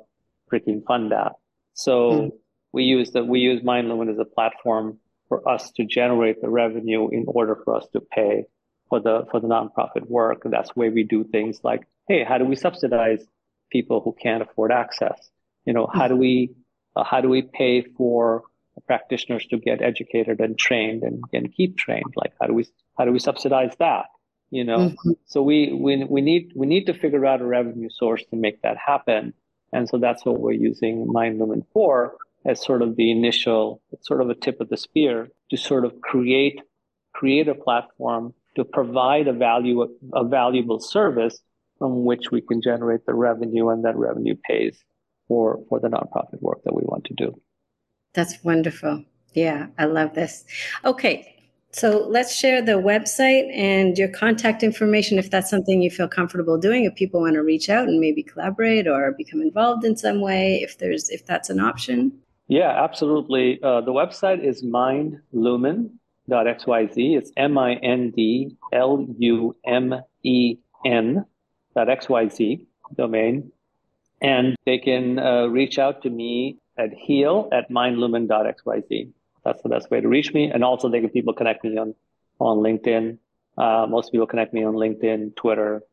freaking 0.51 0.83
fund 0.85 1.11
that. 1.11 1.33
So 1.73 2.11
mm. 2.11 2.31
we 2.71 2.83
use 2.83 3.11
the, 3.11 3.23
we 3.23 3.39
use 3.39 3.61
MindLumen 3.61 4.11
as 4.11 4.19
a 4.19 4.25
platform 4.25 4.99
for 5.27 5.47
us 5.49 5.71
to 5.71 5.85
generate 5.85 6.41
the 6.41 6.49
revenue 6.49 7.09
in 7.09 7.25
order 7.27 7.57
for 7.63 7.75
us 7.75 7.87
to 7.93 8.01
pay 8.01 8.45
for 8.89 8.99
the 8.99 9.25
for 9.31 9.39
the 9.39 9.47
nonprofit 9.47 10.07
work. 10.07 10.45
And 10.45 10.53
that's 10.53 10.69
where 10.75 10.91
we 10.91 11.03
do 11.03 11.23
things 11.23 11.59
like, 11.63 11.87
hey, 12.07 12.23
how 12.23 12.37
do 12.37 12.45
we 12.45 12.55
subsidize 12.55 13.25
people 13.71 14.01
who 14.01 14.13
can't 14.13 14.43
afford 14.43 14.71
access? 14.71 15.29
You 15.65 15.73
know, 15.73 15.87
how 15.91 16.07
do 16.07 16.15
we 16.15 16.51
uh, 16.95 17.03
how 17.03 17.21
do 17.21 17.29
we 17.29 17.41
pay 17.41 17.81
for 17.81 18.43
practitioners 18.87 19.45
to 19.47 19.57
get 19.57 19.81
educated 19.81 20.39
and 20.39 20.57
trained 20.57 21.03
and, 21.03 21.23
and 21.31 21.53
keep 21.53 21.77
trained? 21.77 22.13
Like 22.15 22.33
how 22.39 22.47
do 22.47 22.53
we 22.53 22.65
how 22.97 23.05
do 23.05 23.11
we 23.11 23.19
subsidize 23.19 23.75
that? 23.79 24.05
You 24.51 24.63
know, 24.63 24.77
mm-hmm. 24.77 25.11
so 25.25 25.41
we, 25.41 25.73
we 25.73 26.03
we 26.03 26.21
need 26.21 26.51
we 26.55 26.67
need 26.67 26.85
to 26.85 26.93
figure 26.93 27.25
out 27.25 27.41
a 27.41 27.45
revenue 27.45 27.89
source 27.89 28.23
to 28.29 28.35
make 28.35 28.61
that 28.61 28.77
happen. 28.77 29.33
And 29.71 29.89
so 29.89 29.97
that's 29.97 30.23
what 30.23 30.39
we're 30.39 30.51
using 30.51 31.11
Mind 31.11 31.39
Lumen 31.39 31.65
for 31.73 32.15
as 32.45 32.63
sort 32.63 32.81
of 32.81 32.95
the 32.95 33.11
initial, 33.11 33.81
it's 33.91 34.07
sort 34.07 34.21
of 34.21 34.29
a 34.29 34.35
tip 34.35 34.59
of 34.59 34.69
the 34.69 34.77
spear 34.77 35.29
to 35.49 35.57
sort 35.57 35.85
of 35.85 36.01
create 36.01 36.61
create 37.13 37.47
a 37.47 37.55
platform 37.55 38.33
to 38.55 38.63
provide 38.63 39.27
a 39.27 39.33
value 39.33 39.87
a 40.13 40.23
valuable 40.23 40.79
service 40.79 41.39
from 41.79 42.05
which 42.05 42.31
we 42.31 42.41
can 42.41 42.61
generate 42.61 43.05
the 43.05 43.13
revenue 43.13 43.69
and 43.69 43.85
that 43.85 43.95
revenue 43.95 44.35
pays 44.47 44.83
for 45.27 45.63
for 45.69 45.79
the 45.79 45.87
nonprofit 45.87 46.41
work 46.41 46.63
that 46.63 46.73
we 46.73 46.83
want 46.85 47.05
to 47.05 47.13
do. 47.13 47.39
That's 48.13 48.43
wonderful. 48.43 49.05
Yeah, 49.33 49.67
I 49.79 49.85
love 49.85 50.13
this. 50.13 50.45
Okay, 50.85 51.33
so 51.71 52.05
let's 52.07 52.35
share 52.35 52.61
the 52.61 52.73
website 52.73 53.51
and 53.51 53.97
your 53.97 54.09
contact 54.09 54.61
information 54.61 55.17
if 55.17 55.31
that's 55.31 55.49
something 55.49 55.81
you 55.81 55.89
feel 55.89 56.07
comfortable 56.07 56.59
doing. 56.59 56.85
If 56.85 56.93
people 56.93 57.21
want 57.21 57.33
to 57.33 57.41
reach 57.41 57.67
out 57.67 57.87
and 57.87 57.99
maybe 57.99 58.21
collaborate 58.21 58.87
or 58.87 59.11
become 59.17 59.41
involved 59.41 59.83
in 59.83 59.97
some 59.97 60.21
way, 60.21 60.61
if 60.61 60.77
there's 60.77 61.09
if 61.09 61.25
that's 61.25 61.49
an 61.49 61.59
option. 61.59 62.11
Yeah, 62.47 62.83
absolutely. 62.83 63.59
Uh, 63.63 63.81
the 63.81 63.91
website 63.91 64.43
is 64.43 64.63
mindlumen.xyz. 64.63 65.89
It's 66.29 67.31
M 67.37 67.57
I 67.57 67.73
N 67.75 68.11
D 68.11 68.55
L 68.71 69.07
U 69.17 69.55
M 69.65 69.95
E 70.21 70.57
N 70.85 71.25
dot 71.75 71.87
XYZ 71.87 72.67
domain. 72.95 73.51
And 74.23 74.55
they 74.65 74.77
can 74.77 75.19
uh, 75.19 75.47
reach 75.47 75.77
out 75.77 76.01
to 76.03 76.09
me 76.09 76.57
at 76.77 76.91
neil 77.07 77.49
at 77.51 77.69
mindlumen.xyz. 77.69 79.11
That's 79.43 79.61
the 79.61 79.69
best 79.69 79.91
way 79.91 79.99
to 79.99 80.07
reach 80.07 80.33
me. 80.33 80.49
And 80.49 80.63
also, 80.63 80.89
they 80.89 81.01
can 81.01 81.09
people 81.09 81.33
connect 81.33 81.63
me 81.63 81.77
on, 81.77 81.93
on 82.39 82.59
LinkedIn. 82.59 83.17
Uh, 83.57 83.85
most 83.87 84.11
people 84.11 84.25
connect 84.25 84.53
me 84.53 84.63
on 84.63 84.75
LinkedIn, 84.75 85.35
Twitter, 85.35 85.83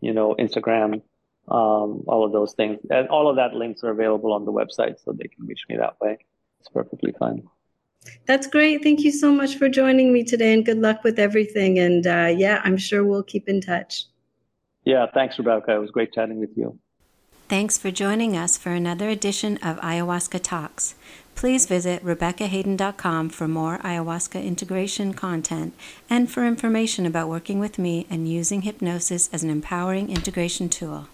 you 0.00 0.12
know, 0.12 0.34
Instagram 0.38 1.02
um, 1.48 2.02
all 2.06 2.24
of 2.24 2.32
those 2.32 2.54
things. 2.54 2.78
And 2.90 3.08
all 3.08 3.28
of 3.28 3.36
that 3.36 3.54
links 3.54 3.84
are 3.84 3.90
available 3.90 4.32
on 4.32 4.44
the 4.44 4.52
website, 4.52 5.02
so 5.02 5.12
they 5.12 5.28
can 5.28 5.46
reach 5.46 5.64
me 5.68 5.76
that 5.76 6.00
way. 6.00 6.18
It's 6.60 6.68
perfectly 6.68 7.14
fine. 7.18 7.42
That's 8.26 8.46
great. 8.46 8.82
Thank 8.82 9.00
you 9.00 9.10
so 9.10 9.32
much 9.32 9.56
for 9.56 9.68
joining 9.68 10.12
me 10.12 10.24
today, 10.24 10.52
and 10.52 10.64
good 10.64 10.78
luck 10.78 11.04
with 11.04 11.18
everything. 11.18 11.78
And 11.78 12.06
uh, 12.06 12.32
yeah, 12.36 12.60
I'm 12.64 12.76
sure 12.76 13.04
we'll 13.04 13.22
keep 13.22 13.48
in 13.48 13.60
touch. 13.60 14.04
Yeah, 14.84 15.06
thanks, 15.12 15.38
Rebecca. 15.38 15.74
It 15.74 15.78
was 15.78 15.90
great 15.90 16.12
chatting 16.12 16.38
with 16.38 16.56
you. 16.56 16.78
Thanks 17.48 17.78
for 17.78 17.92
joining 17.92 18.36
us 18.36 18.56
for 18.56 18.70
another 18.70 19.08
edition 19.08 19.56
of 19.58 19.76
Ayahuasca 19.76 20.42
Talks. 20.42 20.96
Please 21.36 21.66
visit 21.66 22.04
RebeccaHayden.com 22.04 23.28
for 23.28 23.46
more 23.46 23.78
ayahuasca 23.78 24.42
integration 24.42 25.14
content 25.14 25.72
and 26.10 26.28
for 26.28 26.44
information 26.44 27.06
about 27.06 27.28
working 27.28 27.60
with 27.60 27.78
me 27.78 28.04
and 28.10 28.28
using 28.28 28.62
hypnosis 28.62 29.30
as 29.32 29.44
an 29.44 29.50
empowering 29.50 30.10
integration 30.10 30.68
tool. 30.68 31.06